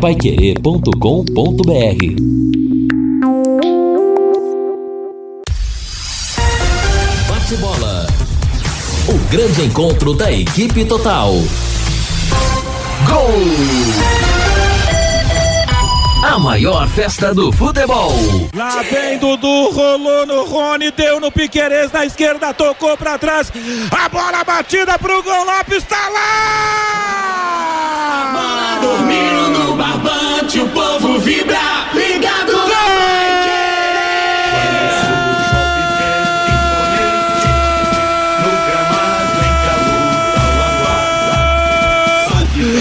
Paiquerê.com.br 0.00 0.92
Bate 7.28 7.56
bola. 7.56 8.06
O 9.08 9.18
grande 9.28 9.64
encontro 9.64 10.14
da 10.14 10.30
equipe 10.30 10.84
total. 10.84 11.32
Gol! 13.08 13.32
A 16.22 16.38
maior 16.38 16.86
festa 16.86 17.34
do 17.34 17.50
futebol. 17.50 18.12
Lá 18.54 18.82
vem 18.82 19.18
Dudu, 19.18 19.70
rolou 19.70 20.24
no 20.24 20.44
Rony, 20.44 20.92
deu 20.92 21.18
no 21.18 21.32
Piqueires 21.32 21.90
na 21.90 22.06
esquerda, 22.06 22.54
tocou 22.54 22.96
pra 22.96 23.18
trás. 23.18 23.52
A 23.90 24.08
bola 24.08 24.44
batida 24.44 24.96
pro 24.96 25.24
gol, 25.24 25.44
Lopes 25.44 25.82
tá 25.82 26.08
lá! 26.08 27.18
A 28.22 28.32
bola 28.32 28.78
dormindo 28.80 29.37
barbante, 30.48 30.60
o 30.60 30.68
povo 30.68 31.18
vibra, 31.20 31.58
ligado 31.92 32.52
no 32.52 32.68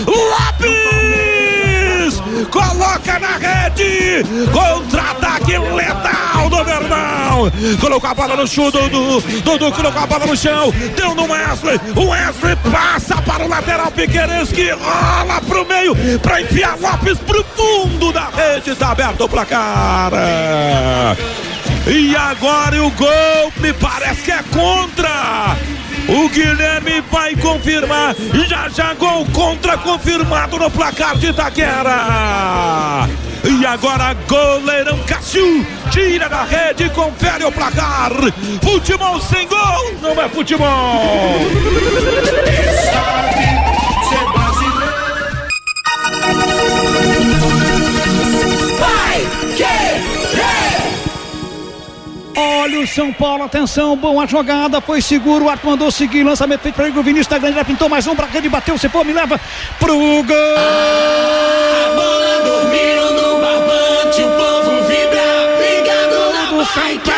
Lopes! 0.07 0.89
Coloca 2.51 3.19
na 3.19 3.37
rede! 3.37 4.25
Contra-ataque 4.53 5.59
Colocou 7.81 8.11
a 8.11 8.15
bola 8.15 8.37
no 8.37 8.47
chão, 8.47 8.71
Dudu! 8.71 9.21
Dudu 9.43 9.73
colocou 9.73 10.03
a 10.03 10.07
bola 10.07 10.27
no 10.27 10.37
chão! 10.37 10.73
Deu 10.97 11.15
no 11.15 11.31
Wesley! 11.31 11.81
O 11.97 12.09
Wesley 12.11 12.57
passa 12.71 13.21
para 13.23 13.45
o 13.45 13.49
lateral 13.49 13.91
Piqueires 13.91 14.51
que 14.51 14.71
rola 14.71 15.41
pro 15.47 15.67
meio 15.67 15.95
para 16.21 16.41
enfiar 16.41 16.79
Lopes 16.81 17.19
pro 17.19 17.45
fundo 17.57 18.13
da 18.13 18.29
rede! 18.31 18.75
Tá 18.75 18.93
aberto 18.93 19.25
o 19.25 19.29
placar! 19.29 20.13
E 21.87 22.17
agora 22.17 22.83
o 22.83 22.91
gol 22.93 23.53
me 23.59 23.73
parece 23.75 24.23
que 24.23 24.31
é 24.31 24.43
contra. 24.45 25.57
O 26.09 26.29
Guilherme 26.29 27.01
vai 27.11 27.35
confirmar. 27.37 28.15
Já 28.47 28.69
já 28.69 28.95
gol 28.95 29.27
contra 29.33 29.79
confirmado 29.79 30.59
no 30.59 30.71
placar 30.71 31.17
de 31.17 31.29
Itaquera. 31.29 33.09
E 33.45 33.67
agora 33.67 34.15
goleirão 34.27 34.99
Cássio 35.05 35.67
tira 35.91 36.29
da 36.29 36.45
rede, 36.45 36.89
confere 36.91 37.45
o 37.45 37.53
placar. 37.53 38.11
Futebol 38.63 39.21
sem 39.21 39.47
gol 39.49 39.95
não 40.03 40.21
é 40.21 40.29
futebol. 40.29 40.69
Olha 52.65 52.81
o 52.81 52.87
São 52.87 53.13
Paulo, 53.13 53.45
atenção, 53.45 53.95
boa 53.95 54.27
jogada, 54.27 54.81
foi 54.81 55.03
seguro, 55.03 55.45
o 55.45 55.51
Arthur 55.51 55.73
mandou 55.73 55.91
seguir, 55.91 56.23
lançamento 56.23 56.63
feito 56.63 56.75
para 56.75 56.89
o 56.89 57.03
Vinícius 57.03 57.27
da 57.27 57.37
grande, 57.37 57.57
já 57.57 57.65
pintou 57.65 57.91
mais 57.91 58.07
um, 58.07 58.15
ele 58.33 58.49
bateu, 58.49 58.79
se 58.79 58.89
for, 58.89 59.05
me 59.05 59.13
leva 59.13 59.39
pro 59.79 59.95
gol! 59.99 60.57
A 60.57 61.91
bola 61.95 62.41
dormindo 62.43 63.13
no 63.21 63.39
barbante, 63.39 64.23
o 64.23 64.31
povo 64.31 64.83
vibra, 64.85 65.59
ligado 65.61 66.33
na 66.33 66.47
São 66.65 66.99
Paulo! 67.05 67.15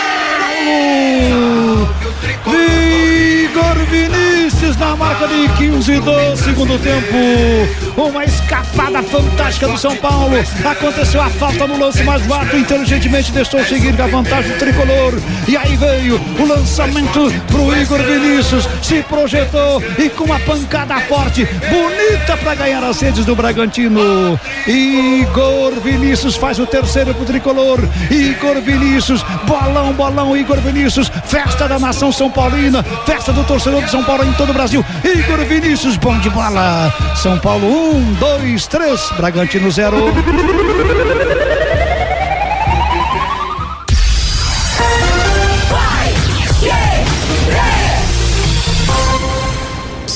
Igor 3.44 3.76
Vinícius 3.88 4.76
na 4.76 4.96
marca 4.96 5.28
de 5.28 5.48
15 5.58 6.00
do 6.00 6.36
segundo 6.36 6.76
tempo. 6.80 7.85
Uma 7.96 8.24
escapada 8.24 9.02
fantástica 9.02 9.68
do 9.68 9.78
São 9.78 9.96
Paulo. 9.96 10.36
Aconteceu 10.64 11.20
a 11.20 11.30
falta 11.30 11.66
no 11.66 11.78
lance, 11.78 12.02
mas 12.04 12.22
o 12.26 12.56
inteligentemente 12.56 13.32
deixou 13.32 13.64
seguir 13.64 13.96
com 13.96 14.02
a 14.02 14.06
vantagem 14.06 14.52
do 14.52 14.58
tricolor. 14.58 15.14
E 15.48 15.56
aí 15.56 15.76
veio 15.76 16.20
o 16.38 16.44
lançamento 16.44 17.32
pro 17.46 17.74
Igor 17.76 17.98
Vinícius. 18.02 18.68
Se 18.82 19.02
projetou 19.02 19.82
e 19.98 20.10
com 20.10 20.24
uma 20.24 20.38
pancada 20.40 21.00
forte, 21.00 21.44
bonita 21.44 22.36
para 22.36 22.54
ganhar 22.54 22.84
as 22.84 23.00
redes 23.00 23.24
do 23.24 23.34
Bragantino. 23.34 24.38
Igor 24.66 25.72
Vinícius 25.80 26.36
faz 26.36 26.58
o 26.58 26.66
terceiro 26.66 27.14
pro 27.14 27.24
tricolor. 27.24 27.80
Igor 28.10 28.60
Vinícius, 28.60 29.22
bolão, 29.46 29.92
bolão, 29.92 30.36
Igor 30.36 30.60
Vinícius, 30.60 31.10
festa 31.24 31.66
da 31.66 31.78
nação 31.78 32.12
São 32.12 32.30
Paulina, 32.30 32.82
festa 33.04 33.32
do 33.32 33.44
torcedor 33.44 33.82
de 33.82 33.90
São 33.90 34.04
Paulo 34.04 34.24
em 34.24 34.32
todo 34.34 34.50
o 34.50 34.54
Brasil. 34.54 34.84
Igor 35.04 35.44
Vinícius, 35.46 35.96
bom 35.96 36.18
de 36.18 36.30
bola. 36.30 36.92
São 37.14 37.38
Paulo, 37.38 37.85
um, 37.86 38.12
dois, 38.14 38.66
três, 38.66 39.10
Bragantino 39.16 39.70
zero. 39.70 39.96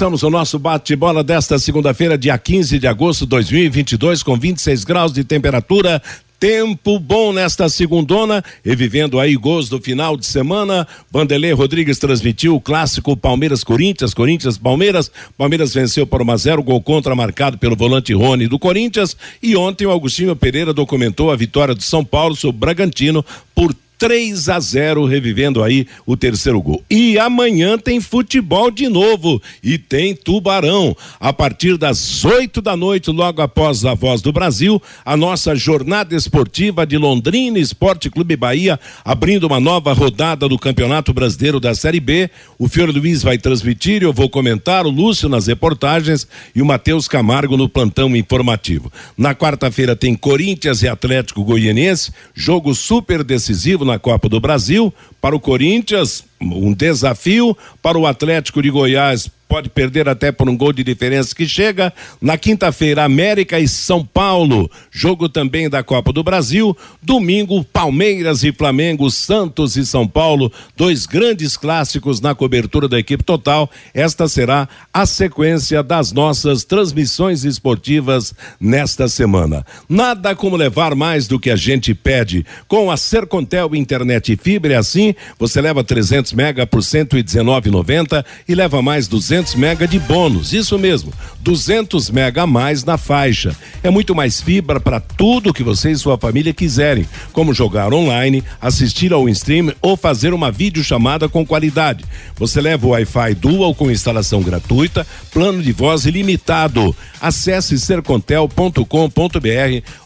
Começamos 0.01 0.23
o 0.23 0.31
nosso 0.31 0.59
bate-bola 0.59 1.23
desta 1.23 1.59
segunda-feira, 1.59 2.17
dia 2.17 2.37
15 2.39 2.79
de 2.79 2.87
agosto 2.87 3.21
de 3.21 3.31
2022, 3.31 4.23
com 4.23 4.35
26 4.35 4.83
graus 4.83 5.13
de 5.13 5.23
temperatura. 5.23 6.03
Tempo 6.41 6.99
bom 6.99 7.35
nesta 7.35 7.69
segundona, 7.69 8.43
e 8.65 8.75
vivendo 8.75 9.21
aí 9.21 9.37
gols 9.37 9.69
do 9.69 9.79
final 9.79 10.17
de 10.17 10.25
semana. 10.25 10.89
Vanderlei 11.13 11.53
Rodrigues 11.53 11.99
transmitiu 11.99 12.57
o 12.57 12.61
clássico 12.61 13.15
Palmeiras-Corinthians, 13.15 14.15
Corinthians-Palmeiras. 14.15 15.13
Palmeiras 15.37 15.75
venceu 15.75 16.07
por 16.07 16.23
1 16.23 16.31
a 16.31 16.37
0 16.39 16.63
gol 16.63 16.81
contra 16.81 17.15
marcado 17.15 17.59
pelo 17.59 17.77
volante 17.77 18.15
Rony 18.15 18.49
do 18.49 18.59
Corinthians. 18.59 19.15
E 19.43 19.55
ontem 19.55 19.85
o 19.85 19.93
Agostinho 19.93 20.35
Pereira 20.35 20.73
documentou 20.73 21.31
a 21.31 21.37
vitória 21.37 21.75
do 21.75 21.83
São 21.83 22.03
Paulo 22.03 22.35
sobre 22.35 22.57
o 22.57 22.61
Bragantino 22.61 23.23
por 23.55 23.75
3 24.01 24.49
a 24.49 24.59
0, 24.59 25.05
revivendo 25.05 25.63
aí 25.63 25.87
o 26.07 26.17
terceiro 26.17 26.61
gol. 26.63 26.83
E 26.91 27.19
amanhã 27.19 27.77
tem 27.77 28.01
futebol 28.01 28.71
de 28.71 28.89
novo 28.89 29.43
e 29.63 29.77
tem 29.77 30.17
Tubarão. 30.17 30.97
A 31.21 31.35
partir 31.35 31.77
das 31.77 32.25
8 32.25 32.63
da 32.63 32.75
noite, 32.75 33.11
logo 33.11 33.43
após 33.43 33.85
a 33.85 33.93
Voz 33.93 34.23
do 34.23 34.33
Brasil, 34.33 34.81
a 35.05 35.19
nossa 35.19 35.55
jornada 35.55 36.17
esportiva 36.17 36.87
de 36.87 36.97
Londrina 36.97 37.59
Esporte 37.59 38.09
Clube 38.09 38.37
Bahia, 38.37 38.81
abrindo 39.05 39.47
uma 39.47 39.61
nova 39.61 39.93
rodada 39.93 40.49
do 40.49 40.59
Campeonato 40.59 41.13
Brasileiro 41.13 41.61
da 41.61 41.75
Série 41.75 42.01
B. 42.01 42.31
O 42.59 42.69
Fiore 42.69 42.93
Luiz 42.93 43.23
vai 43.23 43.37
transmitir, 43.37 44.03
eu 44.03 44.15
vou 44.15 44.31
comentar, 44.31 44.87
o 44.87 44.91
Lúcio 44.91 45.29
nas 45.29 45.47
reportagens 45.47 46.27
e 46.57 46.63
o 46.63 46.67
Matheus 46.67 47.07
Camargo 47.07 47.55
no 47.55 47.69
plantão 47.69 48.17
informativo. 48.17 48.91
Na 49.15 49.35
quarta-feira 49.35 49.95
tem 49.95 50.15
Corinthians 50.15 50.83
e 50.83 50.89
Atlético 50.89 51.45
Goianiense, 51.45 52.13
jogo 52.35 52.75
super 52.75 53.23
decisivo 53.23 53.90
na 53.91 53.99
Copa 53.99 54.29
do 54.29 54.41
Brasil. 54.41 54.93
Para 55.21 55.37
o 55.37 55.41
Corinthians, 55.41 56.25
um 56.41 56.73
desafio. 56.73 57.57
Para 57.83 57.99
o 57.99 58.07
Atlético 58.07 58.63
de 58.63 58.71
Goiás, 58.71 59.31
pode 59.51 59.69
perder 59.69 60.09
até 60.09 60.31
por 60.31 60.49
um 60.49 60.57
gol 60.57 60.73
de 60.73 60.85
diferença 60.85 61.35
que 61.35 61.45
chega. 61.45 61.93
Na 62.23 62.39
quinta-feira, 62.39 63.03
América 63.03 63.59
e 63.59 63.67
São 63.67 64.05
Paulo, 64.07 64.71
jogo 64.93 65.29
também 65.29 65.69
da 65.69 65.83
Copa 65.83 66.13
do 66.13 66.23
Brasil. 66.23 66.77
Domingo, 67.03 67.65
Palmeiras 67.65 68.45
e 68.45 68.53
Flamengo, 68.53 69.11
Santos 69.11 69.77
e 69.77 69.85
São 69.85 70.07
Paulo, 70.07 70.53
dois 70.77 71.05
grandes 71.05 71.57
clássicos 71.57 72.21
na 72.21 72.33
cobertura 72.33 72.87
da 72.87 72.97
equipe 72.97 73.25
total. 73.25 73.69
Esta 73.93 74.29
será 74.29 74.69
a 74.95 75.05
sequência 75.05 75.83
das 75.83 76.13
nossas 76.13 76.63
transmissões 76.63 77.43
esportivas 77.43 78.33
nesta 78.61 79.09
semana. 79.09 79.67
Nada 79.89 80.33
como 80.37 80.55
levar 80.55 80.95
mais 80.95 81.27
do 81.27 81.41
que 81.41 81.51
a 81.51 81.57
gente 81.57 81.93
pede. 81.93 82.47
Com 82.69 82.89
a 82.89 82.97
Sercontel 82.97 83.75
Internet 83.75 84.39
Fibra, 84.41 84.75
é 84.75 84.77
assim, 84.77 85.13
você 85.37 85.61
leva 85.61 85.83
300 85.83 86.35
mega 86.35 86.65
por 86.69 86.83
119,90 86.83 88.25
e 88.49 88.55
leva 88.55 88.81
mais 88.81 89.09
200 89.09 89.40
mega 89.55 89.89
de 89.89 89.99
bônus. 89.99 90.53
Isso 90.53 90.79
mesmo, 90.79 91.13
200 91.41 92.11
mega 92.11 92.43
a 92.43 92.47
mais 92.47 92.85
na 92.85 92.99
faixa. 92.99 93.57
É 93.83 93.91
muito 93.91 94.15
mais 94.15 94.41
fibra 94.41 94.79
para 94.79 95.01
tudo 95.01 95.53
que 95.53 95.63
você 95.63 95.91
e 95.91 95.97
sua 95.97 96.19
família 96.19 96.53
quiserem, 96.53 97.07
como 97.33 97.55
jogar 97.55 97.93
online, 97.93 98.45
assistir 98.61 99.13
ao 99.13 99.29
stream 99.29 99.73
ou 99.81 99.97
fazer 99.97 100.35
uma 100.35 100.51
videochamada 100.51 101.29
com 101.29 101.47
qualidade. 101.47 102.05
Você 102.37 102.61
leva 102.61 102.87
o 102.87 102.91
Wi-Fi 102.91 103.35
Dual 103.35 103.75
com 103.75 103.91
instalação 103.91 104.43
gratuita, 104.43 105.07
plano 105.33 105.63
de 105.63 105.73
voz 105.73 106.05
ilimitado. 106.05 106.95
Acesse 107.21 107.79
sercontel.com.br 107.79 108.85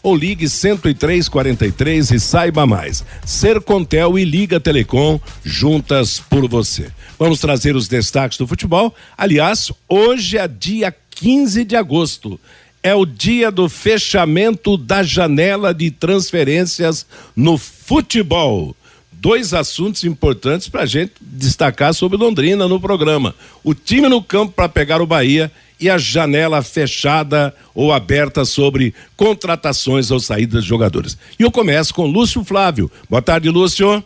ou 0.01 0.15
ligue 0.15 0.47
10343 0.47 2.11
e 2.11 2.19
saiba 2.19 2.65
mais. 2.65 3.03
Sercontel 3.25 4.17
e 4.17 4.23
Liga 4.23 4.59
Telecom 4.59 5.19
juntas 5.43 6.21
por 6.29 6.47
você. 6.47 6.87
Vamos 7.17 7.39
trazer 7.39 7.75
os 7.75 7.87
destaques 7.87 8.37
do 8.37 8.47
futebol. 8.47 8.93
Aliás, 9.25 9.71
hoje 9.89 10.37
é 10.37 10.47
dia 10.47 10.95
15 11.15 11.65
de 11.65 11.75
agosto. 11.75 12.39
É 12.83 12.93
o 12.93 13.07
dia 13.07 13.49
do 13.49 13.67
fechamento 13.67 14.77
da 14.77 15.01
janela 15.01 15.73
de 15.73 15.89
transferências 15.89 17.07
no 17.35 17.57
futebol. 17.57 18.75
dois 19.11 19.51
assuntos 19.51 20.03
importantes 20.03 20.69
para 20.69 20.83
a 20.83 20.85
gente 20.85 21.13
destacar 21.19 21.91
sobre 21.95 22.17
Londrina 22.17 22.67
no 22.67 22.79
programa: 22.79 23.33
o 23.63 23.73
time 23.73 24.07
no 24.07 24.21
campo 24.21 24.53
para 24.53 24.69
pegar 24.69 25.01
o 25.01 25.07
Bahia 25.07 25.51
e 25.79 25.89
a 25.89 25.97
janela 25.97 26.61
fechada 26.61 27.51
ou 27.73 27.91
aberta 27.91 28.45
sobre 28.45 28.93
contratações 29.17 30.11
ou 30.11 30.19
saídas 30.19 30.61
de 30.61 30.69
jogadores. 30.69 31.17
E 31.39 31.41
eu 31.41 31.49
começo 31.49 31.95
com 31.95 32.05
Lúcio 32.05 32.43
Flávio. 32.43 32.91
Boa 33.09 33.23
tarde, 33.23 33.49
Lúcio. 33.49 34.03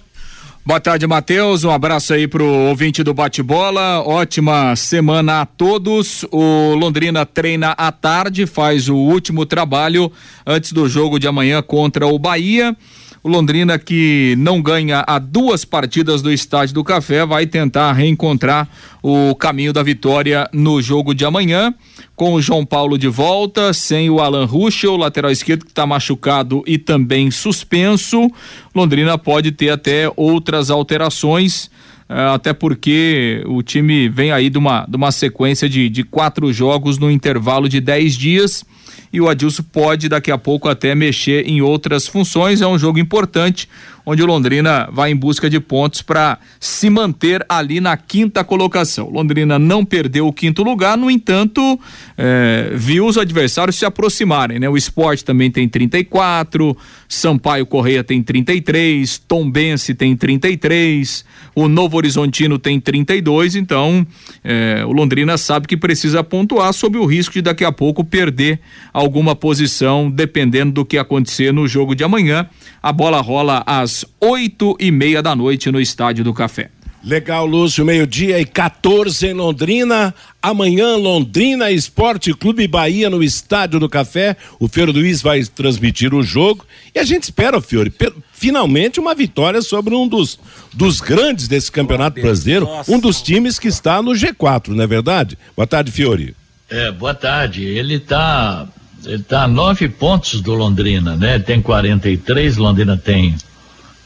Boa 0.66 0.80
tarde, 0.80 1.08
Matheus. 1.08 1.64
Um 1.64 1.72
abraço 1.72 2.14
aí 2.14 2.28
pro 2.28 2.46
ouvinte 2.46 3.02
do 3.02 3.14
bate-bola. 3.14 4.04
Ótima 4.06 4.76
semana 4.76 5.42
a 5.42 5.46
todos. 5.46 6.24
O 6.32 6.76
Londrina 6.76 7.26
treina 7.26 7.72
à 7.72 7.92
tarde, 7.92 8.46
faz 8.46 8.88
o 8.88 8.96
último 8.96 9.46
trabalho 9.46 10.12
antes 10.46 10.72
do 10.72 10.88
jogo 10.88 11.18
de 11.18 11.28
amanhã 11.28 11.62
contra 11.64 12.06
o 12.06 12.20
Bahia. 12.20 12.76
O 13.22 13.28
Londrina, 13.28 13.78
que 13.78 14.34
não 14.38 14.62
ganha 14.62 15.04
a 15.06 15.20
duas 15.20 15.66
partidas 15.66 16.22
do 16.22 16.32
Estádio 16.32 16.76
do 16.76 16.84
Café, 16.86 17.26
vai 17.26 17.46
tentar 17.46 17.92
reencontrar 17.92 18.70
o 19.04 19.36
caminho 19.36 19.74
da 19.74 19.84
vitória 19.84 20.50
no 20.54 20.82
jogo 20.82 21.14
de 21.14 21.26
amanhã. 21.26 21.74
Com 22.16 22.34
o 22.34 22.42
João 22.42 22.66
Paulo 22.66 22.98
de 22.98 23.10
volta, 23.10 23.74
sem 23.74 24.10
o 24.10 24.22
Alan 24.22 24.46
Ruschel, 24.46 24.96
lateral 24.96 25.32
esquerdo 25.32 25.66
que 25.66 25.72
está 25.72 25.86
machucado 25.86 26.64
e 26.66 26.78
também 26.78 27.30
suspenso. 27.30 28.32
Londrina 28.74 29.18
pode 29.18 29.52
ter 29.52 29.70
até 29.70 30.10
outras 30.16 30.70
alterações 30.70 31.70
eh, 32.08 32.30
até 32.34 32.54
porque 32.54 33.44
o 33.46 33.62
time 33.62 34.08
vem 34.08 34.32
aí 34.32 34.50
de 34.50 34.58
uma, 34.58 34.86
de 34.88 34.96
uma 34.96 35.12
sequência 35.12 35.70
de, 35.70 35.90
de 35.90 36.04
quatro 36.04 36.52
jogos 36.54 36.98
no 36.98 37.12
intervalo 37.12 37.68
de 37.68 37.82
dez 37.82 38.16
dias 38.16 38.66
e 39.12 39.20
o 39.20 39.28
Adilson 39.28 39.64
pode 39.72 40.08
daqui 40.08 40.32
a 40.32 40.38
pouco 40.38 40.70
até 40.70 40.94
mexer 40.94 41.48
em 41.48 41.62
outras 41.62 42.08
funções. 42.08 42.62
É 42.62 42.68
um 42.68 42.78
jogo 42.78 43.00
importante 43.00 43.68
onde 44.10 44.24
o 44.24 44.26
Londrina 44.26 44.90
vai 44.92 45.12
em 45.12 45.16
busca 45.16 45.48
de 45.48 45.60
pontos 45.60 46.02
para 46.02 46.40
se 46.60 46.90
manter 46.90 47.46
ali 47.48 47.80
na 47.80 47.96
quinta 47.96 48.44
colocação. 48.44 49.08
Londrina 49.08 49.60
não 49.60 49.86
perdeu 49.86 50.26
o 50.26 50.34
quinto 50.34 50.64
lugar, 50.64 50.98
no 50.98 51.12
entanto, 51.12 51.80
eh, 52.18 52.72
viu 52.74 53.06
os 53.06 53.20
adversários 53.20 53.76
se 53.76 53.86
aproximarem, 53.86 54.58
né? 54.58 54.68
O 54.68 54.76
esporte 54.76 55.24
também 55.24 55.52
tem 55.52 55.70
34, 55.70 56.76
Sampaio 57.08 57.68
Correia 57.68 58.04
tem 58.04 58.24
33, 58.24 59.20
Tombense 59.20 59.94
tem 59.94 60.18
33, 60.18 61.24
o 61.54 61.68
Novo 61.68 61.96
Horizontino 61.96 62.58
tem 62.58 62.80
32, 62.80 63.56
então 63.56 64.08
eh, 64.44 64.84
o 64.88 64.92
Londrina 64.92 65.38
sabe 65.38 65.68
que 65.68 65.78
precisa 65.78 66.24
pontuar 66.24 66.74
sob 66.74 66.98
o 66.98 67.06
risco 67.06 67.36
de 67.36 67.44
daqui 67.44 67.64
a 67.64 67.72
pouco 67.72 68.04
perder 68.04 68.60
alguma 68.92 69.36
posição, 69.36 70.10
dependendo 70.10 70.72
do 70.72 70.86
que 70.86 70.98
acontecer 70.98 71.54
no 71.54 71.68
jogo 71.68 71.94
de 71.94 72.04
amanhã. 72.04 72.50
A 72.82 72.92
bola 72.92 73.22
rola 73.22 73.62
às 73.68 73.99
oito 74.20 74.76
e 74.80 74.92
meia 74.92 75.22
da 75.22 75.36
noite 75.36 75.72
no 75.72 75.80
Estádio 75.80 76.24
do 76.24 76.34
Café. 76.34 76.70
Legal, 77.02 77.46
Lúcio, 77.46 77.86
meio-dia 77.86 78.40
e 78.42 78.46
14 78.46 79.28
em 79.28 79.34
Londrina. 79.34 80.14
Amanhã, 80.42 80.98
Londrina 80.98 81.72
Esporte 81.72 82.34
Clube 82.34 82.68
Bahia 82.68 83.10
no 83.10 83.24
Estádio 83.24 83.80
do 83.80 83.88
Café. 83.88 84.36
O 84.60 84.68
Feiro 84.68 84.92
Luiz 84.92 85.22
vai 85.22 85.42
transmitir 85.46 86.14
o 86.14 86.22
jogo. 86.22 86.66
E 86.94 87.00
a 87.00 87.04
gente 87.06 87.24
espera, 87.24 87.62
Fiore, 87.62 87.94
finalmente 88.34 89.00
uma 89.00 89.16
vitória 89.16 89.62
sobre 89.62 89.96
um 89.96 90.08
dos, 90.08 90.38
dos 90.74 91.00
grandes 91.00 91.48
desse 91.48 91.72
campeonato 91.72 92.20
brasileiro, 92.22 92.68
um 92.88 93.00
dos 93.00 93.22
times 93.22 93.58
que 93.58 93.70
está 93.70 94.02
no 94.02 94.12
G4, 94.12 94.70
não 94.70 94.84
é 94.84 94.88
verdade? 94.88 95.38
Boa 95.56 95.68
tarde, 95.68 95.92
Fiore. 95.92 96.36
É, 96.70 96.92
boa 96.92 97.14
tarde. 97.14 97.64
Ele 97.64 97.96
está 97.96 98.68
ele 99.06 99.24
tá 99.24 99.44
a 99.44 99.48
nove 99.48 99.88
pontos 99.88 100.42
do 100.42 100.54
Londrina, 100.54 101.16
né? 101.16 101.40
Tem 101.40 101.62
43, 101.62 102.58
Londrina 102.58 102.98
tem 102.98 103.36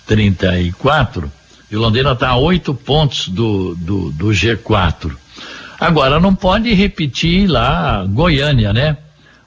34 0.06 1.32
e 1.72 1.76
o 1.76 1.80
Londrina 1.80 2.12
está 2.12 2.30
a 2.30 2.38
oito 2.38 2.74
pontos 2.74 3.28
do, 3.28 3.74
do, 3.76 4.12
do 4.12 4.28
G4. 4.28 5.12
Agora, 5.80 6.20
não 6.20 6.36
pode 6.36 6.72
repetir 6.74 7.48
lá 7.48 8.06
Goiânia, 8.08 8.72
né? 8.72 8.98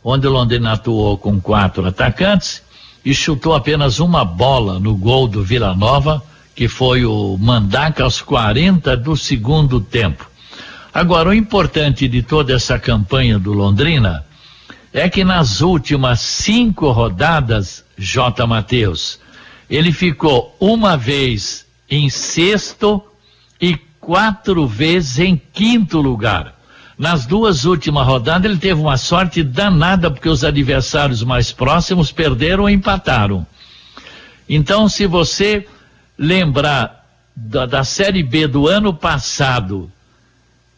Onde 0.03 0.27
o 0.27 0.31
Londrina 0.31 0.73
atuou 0.73 1.17
com 1.17 1.41
quatro 1.41 1.87
atacantes 1.87 2.63
e 3.05 3.15
chutou 3.15 3.55
apenas 3.55 4.01
uma 4.01 4.25
bola 4.25 4.81
no 4.81 4.97
gol 4.97 5.29
do 5.29 5.45
Vila 5.45 5.75
Nova, 5.75 6.23
que 6.55 6.67
foi 6.67 7.05
o 7.05 7.37
Mandaca 7.39 8.03
aos 8.03 8.21
40 8.21 8.97
do 8.97 9.17
segundo 9.17 9.81
tempo. 9.81 10.29
Agora, 10.93 11.29
o 11.29 11.35
importante 11.35 12.09
de 12.09 12.23
toda 12.23 12.55
essa 12.55 12.79
campanha 12.79 13.39
do 13.39 13.53
Londrina 13.53 14.25
é 14.93 15.09
que 15.09 15.23
nas 15.23 15.61
últimas 15.61 16.21
cinco 16.21 16.91
rodadas, 16.91 17.85
J. 17.97 18.47
Matheus, 18.47 19.21
ele 19.69 19.93
ficou 19.93 20.57
uma 20.61 20.97
vez 20.97 21.67
em 21.91 22.09
sexto 22.09 23.03
e 23.61 23.77
quatro 24.01 24.67
vezes 24.67 25.19
em 25.19 25.41
quinto 25.53 26.01
lugar. 26.01 26.55
Nas 26.99 27.27
duas 27.27 27.65
últimas 27.65 28.07
rodadas, 28.07 28.51
ele 28.51 28.59
teve 28.59 28.81
uma 28.81 28.97
sorte 28.97 29.43
danada, 29.43 30.11
porque 30.11 30.29
os 30.29 30.45
adversários 30.45 31.23
mais 31.23 31.53
próximos 31.53 32.11
perderam 32.11 32.65
ou 32.65 32.71
empataram. 32.71 33.47
Então, 34.49 34.89
se 34.89 35.07
você 35.07 35.67
lembrar 36.17 37.05
da, 37.35 37.67
da 37.67 37.85
Série 37.85 38.23
B 38.23 38.47
do 38.47 38.67
ano 38.67 38.95
passado 38.95 39.91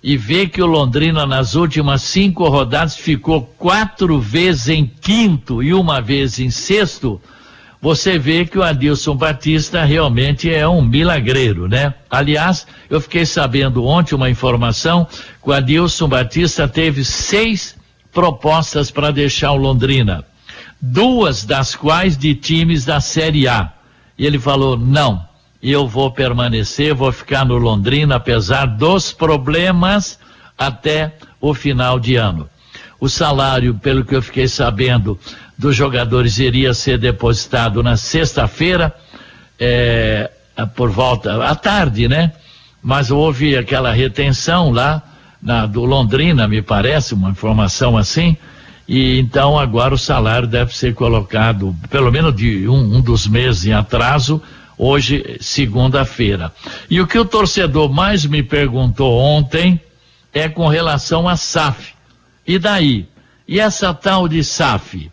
e 0.03 0.17
ver 0.17 0.49
que 0.49 0.61
o 0.61 0.67
Londrina, 0.67 1.25
nas 1.25 1.55
últimas 1.55 2.03
cinco 2.03 2.49
rodadas, 2.49 2.97
ficou 2.97 3.43
quatro 3.57 4.19
vezes 4.19 4.69
em 4.69 4.87
quinto 4.87 5.63
e 5.63 5.73
uma 5.73 6.01
vez 6.01 6.39
em 6.41 6.51
sexto, 6.51 7.21
você 7.81 8.19
vê 8.19 8.45
que 8.45 8.59
o 8.59 8.63
Adilson 8.63 9.15
Batista 9.15 9.85
realmente 9.85 10.53
é 10.53 10.67
um 10.67 10.83
milagreiro, 10.83 11.69
né? 11.69 11.95
Aliás, 12.11 12.67
eu 12.91 13.01
fiquei 13.01 13.25
sabendo 13.25 13.85
ontem 13.85 14.15
uma 14.15 14.29
informação 14.29 15.07
que 15.43 15.49
o 15.49 15.53
Adilson 15.53 16.09
Batista 16.09 16.67
teve 16.67 17.05
seis 17.05 17.77
propostas 18.13 18.91
para 18.91 19.13
deixar 19.13 19.53
o 19.53 19.57
Londrina, 19.57 20.25
duas 20.81 21.45
das 21.45 21.77
quais 21.77 22.19
de 22.19 22.35
times 22.35 22.85
da 22.85 23.01
Série 23.01 23.47
A. 23.47 23.73
E 24.19 24.27
ele 24.27 24.41
falou: 24.41 24.77
não, 24.77 25.25
eu 25.63 25.87
vou 25.87 26.11
permanecer, 26.11 26.95
vou 26.95 27.13
ficar 27.13 27.45
no 27.45 27.57
Londrina, 27.57 28.17
apesar 28.17 28.67
dos 28.67 29.13
problemas, 29.13 30.19
até 30.57 31.15
o 31.41 31.55
final 31.55 32.01
de 32.01 32.17
ano. 32.17 32.49
O 33.01 33.09
salário, 33.09 33.75
pelo 33.75 34.05
que 34.05 34.17
eu 34.17 34.23
fiquei 34.23 34.49
sabendo, 34.49 35.19
dos 35.59 35.75
jogadores 35.75 36.39
iria 36.39 36.73
ser 36.73 36.99
depositado 36.99 37.83
na 37.83 37.97
sexta-feira, 37.97 38.95
é, 39.59 40.31
por 40.77 40.89
volta, 40.89 41.45
à 41.45 41.55
tarde, 41.57 42.07
né? 42.07 42.33
Mas 42.81 43.11
houve 43.11 43.57
aquela 43.57 43.93
retenção 43.93 44.71
lá 44.71 45.03
na, 45.43 45.67
do 45.67 45.85
Londrina, 45.85 46.47
me 46.47 46.63
parece, 46.63 47.13
uma 47.13 47.31
informação 47.31 47.97
assim, 47.97 48.37
e 48.87 49.19
então 49.19 49.59
agora 49.59 49.95
o 49.95 49.99
salário 49.99 50.47
deve 50.47 50.77
ser 50.77 50.95
colocado, 50.95 51.75
pelo 51.91 52.11
menos 52.13 52.35
de 52.35 52.69
um, 52.69 52.97
um 52.97 53.01
dos 53.01 53.27
meses 53.27 53.67
em 53.67 53.73
atraso, 53.73 54.41
hoje, 54.79 55.39
segunda-feira. 55.41 56.53
E 56.89 57.01
o 57.01 57.07
que 57.07 57.19
o 57.19 57.25
torcedor 57.25 57.93
mais 57.93 58.25
me 58.25 58.45
perguntou 58.45 59.19
ontem 59.19 59.81
é 60.33 60.49
com 60.49 60.69
relação 60.69 61.29
a 61.29 61.37
SAF. 61.37 61.95
E 62.47 62.59
daí? 62.61 63.09
E 63.47 63.59
essa 63.59 63.93
tal 63.93 64.29
de 64.29 64.45
SAF? 64.45 65.11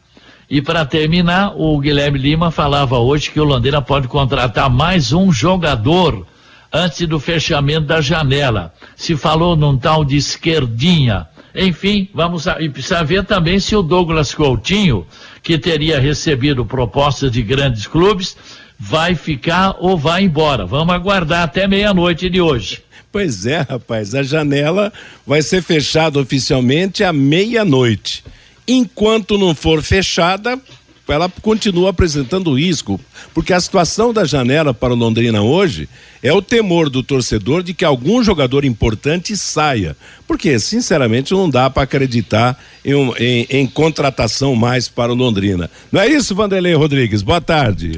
E 0.49 0.61
para 0.61 0.85
terminar, 0.85 1.53
o 1.55 1.77
Guilherme 1.79 2.19
Lima 2.19 2.51
falava 2.51 2.99
hoje 2.99 3.31
que 3.31 3.39
o 3.39 3.43
Londrina 3.43 3.81
pode 3.81 4.07
contratar 4.07 4.69
mais 4.69 5.11
um 5.11 5.31
jogador 5.31 6.25
antes 6.71 7.07
do 7.07 7.19
fechamento 7.19 7.87
da 7.87 7.99
janela. 7.99 8.73
Se 8.95 9.15
falou 9.15 9.55
num 9.55 9.77
tal 9.77 10.05
de 10.05 10.17
esquerdinha. 10.17 11.27
Enfim, 11.55 12.09
vamos 12.13 12.45
e 12.59 12.69
precisa 12.69 13.03
ver 13.03 13.23
também 13.23 13.59
se 13.59 13.75
o 13.75 13.81
Douglas 13.81 14.35
Coutinho, 14.35 15.07
que 15.41 15.57
teria 15.57 15.99
recebido 15.99 16.65
propostas 16.65 17.31
de 17.31 17.41
grandes 17.41 17.87
clubes, 17.87 18.35
vai 18.77 19.15
ficar 19.15 19.75
ou 19.79 19.97
vai 19.97 20.23
embora. 20.23 20.65
Vamos 20.65 20.93
aguardar 20.93 21.43
até 21.43 21.67
meia-noite 21.67 22.29
de 22.29 22.41
hoje. 22.41 22.83
Pois 23.11 23.45
é, 23.45 23.61
rapaz, 23.61 24.13
a 24.13 24.21
janela 24.21 24.91
vai 25.25 25.41
ser 25.41 25.63
fechada 25.63 26.19
oficialmente 26.19 27.03
à 27.03 27.13
meia-noite. 27.13 28.21
Enquanto 28.67 29.37
não 29.37 29.53
for 29.53 29.83
fechada, 29.83 30.59
ela 31.07 31.29
continua 31.41 31.91
apresentando 31.91 32.57
risco, 32.57 32.99
porque 33.33 33.53
a 33.53 33.59
situação 33.59 34.11
da 34.11 34.25
janela 34.25 34.73
para 34.73 34.93
o 34.93 34.97
Londrina 34.97 35.41
hoje 35.41 35.87
é 36.23 36.33
o 36.33 36.41
temor 36.41 36.89
do 36.89 37.03
torcedor 37.03 37.61
de 37.61 37.73
que 37.73 37.85
algum 37.85 38.23
jogador 38.23 38.65
importante 38.65 39.37
saia, 39.37 39.95
porque 40.27 40.57
sinceramente 40.59 41.31
não 41.33 41.47
dá 41.47 41.69
para 41.69 41.83
acreditar 41.83 42.59
em, 42.83 42.93
em, 43.19 43.47
em, 43.49 43.67
contratação 43.67 44.55
mais 44.55 44.87
para 44.87 45.11
o 45.11 45.15
Londrina. 45.15 45.69
Não 45.91 46.01
é 46.01 46.07
isso, 46.07 46.33
Vanderlei 46.33 46.73
Rodrigues? 46.73 47.21
Boa 47.21 47.41
tarde. 47.41 47.97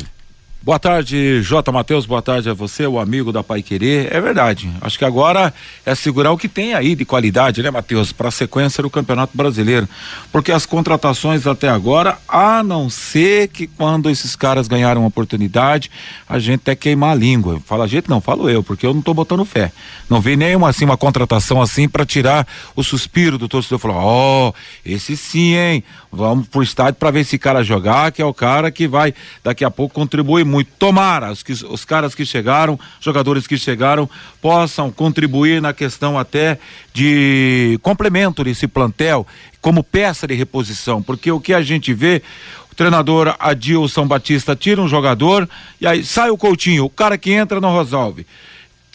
Boa 0.68 0.78
tarde, 0.78 1.42
J. 1.44 1.72
Matheus. 1.72 2.06
Boa 2.06 2.22
tarde 2.22 2.50
a 2.50 2.54
você, 2.54 2.86
o 2.86 3.00
amigo 3.00 3.32
da 3.32 3.42
Pai 3.42 3.64
Querer. 3.64 4.14
É 4.14 4.20
verdade. 4.20 4.70
Acho 4.82 5.00
que 5.00 5.06
agora 5.06 5.54
é 5.86 5.96
segurar 5.96 6.34
o 6.34 6.38
que 6.38 6.50
tem 6.50 6.74
aí 6.74 6.94
de 6.94 7.06
qualidade, 7.06 7.64
né, 7.64 7.72
Matheus, 7.72 8.12
para 8.12 8.28
a 8.28 8.32
sequência 8.32 8.84
do 8.84 8.90
Campeonato 8.90 9.32
Brasileiro. 9.34 9.88
Porque 10.30 10.52
as 10.52 10.66
contratações 10.66 11.48
até 11.48 11.70
agora, 11.70 12.18
a 12.28 12.62
não 12.64 12.90
ser 12.90 13.48
que 13.48 13.66
quando 13.66 14.10
esses 14.10 14.36
caras 14.36 14.68
ganharam 14.68 15.04
uma 15.04 15.08
oportunidade, 15.08 15.90
a 16.28 16.38
gente 16.38 16.60
até 16.60 16.76
queimar 16.76 17.12
a 17.12 17.16
língua. 17.16 17.62
Fala 17.66 17.86
a 17.86 17.88
gente, 17.88 18.10
não, 18.10 18.20
falo 18.20 18.50
eu, 18.50 18.62
porque 18.62 18.86
eu 18.86 18.92
não 18.92 19.00
estou 19.00 19.14
botando 19.14 19.46
fé. 19.46 19.72
Não 20.10 20.20
vi 20.20 20.36
nenhuma 20.36 20.68
assim, 20.68 20.84
uma 20.84 20.98
contratação 20.98 21.62
assim 21.62 21.88
para 21.88 22.06
tirar 22.06 22.46
o 22.76 22.84
suspiro 22.84 23.38
do 23.38 23.48
torcedor. 23.48 23.80
Falar, 23.80 24.04
ó, 24.04 24.50
oh, 24.50 24.54
esse 24.86 25.16
sim, 25.16 25.56
hein? 25.56 25.82
Vamos 26.12 26.46
pro 26.50 26.62
estádio 26.62 26.96
para 26.96 27.12
ver 27.12 27.22
esse 27.22 27.38
cara 27.38 27.64
jogar, 27.64 28.12
que 28.12 28.22
é 28.22 28.26
o 28.26 28.34
cara 28.34 28.70
que 28.70 28.86
vai 28.86 29.14
daqui 29.42 29.64
a 29.64 29.72
pouco 29.72 29.96
contribuir 29.96 30.44
muito 30.44 30.57
muito. 30.58 30.72
Tomara 30.80 31.32
os, 31.32 31.44
que, 31.44 31.52
os 31.52 31.86
caras 31.86 32.16
que 32.16 32.26
chegaram, 32.26 32.80
jogadores 33.00 33.46
que 33.46 33.58
chegaram, 33.58 34.10
possam 34.42 34.92
contribuir 34.92 35.62
na 35.62 35.74
questão 35.74 36.18
até 36.18 36.58
de 36.94 37.80
complemento 37.84 38.44
desse 38.44 38.68
plantel, 38.68 39.26
como 39.62 39.84
peça 39.84 40.26
de 40.28 40.34
reposição, 40.34 41.02
porque 41.02 41.32
o 41.32 41.40
que 41.40 41.54
a 41.54 41.62
gente 41.62 41.94
vê, 41.94 42.24
o 42.72 42.76
treinador 42.76 43.36
Adilson 43.40 44.08
Batista 44.08 44.56
tira 44.56 44.82
um 44.82 44.88
jogador 44.88 45.48
e 45.80 45.86
aí 45.86 46.04
sai 46.04 46.30
o 46.30 46.38
Coutinho, 46.38 46.86
o 46.86 46.90
cara 46.90 47.18
que 47.18 47.32
entra 47.32 47.62
não 47.62 47.78
resolve 47.78 48.26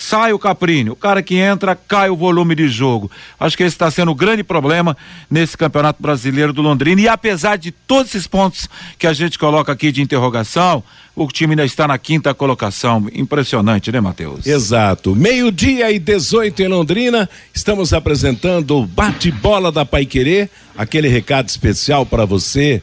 sai 0.02 0.32
o 0.32 0.38
Caprini, 0.38 0.90
o 0.90 0.96
cara 0.96 1.22
que 1.22 1.36
entra 1.36 1.76
cai 1.76 2.10
o 2.10 2.16
volume 2.16 2.54
de 2.54 2.68
jogo. 2.68 3.10
Acho 3.38 3.56
que 3.56 3.62
esse 3.62 3.74
está 3.74 3.90
sendo 3.90 4.10
o 4.10 4.14
grande 4.14 4.42
problema 4.42 4.96
nesse 5.30 5.56
Campeonato 5.56 6.02
Brasileiro 6.02 6.52
do 6.52 6.60
Londrina. 6.60 7.00
E 7.00 7.08
apesar 7.08 7.56
de 7.56 7.70
todos 7.70 8.10
esses 8.10 8.26
pontos 8.26 8.68
que 8.98 9.06
a 9.06 9.12
gente 9.12 9.38
coloca 9.38 9.72
aqui 9.72 9.92
de 9.92 10.02
interrogação, 10.02 10.82
o 11.14 11.26
time 11.28 11.52
ainda 11.52 11.64
está 11.64 11.86
na 11.86 11.96
quinta 11.98 12.34
colocação. 12.34 13.06
Impressionante, 13.14 13.92
né, 13.92 14.00
Matheus? 14.00 14.46
Exato. 14.46 15.14
Meio-dia 15.14 15.90
e 15.92 15.98
18 15.98 16.62
em 16.62 16.68
Londrina, 16.68 17.28
estamos 17.54 17.92
apresentando 17.92 18.78
o 18.78 18.86
bate-bola 18.86 19.70
da 19.70 19.84
Paiquerê, 19.84 20.50
aquele 20.76 21.08
recado 21.08 21.48
especial 21.48 22.04
para 22.04 22.24
você 22.24 22.82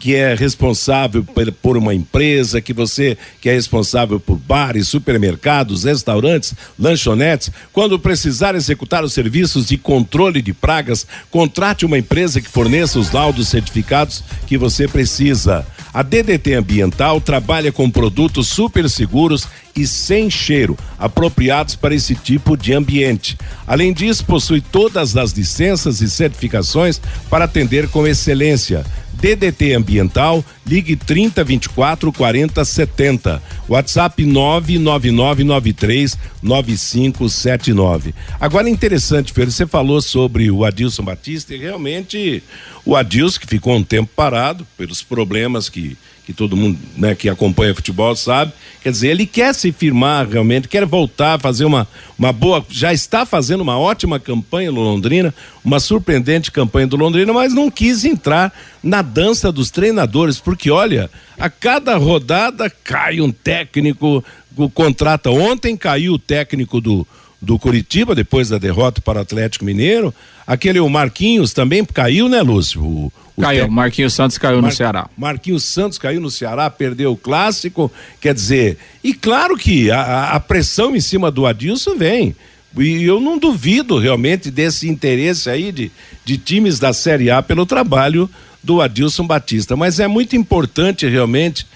que 0.00 0.14
é 0.14 0.34
responsável 0.34 1.22
por 1.62 1.76
uma 1.76 1.94
empresa, 1.94 2.60
que 2.60 2.72
você 2.72 3.18
que 3.38 3.50
é 3.50 3.52
responsável 3.52 4.18
por 4.18 4.38
bares, 4.38 4.88
supermercados, 4.88 5.84
restaurantes, 5.84 6.54
lanchonetes, 6.78 7.50
quando 7.70 7.98
precisar 7.98 8.54
executar 8.54 9.04
os 9.04 9.12
serviços 9.12 9.66
de 9.66 9.76
controle 9.76 10.40
de 10.40 10.54
pragas, 10.54 11.06
contrate 11.30 11.84
uma 11.84 11.98
empresa 11.98 12.40
que 12.40 12.48
forneça 12.48 12.98
os 12.98 13.12
laudos 13.12 13.48
certificados 13.48 14.24
que 14.46 14.56
você 14.56 14.88
precisa. 14.88 15.66
A 15.92 16.02
DDT 16.02 16.54
Ambiental 16.54 17.20
trabalha 17.20 17.70
com 17.70 17.90
produtos 17.90 18.48
super 18.48 18.88
seguros 18.88 19.46
e 19.76 19.86
sem 19.86 20.30
cheiro, 20.30 20.78
apropriados 20.98 21.74
para 21.74 21.94
esse 21.94 22.14
tipo 22.14 22.56
de 22.56 22.72
ambiente. 22.72 23.36
Além 23.66 23.92
disso, 23.92 24.24
possui 24.24 24.60
todas 24.60 25.16
as 25.16 25.32
licenças 25.32 26.00
e 26.00 26.08
certificações 26.08 27.00
para 27.28 27.44
atender 27.44 27.88
com 27.88 28.06
excelência. 28.06 28.84
DDT 29.20 29.74
Ambiental, 29.74 30.44
ligue 30.66 30.96
30 30.96 31.44
24 31.44 32.12
40 32.12 32.64
70. 32.64 33.42
WhatsApp 33.68 34.24
99993 34.24 36.18
9579. 36.42 38.14
Agora 38.40 38.68
é 38.68 38.70
interessante, 38.70 39.32
Pedro, 39.32 39.52
você 39.52 39.66
falou 39.66 40.00
sobre 40.00 40.50
o 40.50 40.64
Adilson 40.64 41.04
Batista 41.04 41.54
e 41.54 41.58
realmente 41.58 42.42
o 42.84 42.96
Adilson, 42.96 43.40
que 43.40 43.46
ficou 43.46 43.76
um 43.76 43.84
tempo 43.84 44.10
parado 44.16 44.66
pelos 44.76 45.02
problemas 45.02 45.68
que 45.68 45.96
que 46.30 46.36
todo 46.36 46.56
mundo 46.56 46.78
né, 46.96 47.12
que 47.16 47.28
acompanha 47.28 47.74
futebol 47.74 48.14
sabe. 48.14 48.52
Quer 48.80 48.92
dizer, 48.92 49.08
ele 49.08 49.26
quer 49.26 49.52
se 49.52 49.72
firmar 49.72 50.28
realmente, 50.28 50.68
quer 50.68 50.86
voltar 50.86 51.40
fazer 51.40 51.64
uma, 51.64 51.88
uma 52.16 52.32
boa. 52.32 52.64
Já 52.70 52.92
está 52.92 53.26
fazendo 53.26 53.62
uma 53.62 53.76
ótima 53.76 54.20
campanha 54.20 54.70
no 54.70 54.80
Londrina, 54.80 55.34
uma 55.64 55.80
surpreendente 55.80 56.52
campanha 56.52 56.86
do 56.86 56.96
Londrina, 56.96 57.32
mas 57.32 57.52
não 57.52 57.68
quis 57.68 58.04
entrar 58.04 58.52
na 58.80 59.02
dança 59.02 59.50
dos 59.50 59.72
treinadores, 59.72 60.38
porque 60.38 60.70
olha, 60.70 61.10
a 61.36 61.50
cada 61.50 61.96
rodada 61.96 62.70
cai 62.70 63.20
um 63.20 63.32
técnico, 63.32 64.24
contrata. 64.72 65.30
Ontem 65.32 65.76
caiu 65.76 66.12
o 66.12 66.18
técnico 66.18 66.80
do, 66.80 67.04
do 67.40 67.58
Curitiba, 67.58 68.14
depois 68.14 68.48
da 68.48 68.58
derrota 68.58 69.00
para 69.00 69.18
o 69.18 69.22
Atlético 69.22 69.64
Mineiro. 69.64 70.14
Aquele 70.46 70.80
o 70.80 70.88
Marquinhos 70.88 71.52
também 71.52 71.84
caiu, 71.84 72.28
né, 72.28 72.42
Lúcio? 72.42 72.82
O, 72.82 73.12
o 73.36 73.40
caiu, 73.40 73.64
tec... 73.64 73.72
Marquinhos 73.72 74.14
Santos 74.14 74.36
caiu 74.36 74.60
Mar... 74.60 74.70
no 74.70 74.76
Ceará. 74.76 75.08
Marquinhos 75.16 75.64
Santos 75.64 75.96
caiu 75.96 76.20
no 76.20 76.30
Ceará, 76.30 76.68
perdeu 76.68 77.12
o 77.12 77.16
clássico. 77.16 77.90
Quer 78.20 78.34
dizer, 78.34 78.76
e 79.02 79.14
claro 79.14 79.56
que 79.56 79.90
a, 79.90 80.32
a 80.32 80.40
pressão 80.40 80.94
em 80.94 81.00
cima 81.00 81.30
do 81.30 81.46
Adilson 81.46 81.96
vem. 81.96 82.36
E 82.78 83.02
eu 83.02 83.20
não 83.20 83.38
duvido 83.38 83.98
realmente 83.98 84.50
desse 84.50 84.88
interesse 84.88 85.50
aí 85.50 85.72
de, 85.72 85.90
de 86.24 86.38
times 86.38 86.78
da 86.78 86.92
Série 86.92 87.30
A 87.30 87.42
pelo 87.42 87.66
trabalho 87.66 88.30
do 88.62 88.80
Adilson 88.80 89.26
Batista. 89.26 89.76
Mas 89.76 89.98
é 89.98 90.06
muito 90.06 90.36
importante 90.36 91.08
realmente, 91.08 91.66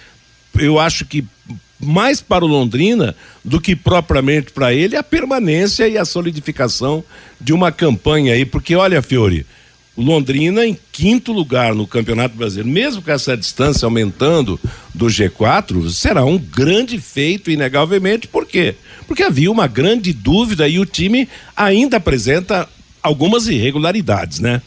eu 0.56 0.78
acho 0.78 1.04
que 1.04 1.24
mais 1.80 2.20
para 2.20 2.44
o 2.44 2.48
Londrina 2.48 3.14
do 3.44 3.60
que 3.60 3.74
propriamente 3.76 4.52
para 4.52 4.72
ele 4.72 4.96
a 4.96 5.02
permanência 5.02 5.88
e 5.88 5.98
a 5.98 6.04
solidificação 6.04 7.04
de 7.40 7.52
uma 7.52 7.70
campanha 7.70 8.34
aí, 8.34 8.44
porque 8.44 8.74
olha, 8.74 9.02
Fiore, 9.02 9.46
o 9.96 10.02
Londrina 10.02 10.66
em 10.66 10.76
quinto 10.90 11.32
lugar 11.32 11.74
no 11.74 11.86
Campeonato 11.86 12.36
Brasileiro, 12.36 12.68
mesmo 12.68 13.02
com 13.02 13.12
essa 13.12 13.36
distância 13.36 13.86
aumentando 13.86 14.58
do 14.92 15.06
G4, 15.06 15.88
será 15.90 16.24
um 16.24 16.38
grande 16.38 16.98
feito, 16.98 17.50
inegavelmente, 17.50 18.26
por 18.26 18.46
quê? 18.46 18.74
Porque 19.06 19.22
havia 19.22 19.50
uma 19.50 19.66
grande 19.66 20.12
dúvida 20.12 20.66
e 20.66 20.78
o 20.78 20.86
time 20.86 21.28
ainda 21.56 21.98
apresenta 21.98 22.68
algumas 23.02 23.46
irregularidades, 23.46 24.40
né? 24.40 24.60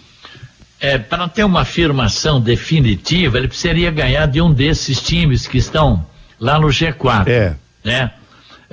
É, 0.79 0.97
para 0.97 1.27
ter 1.27 1.43
uma 1.43 1.61
afirmação 1.61 2.39
definitiva, 2.39 3.37
ele 3.37 3.47
precisaria 3.47 3.89
ganhar 3.89 4.27
de 4.27 4.39
um 4.39 4.53
desses 4.53 5.01
times 5.01 5.47
que 5.47 5.57
estão 5.57 6.05
lá 6.39 6.59
no 6.59 6.67
G4. 6.67 7.27
É. 7.27 7.55
Né? 7.83 8.11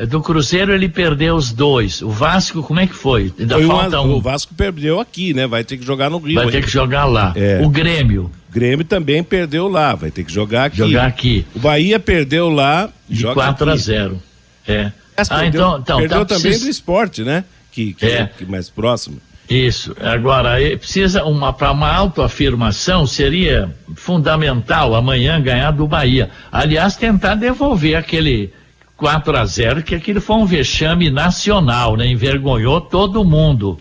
Do 0.09 0.21
Cruzeiro 0.21 0.73
ele 0.73 0.89
perdeu 0.89 1.37
os 1.37 1.53
dois. 1.53 2.03
O 2.03 2.11
Vasco, 2.11 2.63
como 2.65 2.81
é 2.81 2.87
que 2.87 2.95
foi? 2.95 3.33
Ainda 3.39 3.55
foi 3.55 3.67
falta 3.67 4.01
um. 4.01 4.15
O 4.15 4.21
Vasco 4.21 4.53
perdeu 4.53 4.99
aqui, 4.99 5.33
né? 5.33 5.47
Vai 5.47 5.63
ter 5.63 5.77
que 5.77 5.87
jogar 5.87 6.11
no 6.11 6.19
Rio. 6.19 6.35
Vai 6.35 6.51
ter 6.51 6.65
que 6.65 6.71
jogar 6.71 7.05
lá. 7.05 7.33
É. 7.37 7.61
O 7.63 7.69
Grêmio. 7.69 8.31
Grêmio 8.51 8.85
também 8.85 9.23
perdeu 9.23 9.69
lá, 9.69 9.95
vai 9.95 10.11
ter 10.11 10.25
que 10.25 10.33
jogar 10.33 10.67
aqui. 10.67 10.79
Jogar 10.79 11.07
aqui. 11.07 11.47
O 11.55 11.61
Bahia 11.61 12.01
perdeu 12.01 12.49
lá. 12.49 12.89
De 13.09 13.25
4 13.25 13.71
a 13.71 13.77
0. 13.77 14.23
É. 14.67 14.93
Mas 15.17 15.31
ah, 15.31 15.39
perdeu, 15.39 15.61
então, 15.61 15.79
então 15.79 15.99
perdeu 15.99 16.19
tá, 16.21 16.25
também 16.25 16.43
precisa... 16.43 16.65
do 16.65 16.71
esporte, 16.71 17.23
né? 17.23 17.45
Que, 17.71 17.93
que, 17.95 18.07
é. 18.07 18.27
que 18.27 18.45
mais 18.45 18.69
próximo. 18.69 19.21
Isso. 19.49 19.95
Agora, 20.01 20.57
precisa 20.79 21.25
uma 21.25 21.53
para 21.53 21.71
uma 21.71 21.93
autoafirmação 21.93 23.07
seria 23.07 23.75
fundamental 23.95 24.95
amanhã 24.95 25.41
ganhar 25.41 25.71
do 25.71 25.87
Bahia. 25.87 26.31
Aliás, 26.51 26.97
tentar 26.97 27.35
devolver 27.35 27.97
aquele 27.97 28.53
4 28.97 29.37
a 29.37 29.45
0 29.45 29.83
que 29.83 29.95
aquilo 29.95 30.21
foi 30.21 30.37
um 30.37 30.47
vexame 30.47 31.11
nacional, 31.11 31.97
né? 31.97 32.07
Envergonhou 32.07 32.81
todo 32.81 33.25
mundo. 33.25 33.79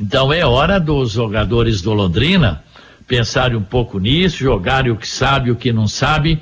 Então 0.00 0.32
é 0.32 0.44
hora 0.46 0.80
dos 0.80 1.12
jogadores 1.12 1.82
do 1.82 1.92
Londrina 1.92 2.62
pensarem 3.06 3.56
um 3.56 3.62
pouco 3.62 3.98
nisso, 3.98 4.38
jogarem 4.38 4.90
o 4.90 4.96
que 4.96 5.06
sabe, 5.06 5.50
o 5.50 5.56
que 5.56 5.72
não 5.72 5.86
sabe. 5.86 6.40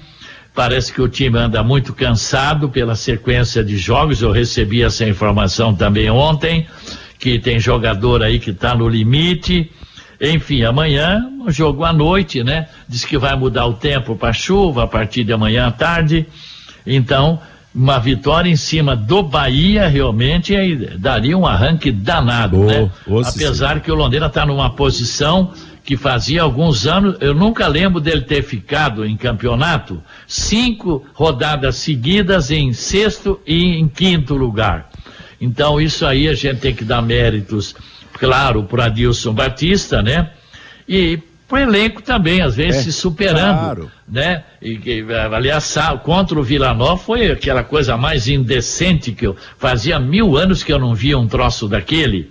Parece 0.55 0.93
que 0.93 1.03
o 1.03 1.09
time 1.09 1.39
anda 1.39 1.63
muito 1.63 1.93
cansado 1.93 2.69
pela 2.69 2.95
sequência 2.95 3.65
de 3.65 3.77
jogos. 3.77 4.23
Eu 4.23 4.31
recebi 4.31 4.83
essa 4.83 5.09
informação 5.09 5.75
também 5.75 6.11
ontem 6.11 6.67
que 7.21 7.39
tem 7.39 7.61
jogador 7.61 8.23
aí 8.23 8.39
que 8.39 8.51
está 8.51 8.75
no 8.75 8.89
limite. 8.89 9.71
Enfim, 10.21 10.65
amanhã, 10.65 11.23
um 11.47 11.51
jogo 11.51 11.85
à 11.85 11.93
noite, 11.93 12.43
né? 12.43 12.69
Diz 12.89 13.05
que 13.05 13.19
vai 13.19 13.37
mudar 13.37 13.67
o 13.67 13.75
tempo 13.75 14.17
para 14.17 14.33
chuva 14.33 14.85
a 14.85 14.87
partir 14.87 15.23
de 15.23 15.33
amanhã 15.33 15.67
à 15.67 15.71
tarde. 15.71 16.27
Então, 16.87 17.39
uma 17.75 17.99
vitória 17.99 18.51
em 18.51 18.57
cima 18.57 18.97
do 18.97 19.23
Bahia 19.23 19.87
realmente 19.87 20.55
daria 20.99 21.37
um 21.37 21.47
arranque 21.47 21.93
danado, 21.93 22.61
oh, 22.61 22.65
né? 22.65 22.91
Oh, 23.07 23.21
Apesar 23.21 23.77
sim. 23.77 23.81
que 23.81 23.93
o 23.93 23.95
Londrina 23.95 24.27
está 24.27 24.45
numa 24.45 24.71
posição 24.71 25.53
que 25.85 25.97
fazia 25.97 26.43
alguns 26.43 26.87
anos, 26.87 27.17
eu 27.21 27.35
nunca 27.35 27.67
lembro 27.67 28.01
dele 28.01 28.23
ter 28.23 28.43
ficado 28.43 29.05
em 29.05 29.17
campeonato 29.17 30.03
cinco 30.27 31.05
rodadas 31.15 31.77
seguidas 31.77 32.51
em 32.51 32.73
sexto 32.73 33.41
e 33.47 33.77
em 33.79 33.89
quinto 33.89 34.35
lugar. 34.35 34.90
Então, 35.41 35.81
isso 35.81 36.05
aí 36.05 36.29
a 36.29 36.35
gente 36.35 36.61
tem 36.61 36.75
que 36.75 36.85
dar 36.85 37.01
méritos, 37.01 37.75
claro, 38.13 38.65
para 38.65 38.87
Adilson 38.87 39.33
Batista, 39.33 40.03
né? 40.03 40.31
E 40.87 41.19
para 41.49 41.59
o 41.59 41.63
elenco 41.63 42.01
também, 42.01 42.43
às 42.43 42.55
vezes 42.55 42.83
é, 42.83 42.85
se 42.85 42.93
superando, 42.93 43.59
claro. 43.59 43.91
né? 44.07 44.45
E, 44.63 44.79
e, 44.85 45.05
aliás, 45.13 45.75
contra 46.05 46.39
o 46.39 46.43
Vila 46.43 46.73
Nova 46.73 46.97
foi 46.97 47.31
aquela 47.31 47.65
coisa 47.65 47.97
mais 47.97 48.29
indecente 48.29 49.11
que 49.13 49.27
eu 49.27 49.37
fazia 49.59 49.99
mil 49.99 50.37
anos 50.37 50.63
que 50.63 50.73
eu 50.73 50.79
não 50.79 50.95
via 50.95 51.19
um 51.19 51.27
troço 51.27 51.67
daquele, 51.67 52.31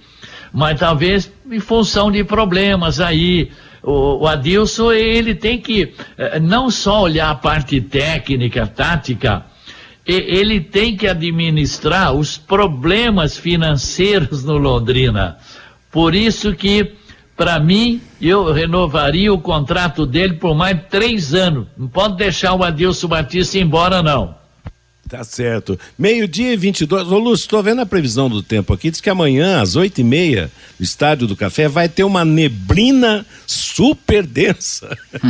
mas 0.54 0.80
talvez 0.80 1.32
em 1.52 1.60
função 1.60 2.10
de 2.10 2.24
problemas 2.24 3.02
aí, 3.02 3.52
o, 3.84 4.24
o 4.24 4.28
Adilson 4.28 4.92
ele 4.92 5.36
tem 5.36 5.60
que 5.60 5.94
eh, 6.18 6.40
não 6.40 6.70
só 6.72 7.02
olhar 7.02 7.30
a 7.30 7.36
parte 7.36 7.82
técnica, 7.82 8.68
tática, 8.68 9.44
ele 10.12 10.60
tem 10.60 10.98
que 10.98 11.08
administrar 11.08 12.14
os 12.14 12.38
problemas 12.38 13.38
financeiros 13.38 14.44
no 14.44 14.58
Londrina. 14.58 15.38
Por 15.92 16.16
isso 16.16 16.54
que, 16.56 16.94
para 17.36 17.60
mim, 17.60 18.02
eu 18.22 18.52
renovaria 18.52 19.34
o 19.34 19.40
contrato 19.40 20.06
dele 20.06 20.34
por 20.34 20.56
mais 20.56 20.80
três 20.90 21.34
anos. 21.34 21.68
Não 21.78 21.88
pode 21.88 22.18
deixar 22.18 22.54
o 22.54 22.64
Adilson 22.64 23.08
Batista 23.08 23.60
embora, 23.60 24.02
não. 24.02 24.39
Tá 25.10 25.24
certo. 25.24 25.78
Meio-dia 25.98 26.54
e 26.54 26.56
22. 26.56 27.12
Ô, 27.12 27.18
Lúcio, 27.18 27.46
estou 27.46 27.64
vendo 27.64 27.82
a 27.82 27.86
previsão 27.86 28.30
do 28.30 28.44
tempo 28.44 28.72
aqui. 28.72 28.92
Diz 28.92 29.02
que 29.02 29.10
amanhã, 29.10 29.60
às 29.60 29.76
oito 29.76 30.00
e 30.00 30.04
meia, 30.04 30.52
no 30.80 30.84
Estádio 30.84 31.26
do 31.26 31.36
Café, 31.36 31.68
vai 31.68 31.90
ter 31.90 32.04
uma 32.04 32.24
neblina 32.24 33.26
super 33.48 34.24
densa. 34.24 34.96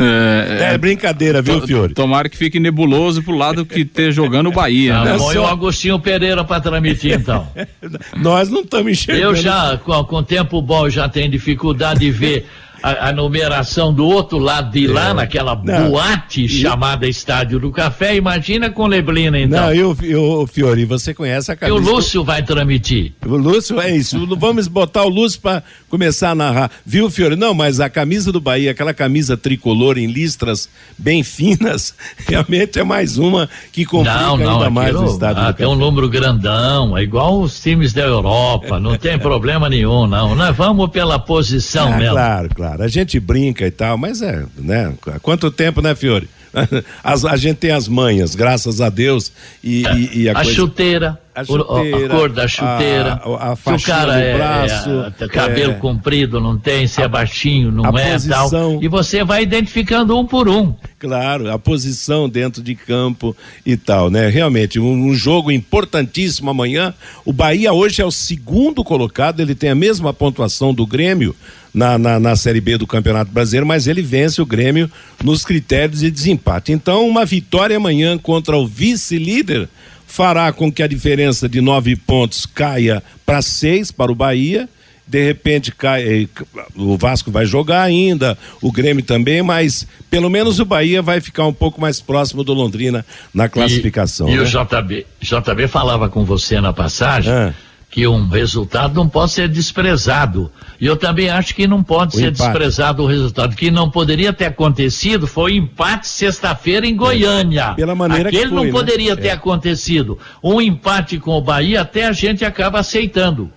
é, 0.00 0.72
é, 0.72 0.78
brincadeira, 0.78 1.42
viu, 1.42 1.60
Fiore? 1.60 1.92
Tomara 1.92 2.26
que 2.30 2.38
fique 2.38 2.58
nebuloso 2.58 3.22
pro 3.22 3.36
lado 3.36 3.66
que 3.66 3.80
esteja 3.80 4.12
jogando 4.12 4.46
o 4.46 4.52
Bahia. 4.52 4.96
Ah, 4.96 5.04
né? 5.04 5.18
Põe 5.18 5.36
o 5.36 5.46
Agostinho 5.46 6.00
Pereira 6.00 6.42
para 6.42 6.62
transmitir, 6.62 7.12
então. 7.12 7.46
Nós 8.16 8.48
não 8.48 8.62
estamos 8.62 8.92
enxergando. 8.92 9.26
Eu 9.26 9.36
já, 9.36 9.76
com, 9.76 10.02
com 10.04 10.22
tempo 10.22 10.62
bom, 10.62 10.88
já 10.88 11.06
tenho 11.06 11.30
dificuldade 11.30 12.00
de 12.00 12.10
ver 12.10 12.46
a, 12.84 13.08
a, 13.08 13.12
numeração 13.12 13.94
do 13.94 14.04
outro 14.04 14.36
lado 14.36 14.70
de 14.70 14.86
lá, 14.86 15.08
é. 15.08 15.14
naquela 15.14 15.56
não. 15.56 15.88
boate 15.88 16.44
e... 16.44 16.48
chamada 16.50 17.08
Estádio 17.08 17.58
do 17.58 17.70
Café. 17.70 18.14
Imagina 18.14 18.68
com 18.68 18.86
Leblina, 18.86 19.40
então. 19.40 19.62
Não, 19.62 19.72
eu, 19.72 19.96
eu, 20.02 20.46
Fiori, 20.46 20.84
você 20.84 21.14
conhece 21.14 21.50
a 21.50 21.56
camisa. 21.56 21.74
E 21.74 21.80
o 21.80 21.82
Lúcio 21.82 22.22
vai 22.22 22.42
transmitir. 22.42 23.14
O 23.24 23.36
Lúcio, 23.38 23.80
é 23.80 23.90
isso. 23.90 24.26
Vamos 24.36 24.68
botar 24.68 25.02
o 25.04 25.08
Lúcio 25.08 25.40
para 25.40 25.62
começar 25.88 26.32
a 26.32 26.34
narrar. 26.34 26.70
Viu, 26.84 27.08
Fiori? 27.10 27.36
Não, 27.36 27.54
mas 27.54 27.80
a 27.80 27.88
camisa 27.88 28.30
do 28.30 28.38
Bahia, 28.38 28.72
aquela 28.72 28.92
camisa 28.92 29.34
tricolor 29.34 29.96
em 29.96 30.06
listras 30.06 30.68
bem 30.98 31.22
finas, 31.22 31.94
realmente 32.28 32.78
é 32.78 32.84
mais 32.84 33.16
uma 33.16 33.48
que 33.72 33.86
complica 33.86 34.14
não, 34.14 34.36
não, 34.36 34.52
ainda 34.56 34.68
mais 34.68 34.94
o 34.94 35.06
Estádio 35.06 35.42
ah, 35.42 35.52
do 35.52 35.56
Tem 35.56 35.66
um 35.66 35.74
número 35.74 36.06
grandão, 36.06 36.98
é 36.98 37.02
igual 37.02 37.40
os 37.40 37.58
times 37.62 37.94
da 37.94 38.02
Europa, 38.02 38.78
não 38.78 38.98
tem 38.98 39.16
problema 39.18 39.70
nenhum, 39.70 40.06
não. 40.06 40.34
Nós 40.34 40.54
vamos 40.54 40.90
pela 40.90 41.18
posição 41.18 41.90
ah, 41.90 41.96
mesmo. 41.96 42.12
Claro, 42.12 42.48
claro 42.54 42.73
claro. 42.74 42.82
A 42.82 42.88
gente 42.88 43.18
brinca 43.20 43.66
e 43.66 43.70
tal, 43.70 43.96
mas 43.96 44.20
é, 44.20 44.44
né? 44.56 44.92
Há 45.06 45.18
quanto 45.20 45.50
tempo, 45.50 45.80
né, 45.80 45.94
Fiore? 45.94 46.28
As, 47.02 47.24
a 47.24 47.36
gente 47.36 47.56
tem 47.56 47.72
as 47.72 47.88
manhas, 47.88 48.36
graças 48.36 48.80
a 48.80 48.88
Deus. 48.88 49.32
E, 49.62 49.84
é, 49.84 49.96
e, 49.96 50.22
e 50.22 50.28
a, 50.28 50.32
a 50.32 50.34
coisa... 50.36 50.52
chuteira. 50.52 51.20
A, 51.34 51.44
chuteira, 51.44 52.06
a 52.06 52.08
cor 52.10 52.30
da 52.30 52.46
chuteira. 52.46 53.20
A, 53.24 53.52
a 53.52 53.56
se 53.56 53.72
o 53.72 53.80
cara 53.80 54.20
é, 54.20 54.36
braço, 54.36 54.90
é, 55.18 55.26
cabelo 55.26 55.72
é, 55.72 55.74
comprido, 55.74 56.40
não 56.40 56.56
tem, 56.56 56.86
se 56.86 57.02
é 57.02 57.08
baixinho, 57.08 57.72
não 57.72 57.86
é 57.98 58.12
posição, 58.12 58.50
tal. 58.50 58.80
E 58.80 58.86
você 58.86 59.24
vai 59.24 59.42
identificando 59.42 60.16
um 60.16 60.24
por 60.24 60.48
um. 60.48 60.72
Claro, 60.96 61.50
a 61.50 61.58
posição 61.58 62.28
dentro 62.28 62.62
de 62.62 62.76
campo 62.76 63.36
e 63.66 63.76
tal, 63.76 64.10
né? 64.10 64.28
Realmente, 64.28 64.78
um, 64.78 65.08
um 65.08 65.12
jogo 65.12 65.50
importantíssimo 65.50 66.50
amanhã. 66.50 66.94
O 67.24 67.32
Bahia 67.32 67.72
hoje 67.72 68.00
é 68.00 68.04
o 68.04 68.12
segundo 68.12 68.84
colocado, 68.84 69.40
ele 69.40 69.56
tem 69.56 69.70
a 69.70 69.74
mesma 69.74 70.14
pontuação 70.14 70.72
do 70.72 70.86
Grêmio 70.86 71.34
na, 71.74 71.98
na, 71.98 72.20
na 72.20 72.36
Série 72.36 72.60
B 72.60 72.78
do 72.78 72.86
Campeonato 72.86 73.32
Brasileiro, 73.32 73.66
mas 73.66 73.88
ele 73.88 74.00
vence 74.00 74.40
o 74.40 74.46
Grêmio 74.46 74.88
nos 75.22 75.44
critérios 75.44 76.00
de 76.00 76.10
desempate. 76.10 76.70
Então, 76.70 77.08
uma 77.08 77.24
vitória 77.24 77.76
amanhã 77.76 78.16
contra 78.16 78.56
o 78.56 78.66
vice-líder 78.66 79.68
fará 80.06 80.52
com 80.52 80.70
que 80.70 80.82
a 80.82 80.86
diferença 80.86 81.48
de 81.48 81.60
nove 81.60 81.96
pontos 81.96 82.46
caia 82.46 83.02
para 83.26 83.42
seis 83.42 83.90
para 83.90 84.12
o 84.12 84.14
Bahia. 84.14 84.68
De 85.06 85.22
repente 85.22 85.70
cai, 85.70 86.02
eh, 86.02 86.28
o 86.74 86.96
Vasco 86.96 87.30
vai 87.30 87.44
jogar 87.44 87.82
ainda, 87.82 88.38
o 88.62 88.72
Grêmio 88.72 89.04
também, 89.04 89.42
mas 89.42 89.86
pelo 90.08 90.30
menos 90.30 90.60
o 90.60 90.64
Bahia 90.64 91.02
vai 91.02 91.20
ficar 91.20 91.46
um 91.46 91.52
pouco 91.52 91.78
mais 91.78 92.00
próximo 92.00 92.42
do 92.42 92.54
Londrina 92.54 93.04
na 93.34 93.46
classificação. 93.46 94.30
E, 94.30 94.32
e 94.32 94.36
né? 94.38 94.42
o 94.42 94.46
JB, 94.46 95.06
JB 95.20 95.68
falava 95.68 96.08
com 96.08 96.24
você 96.24 96.58
na 96.58 96.72
passagem. 96.72 97.30
Ah 97.30 97.52
que 97.94 98.08
um 98.08 98.26
resultado 98.26 98.92
não 98.92 99.08
pode 99.08 99.30
ser 99.30 99.48
desprezado. 99.48 100.50
E 100.80 100.86
eu 100.86 100.96
também 100.96 101.30
acho 101.30 101.54
que 101.54 101.64
não 101.64 101.80
pode 101.80 102.16
o 102.16 102.18
ser 102.18 102.32
empate. 102.32 102.50
desprezado 102.50 103.04
o 103.04 103.06
resultado. 103.06 103.52
O 103.52 103.56
que 103.56 103.70
não 103.70 103.88
poderia 103.88 104.32
ter 104.32 104.46
acontecido 104.46 105.28
foi 105.28 105.52
o 105.52 105.54
empate 105.54 106.08
sexta-feira 106.08 106.88
em 106.88 106.96
Goiânia. 106.96 107.68
É, 107.70 107.74
pela 107.74 107.94
maneira 107.94 108.30
Aquele 108.30 108.42
que 108.42 108.48
foi, 108.48 108.56
não 108.56 108.64
né? 108.64 108.72
poderia 108.72 109.16
ter 109.16 109.28
é. 109.28 109.30
acontecido. 109.30 110.18
Um 110.42 110.60
empate 110.60 111.20
com 111.20 111.38
o 111.38 111.40
Bahia 111.40 111.82
até 111.82 112.04
a 112.06 112.10
gente 112.10 112.44
acaba 112.44 112.80
aceitando. 112.80 113.48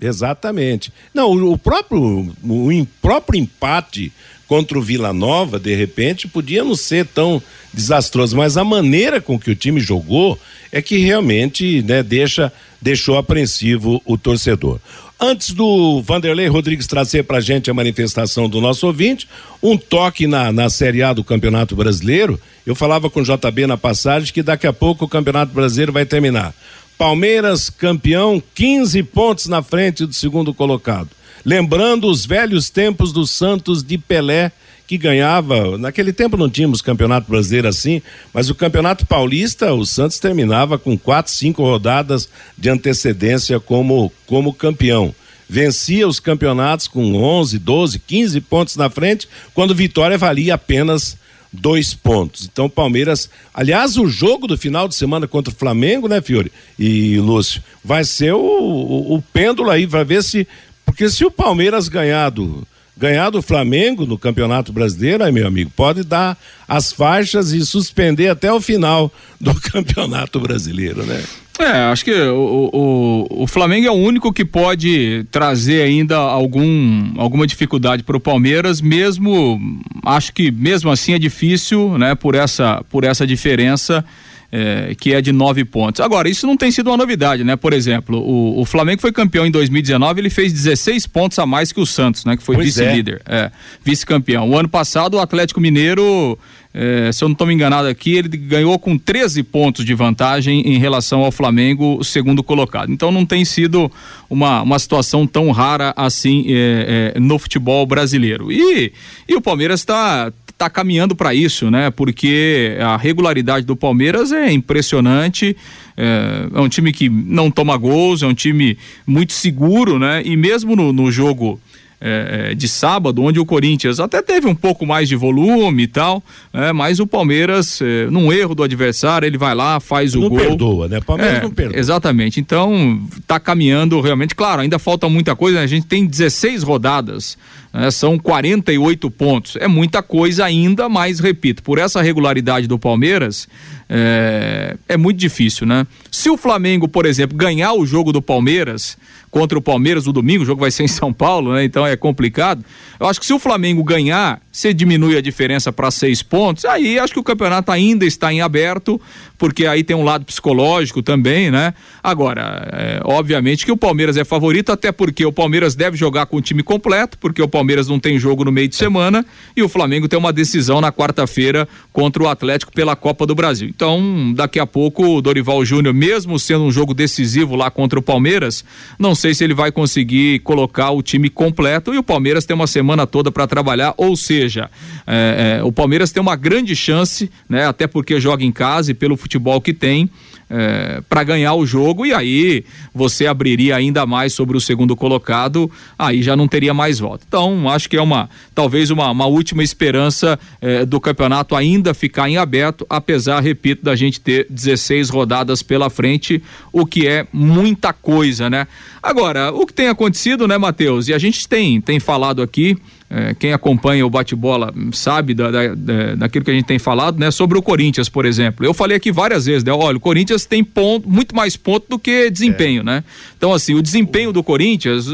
Exatamente. 0.00 0.90
Não, 1.12 1.30
o, 1.30 1.52
o 1.52 1.58
próprio, 1.58 2.32
o 2.42 2.86
próprio 3.02 3.38
empate 3.38 4.10
contra 4.48 4.78
o 4.78 4.82
Vila 4.82 5.12
Nova, 5.12 5.60
de 5.60 5.74
repente, 5.74 6.26
podia 6.26 6.64
não 6.64 6.74
ser 6.74 7.06
tão 7.06 7.42
desastroso, 7.74 8.38
mas 8.38 8.56
a 8.56 8.64
maneira 8.64 9.20
com 9.20 9.38
que 9.38 9.50
o 9.50 9.54
time 9.54 9.80
jogou 9.80 10.38
é 10.70 10.80
que 10.80 10.96
realmente 10.96 11.82
né, 11.82 12.02
deixa, 12.02 12.50
deixou 12.82 13.16
apreensivo 13.16 14.02
o 14.04 14.18
torcedor. 14.18 14.78
Antes 15.18 15.52
do 15.52 16.02
Vanderlei 16.02 16.48
Rodrigues 16.48 16.88
trazer 16.88 17.22
para 17.22 17.38
a 17.38 17.40
gente 17.40 17.70
a 17.70 17.74
manifestação 17.74 18.48
do 18.48 18.60
nosso 18.60 18.88
ouvinte, 18.88 19.28
um 19.62 19.78
toque 19.78 20.26
na, 20.26 20.50
na 20.50 20.68
Série 20.68 21.00
A 21.00 21.12
do 21.12 21.22
Campeonato 21.22 21.76
Brasileiro. 21.76 22.40
Eu 22.66 22.74
falava 22.74 23.08
com 23.08 23.20
o 23.20 23.22
JB 23.22 23.68
na 23.68 23.76
passagem 23.76 24.32
que 24.32 24.42
daqui 24.42 24.66
a 24.66 24.72
pouco 24.72 25.04
o 25.04 25.08
Campeonato 25.08 25.54
Brasileiro 25.54 25.92
vai 25.92 26.04
terminar. 26.04 26.52
Palmeiras 26.98 27.70
campeão, 27.70 28.42
15 28.52 29.00
pontos 29.04 29.46
na 29.46 29.62
frente 29.62 30.04
do 30.04 30.12
segundo 30.12 30.52
colocado. 30.52 31.10
Lembrando 31.44 32.08
os 32.08 32.26
velhos 32.26 32.68
tempos 32.68 33.12
do 33.12 33.24
Santos 33.24 33.82
de 33.82 33.98
Pelé 33.98 34.50
que 34.92 34.98
ganhava. 34.98 35.78
Naquele 35.78 36.12
tempo 36.12 36.36
não 36.36 36.50
tínhamos 36.50 36.82
campeonato 36.82 37.30
brasileiro 37.30 37.66
assim, 37.66 38.02
mas 38.32 38.50
o 38.50 38.54
campeonato 38.54 39.06
paulista, 39.06 39.72
o 39.72 39.86
Santos 39.86 40.18
terminava 40.18 40.78
com 40.78 40.98
quatro, 40.98 41.32
cinco 41.32 41.62
rodadas 41.62 42.28
de 42.58 42.68
antecedência 42.68 43.58
como, 43.58 44.12
como 44.26 44.52
campeão. 44.52 45.14
Vencia 45.48 46.06
os 46.06 46.20
campeonatos 46.20 46.88
com 46.88 47.14
11, 47.14 47.58
12, 47.58 47.98
15 48.00 48.40
pontos 48.42 48.76
na 48.76 48.90
frente, 48.90 49.26
quando 49.54 49.74
vitória 49.74 50.18
valia 50.18 50.54
apenas 50.54 51.16
dois 51.50 51.94
pontos. 51.94 52.46
Então, 52.50 52.68
Palmeiras, 52.68 53.30
aliás, 53.54 53.96
o 53.96 54.06
jogo 54.06 54.46
do 54.46 54.58
final 54.58 54.86
de 54.86 54.94
semana 54.94 55.26
contra 55.26 55.54
o 55.54 55.56
Flamengo, 55.56 56.06
né, 56.06 56.20
Fiore 56.20 56.52
e 56.78 57.18
Lúcio, 57.18 57.62
vai 57.82 58.04
ser 58.04 58.34
o, 58.34 58.38
o, 58.38 59.14
o 59.14 59.22
pêndulo 59.32 59.70
aí, 59.70 59.86
vai 59.86 60.04
ver 60.04 60.22
se. 60.22 60.46
Porque 60.84 61.08
se 61.08 61.24
o 61.24 61.30
Palmeiras 61.30 61.88
ganhar 61.88 62.28
do, 62.28 62.66
ganhar 63.02 63.30
do 63.30 63.42
Flamengo 63.42 64.06
no 64.06 64.16
Campeonato 64.16 64.72
Brasileiro, 64.72 65.24
aí, 65.24 65.32
meu 65.32 65.44
amigo, 65.44 65.72
pode 65.74 66.04
dar 66.04 66.38
as 66.68 66.92
faixas 66.92 67.50
e 67.50 67.66
suspender 67.66 68.28
até 68.28 68.52
o 68.52 68.60
final 68.60 69.10
do 69.40 69.52
Campeonato 69.60 70.38
Brasileiro, 70.38 71.04
né? 71.04 71.20
É, 71.58 71.90
acho 71.90 72.04
que 72.04 72.12
o, 72.12 72.70
o, 72.72 73.42
o 73.42 73.46
Flamengo 73.48 73.88
é 73.88 73.90
o 73.90 73.94
único 73.94 74.32
que 74.32 74.44
pode 74.44 75.26
trazer 75.32 75.82
ainda 75.82 76.16
algum, 76.16 77.12
alguma 77.20 77.44
dificuldade 77.44 78.04
para 78.04 78.16
o 78.16 78.20
Palmeiras, 78.20 78.80
mesmo 78.80 79.60
acho 80.04 80.32
que 80.32 80.52
mesmo 80.52 80.88
assim 80.88 81.12
é 81.12 81.18
difícil, 81.18 81.98
né, 81.98 82.14
por 82.14 82.36
essa, 82.36 82.84
por 82.88 83.02
essa 83.02 83.26
diferença 83.26 84.04
é, 84.52 84.94
que 84.94 85.14
é 85.14 85.22
de 85.22 85.32
nove 85.32 85.64
pontos. 85.64 86.02
Agora, 86.02 86.28
isso 86.28 86.46
não 86.46 86.58
tem 86.58 86.70
sido 86.70 86.88
uma 86.90 86.96
novidade, 86.98 87.42
né? 87.42 87.56
Por 87.56 87.72
exemplo, 87.72 88.18
o, 88.18 88.60
o 88.60 88.64
Flamengo 88.66 89.00
foi 89.00 89.10
campeão 89.10 89.46
em 89.46 89.50
2019, 89.50 90.20
ele 90.20 90.28
fez 90.28 90.52
16 90.52 91.06
pontos 91.06 91.38
a 91.38 91.46
mais 91.46 91.72
que 91.72 91.80
o 91.80 91.86
Santos, 91.86 92.26
né? 92.26 92.36
Que 92.36 92.42
foi 92.42 92.58
vice-líder, 92.58 93.22
é. 93.26 93.36
é, 93.36 93.52
vice-campeão. 93.82 94.50
O 94.50 94.58
ano 94.58 94.68
passado, 94.68 95.14
o 95.14 95.20
Atlético 95.20 95.58
Mineiro, 95.58 96.38
é, 96.74 97.10
se 97.12 97.24
eu 97.24 97.28
não 97.28 97.32
estou 97.32 97.46
me 97.46 97.54
enganado 97.54 97.88
aqui, 97.88 98.14
ele 98.14 98.28
ganhou 98.28 98.78
com 98.78 98.98
13 98.98 99.42
pontos 99.42 99.86
de 99.86 99.94
vantagem 99.94 100.60
em 100.60 100.78
relação 100.78 101.20
ao 101.20 101.32
Flamengo, 101.32 101.96
o 101.98 102.04
segundo 102.04 102.42
colocado. 102.42 102.92
Então 102.92 103.10
não 103.10 103.24
tem 103.24 103.46
sido 103.46 103.90
uma, 104.28 104.60
uma 104.60 104.78
situação 104.78 105.26
tão 105.26 105.50
rara 105.50 105.94
assim 105.96 106.44
é, 106.48 107.12
é, 107.16 107.20
no 107.20 107.38
futebol 107.38 107.86
brasileiro. 107.86 108.52
E, 108.52 108.92
e 109.26 109.34
o 109.34 109.40
Palmeiras 109.40 109.80
está 109.80 110.30
está 110.62 110.70
caminhando 110.70 111.16
para 111.16 111.34
isso, 111.34 111.70
né? 111.70 111.90
Porque 111.90 112.76
a 112.80 112.96
regularidade 112.96 113.66
do 113.66 113.74
Palmeiras 113.74 114.30
é 114.30 114.52
impressionante. 114.52 115.56
É, 115.96 116.46
é, 116.54 116.60
um 116.60 116.68
time 116.68 116.92
que 116.92 117.08
não 117.08 117.50
toma 117.50 117.76
gols, 117.76 118.22
é 118.22 118.26
um 118.26 118.34
time 118.34 118.78
muito 119.04 119.32
seguro, 119.32 119.98
né? 119.98 120.22
E 120.24 120.36
mesmo 120.36 120.76
no, 120.76 120.92
no 120.92 121.10
jogo 121.10 121.60
é, 122.04 122.50
é, 122.50 122.54
de 122.54 122.66
sábado, 122.66 123.22
onde 123.22 123.38
o 123.38 123.46
Corinthians 123.46 124.00
até 124.00 124.20
teve 124.20 124.48
um 124.48 124.56
pouco 124.56 124.84
mais 124.84 125.08
de 125.08 125.14
volume 125.14 125.84
e 125.84 125.86
tal, 125.86 126.20
né? 126.52 126.72
mas 126.72 126.98
o 126.98 127.06
Palmeiras, 127.06 127.80
é, 127.80 128.10
num 128.10 128.32
erro 128.32 128.56
do 128.56 128.64
adversário, 128.64 129.24
ele 129.24 129.38
vai 129.38 129.54
lá, 129.54 129.78
faz 129.78 130.14
não 130.14 130.24
o 130.24 130.28
gol. 130.28 130.38
Não 130.38 130.46
perdoa, 130.48 130.88
né? 130.88 131.00
Palmeiras 131.00 131.38
é, 131.38 131.42
não 131.42 131.50
perdoa. 131.50 131.78
Exatamente. 131.78 132.40
Então, 132.40 133.00
tá 133.24 133.38
caminhando 133.38 134.00
realmente. 134.00 134.34
Claro, 134.34 134.62
ainda 134.62 134.80
falta 134.80 135.08
muita 135.08 135.36
coisa, 135.36 135.58
né? 135.58 135.64
a 135.64 135.68
gente 135.68 135.86
tem 135.86 136.04
16 136.04 136.64
rodadas, 136.64 137.38
né? 137.72 137.88
são 137.92 138.18
48 138.18 139.08
pontos. 139.08 139.56
É 139.60 139.68
muita 139.68 140.02
coisa 140.02 140.44
ainda, 140.44 140.88
mas 140.88 141.20
repito, 141.20 141.62
por 141.62 141.78
essa 141.78 142.02
regularidade 142.02 142.66
do 142.66 142.80
Palmeiras, 142.80 143.46
é, 143.88 144.76
é 144.88 144.96
muito 144.96 145.18
difícil, 145.18 145.66
né? 145.66 145.86
Se 146.10 146.28
o 146.30 146.36
Flamengo, 146.36 146.88
por 146.88 147.06
exemplo, 147.06 147.36
ganhar 147.36 147.74
o 147.74 147.86
jogo 147.86 148.12
do 148.12 148.20
Palmeiras 148.20 148.96
contra 149.32 149.58
o 149.58 149.62
Palmeiras 149.62 150.04
no 150.04 150.12
domingo, 150.12 150.42
o 150.42 150.46
jogo 150.46 150.60
vai 150.60 150.70
ser 150.70 150.82
em 150.82 150.88
São 150.88 151.10
Paulo, 151.10 151.54
né? 151.54 151.64
Então 151.64 151.86
é 151.86 151.96
complicado. 151.96 152.62
Eu 153.00 153.06
acho 153.08 153.18
que 153.18 153.24
se 153.24 153.32
o 153.32 153.38
Flamengo 153.38 153.82
ganhar, 153.82 154.42
você 154.52 154.74
diminui 154.74 155.16
a 155.16 155.22
diferença 155.22 155.72
para 155.72 155.90
seis 155.90 156.22
pontos, 156.22 156.66
aí 156.66 156.98
acho 156.98 157.14
que 157.14 157.18
o 157.18 157.22
campeonato 157.24 157.72
ainda 157.72 158.04
está 158.04 158.30
em 158.30 158.42
aberto, 158.42 159.00
porque 159.38 159.66
aí 159.66 159.82
tem 159.82 159.96
um 159.96 160.04
lado 160.04 160.26
psicológico 160.26 161.02
também, 161.02 161.50
né? 161.50 161.72
Agora, 162.02 162.68
é, 162.72 163.00
obviamente 163.04 163.64
que 163.64 163.72
o 163.72 163.76
Palmeiras 163.76 164.18
é 164.18 164.24
favorito, 164.24 164.70
até 164.70 164.92
porque 164.92 165.24
o 165.24 165.32
Palmeiras 165.32 165.74
deve 165.74 165.96
jogar 165.96 166.26
com 166.26 166.36
o 166.36 166.42
time 166.42 166.62
completo, 166.62 167.16
porque 167.16 167.40
o 167.40 167.48
Palmeiras 167.48 167.88
não 167.88 167.98
tem 167.98 168.18
jogo 168.18 168.44
no 168.44 168.52
meio 168.52 168.68
de 168.68 168.76
semana 168.76 169.24
e 169.56 169.62
o 169.62 169.68
Flamengo 169.68 170.06
tem 170.08 170.18
uma 170.18 170.32
decisão 170.32 170.78
na 170.78 170.92
quarta-feira 170.92 171.66
contra 171.90 172.22
o 172.22 172.28
Atlético 172.28 172.70
pela 172.70 172.94
Copa 172.94 173.26
do 173.26 173.34
Brasil. 173.34 173.66
Então, 173.66 174.34
daqui 174.34 174.60
a 174.60 174.66
pouco 174.66 175.16
o 175.16 175.22
Dorival 175.22 175.64
Júnior, 175.64 175.94
mesmo 175.94 176.38
sendo 176.38 176.64
um 176.64 176.70
jogo 176.70 176.92
decisivo 176.92 177.56
lá 177.56 177.70
contra 177.70 177.98
o 177.98 178.02
Palmeiras, 178.02 178.62
não 178.98 179.14
sei 179.22 179.34
se 179.34 179.44
ele 179.44 179.54
vai 179.54 179.70
conseguir 179.70 180.40
colocar 180.40 180.90
o 180.90 181.00
time 181.00 181.30
completo 181.30 181.94
e 181.94 181.98
o 181.98 182.02
Palmeiras 182.02 182.44
tem 182.44 182.56
uma 182.56 182.66
semana 182.66 183.06
toda 183.06 183.30
para 183.30 183.46
trabalhar, 183.46 183.94
ou 183.96 184.16
seja, 184.16 184.68
é, 185.06 185.58
é, 185.60 185.62
o 185.62 185.70
Palmeiras 185.70 186.10
tem 186.10 186.20
uma 186.20 186.34
grande 186.34 186.74
chance, 186.74 187.30
né? 187.48 187.64
Até 187.64 187.86
porque 187.86 188.20
joga 188.20 188.42
em 188.42 188.50
casa 188.50 188.90
e 188.90 188.94
pelo 188.94 189.16
futebol 189.16 189.60
que 189.60 189.72
tem 189.72 190.10
é, 190.52 191.02
para 191.08 191.24
ganhar 191.24 191.54
o 191.54 191.64
jogo 191.64 192.04
e 192.04 192.12
aí 192.12 192.62
você 192.94 193.26
abriria 193.26 193.74
ainda 193.74 194.04
mais 194.04 194.34
sobre 194.34 194.54
o 194.54 194.60
segundo 194.60 194.94
colocado, 194.94 195.70
aí 195.98 196.22
já 196.22 196.36
não 196.36 196.46
teria 196.46 196.74
mais 196.74 196.98
volta. 196.98 197.24
Então, 197.26 197.70
acho 197.70 197.88
que 197.88 197.96
é 197.96 198.02
uma 198.02 198.28
talvez 198.54 198.90
uma, 198.90 199.10
uma 199.10 199.24
última 199.24 199.62
esperança 199.62 200.38
é, 200.60 200.84
do 200.84 201.00
campeonato 201.00 201.56
ainda 201.56 201.94
ficar 201.94 202.28
em 202.28 202.36
aberto, 202.36 202.86
apesar, 202.90 203.40
repito, 203.40 203.82
da 203.82 203.96
gente 203.96 204.20
ter 204.20 204.46
16 204.50 205.08
rodadas 205.08 205.62
pela 205.62 205.88
frente, 205.88 206.42
o 206.70 206.84
que 206.84 207.08
é 207.08 207.26
muita 207.32 207.94
coisa, 207.94 208.50
né? 208.50 208.66
Agora, 209.02 209.50
o 209.52 209.66
que 209.66 209.72
tem 209.72 209.88
acontecido, 209.88 210.46
né, 210.46 210.58
Matheus? 210.58 211.08
E 211.08 211.14
a 211.14 211.18
gente 211.18 211.48
tem, 211.48 211.80
tem 211.80 211.98
falado 211.98 212.42
aqui 212.42 212.76
é, 213.14 213.34
quem 213.34 213.52
acompanha 213.52 214.06
o 214.06 214.08
bate-bola 214.08 214.72
sabe 214.90 215.34
da, 215.34 215.50
da, 215.50 215.74
da, 215.74 216.14
daquilo 216.14 216.42
que 216.46 216.50
a 216.50 216.54
gente 216.54 216.64
tem 216.64 216.78
falado, 216.78 217.18
né? 217.18 217.30
Sobre 217.30 217.58
o 217.58 217.62
Corinthians, 217.62 218.08
por 218.08 218.24
exemplo. 218.24 218.64
Eu 218.64 218.72
falei 218.72 218.96
aqui 218.96 219.12
várias 219.12 219.44
vezes, 219.44 219.62
né? 219.62 219.70
Olha, 219.70 219.98
o 219.98 220.00
Corinthians 220.00 220.46
tem 220.46 220.64
ponto, 220.64 221.06
muito 221.06 221.36
mais 221.36 221.54
ponto 221.54 221.86
do 221.90 221.98
que 221.98 222.30
desempenho, 222.30 222.80
é. 222.80 222.84
né? 222.84 223.04
Então, 223.36 223.52
assim, 223.52 223.74
o 223.74 223.82
desempenho 223.82 224.32
do 224.32 224.42
Corinthians, 224.42 225.08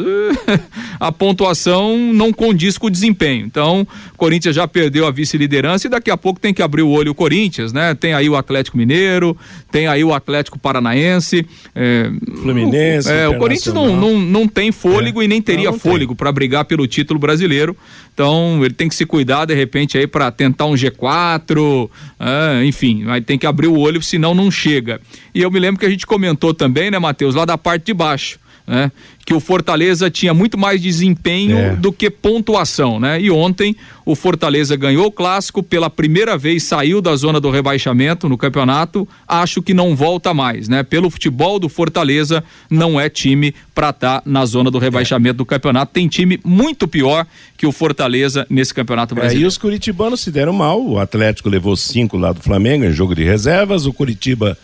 a 1.00 1.10
pontuação 1.10 2.12
não 2.12 2.32
condiz 2.32 2.78
com 2.78 2.86
o 2.86 2.90
desempenho. 2.90 3.44
Então, 3.44 3.84
o 4.14 4.16
Corinthians 4.16 4.54
já 4.54 4.68
perdeu 4.68 5.04
a 5.04 5.10
vice-liderança 5.10 5.88
e 5.88 5.90
daqui 5.90 6.10
a 6.10 6.16
pouco 6.16 6.38
tem 6.38 6.54
que 6.54 6.62
abrir 6.62 6.82
o 6.82 6.90
olho 6.90 7.10
o 7.10 7.14
Corinthians, 7.16 7.72
né? 7.72 7.96
Tem 7.96 8.14
aí 8.14 8.28
o 8.28 8.36
Atlético 8.36 8.78
Mineiro, 8.78 9.36
tem 9.72 9.88
aí 9.88 10.04
o 10.04 10.14
Atlético 10.14 10.56
Paranaense. 10.56 11.44
É, 11.74 12.12
Fluminense. 12.42 13.10
É, 13.10 13.26
o 13.26 13.38
Corinthians 13.38 13.74
não, 13.74 13.96
não, 13.96 14.20
não 14.20 14.46
tem 14.46 14.70
fôlego 14.70 15.20
é. 15.20 15.24
e 15.24 15.28
nem 15.28 15.42
teria 15.42 15.72
não, 15.72 15.78
fôlego 15.78 16.14
para 16.14 16.30
brigar 16.30 16.64
pelo 16.64 16.86
título 16.86 17.18
brasileiro. 17.18 17.76
Então 18.12 18.64
ele 18.64 18.74
tem 18.74 18.88
que 18.88 18.94
se 18.94 19.06
cuidar 19.06 19.44
de 19.44 19.54
repente 19.54 19.96
aí 19.96 20.06
para 20.06 20.30
tentar 20.30 20.66
um 20.66 20.74
G4, 20.74 21.88
ah, 22.18 22.64
enfim, 22.64 23.04
vai 23.04 23.20
ter 23.20 23.38
que 23.38 23.46
abrir 23.46 23.68
o 23.68 23.78
olho, 23.78 24.02
senão 24.02 24.34
não 24.34 24.50
chega. 24.50 25.00
E 25.34 25.40
eu 25.40 25.50
me 25.50 25.60
lembro 25.60 25.78
que 25.78 25.86
a 25.86 25.90
gente 25.90 26.06
comentou 26.06 26.52
também, 26.52 26.90
né, 26.90 26.98
Matheus, 26.98 27.34
lá 27.34 27.44
da 27.44 27.56
parte 27.56 27.86
de 27.86 27.94
baixo 27.94 28.40
né? 28.68 28.92
Que 29.24 29.34
o 29.34 29.40
Fortaleza 29.40 30.10
tinha 30.10 30.32
muito 30.32 30.58
mais 30.58 30.80
desempenho 30.80 31.56
é. 31.56 31.76
do 31.76 31.90
que 31.90 32.10
pontuação, 32.10 33.00
né? 33.00 33.20
E 33.20 33.30
ontem 33.30 33.74
o 34.04 34.14
Fortaleza 34.14 34.76
ganhou 34.76 35.06
o 35.06 35.12
clássico, 35.12 35.62
pela 35.62 35.90
primeira 35.90 36.36
vez 36.36 36.62
saiu 36.62 37.00
da 37.00 37.14
zona 37.16 37.40
do 37.40 37.50
rebaixamento 37.50 38.28
no 38.28 38.38
campeonato, 38.38 39.08
acho 39.26 39.60
que 39.62 39.74
não 39.74 39.96
volta 39.96 40.32
mais, 40.32 40.68
né? 40.68 40.82
Pelo 40.82 41.10
futebol 41.10 41.58
do 41.58 41.68
Fortaleza, 41.68 42.44
não 42.70 43.00
é 43.00 43.08
time 43.08 43.54
para 43.74 43.90
estar 43.90 44.20
tá 44.20 44.30
na 44.30 44.44
zona 44.46 44.70
do 44.70 44.78
rebaixamento 44.78 45.36
é. 45.36 45.38
do 45.38 45.46
campeonato. 45.46 45.92
Tem 45.92 46.06
time 46.08 46.38
muito 46.44 46.86
pior 46.86 47.26
que 47.56 47.66
o 47.66 47.72
Fortaleza 47.72 48.46
nesse 48.48 48.72
campeonato 48.72 49.14
brasileiro. 49.14 49.42
É, 49.42 49.44
e 49.44 49.48
os 49.48 49.58
curitibanos 49.58 50.20
se 50.20 50.30
deram 50.30 50.52
mal, 50.52 50.82
o 50.82 50.98
Atlético 50.98 51.48
levou 51.48 51.76
cinco 51.76 52.16
lá 52.16 52.32
do 52.32 52.40
Flamengo 52.40 52.84
em 52.84 52.92
jogo 52.92 53.14
de 53.14 53.24
reservas, 53.24 53.86
o 53.86 53.92
Curitiba 53.92 54.56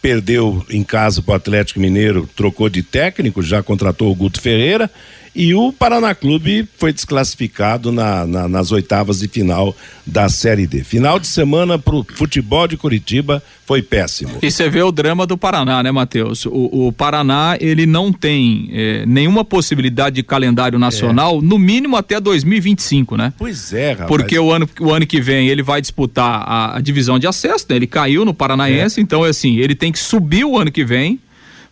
perdeu 0.00 0.64
em 0.70 0.82
casa 0.82 1.20
para 1.22 1.32
o 1.32 1.36
Atlético 1.36 1.80
Mineiro, 1.80 2.28
trocou 2.34 2.68
de 2.68 2.82
técnico, 2.82 3.42
já 3.42 3.62
contratou 3.62 4.10
o 4.10 4.14
Guto 4.14 4.40
Ferreira 4.40 4.90
e 5.34 5.54
o 5.54 5.72
Paraná 5.72 6.14
Clube 6.14 6.68
foi 6.76 6.92
desclassificado 6.92 7.92
na, 7.92 8.26
na, 8.26 8.48
nas 8.48 8.72
oitavas 8.72 9.20
de 9.20 9.28
final 9.28 9.74
da 10.04 10.28
Série 10.28 10.66
D. 10.66 10.82
Final 10.82 11.20
de 11.20 11.28
semana 11.28 11.78
para 11.78 11.94
o 11.94 12.04
futebol 12.04 12.66
de 12.66 12.76
Curitiba 12.76 13.42
foi 13.64 13.80
péssimo. 13.80 14.38
E 14.42 14.50
você 14.50 14.68
vê 14.68 14.82
o 14.82 14.90
drama 14.90 15.24
do 15.26 15.38
Paraná, 15.38 15.82
né, 15.82 15.92
Matheus? 15.92 16.44
O, 16.46 16.88
o, 16.88 16.92
Paraná, 16.92 17.56
ele 17.60 17.86
não 17.86 18.12
tem 18.12 18.68
é, 18.72 19.06
nenhuma 19.06 19.44
possibilidade 19.44 20.16
de 20.16 20.22
calendário 20.24 20.78
nacional, 20.78 21.38
é. 21.38 21.40
no 21.40 21.58
mínimo 21.58 21.96
até 21.96 22.18
2025, 22.18 23.16
né? 23.16 23.32
Pois 23.38 23.72
é, 23.72 23.92
rapaz. 23.92 24.08
Porque 24.08 24.36
o 24.36 24.50
ano, 24.50 24.68
o 24.80 24.92
ano 24.92 25.06
que 25.06 25.20
vem 25.20 25.48
ele 25.48 25.62
vai 25.62 25.80
disputar 25.80 26.42
a, 26.44 26.78
a 26.78 26.80
divisão 26.80 27.18
de 27.18 27.28
acesso, 27.28 27.66
né? 27.68 27.76
Ele 27.76 27.86
caiu 27.86 28.24
no 28.24 28.34
Paranaense, 28.34 28.98
é. 28.98 29.02
então, 29.02 29.24
é 29.24 29.28
assim, 29.28 29.58
ele 29.58 29.76
tem 29.76 29.92
que 29.92 29.98
subir 30.00 30.44
o 30.44 30.58
ano 30.58 30.72
que 30.72 30.84
vem 30.84 31.20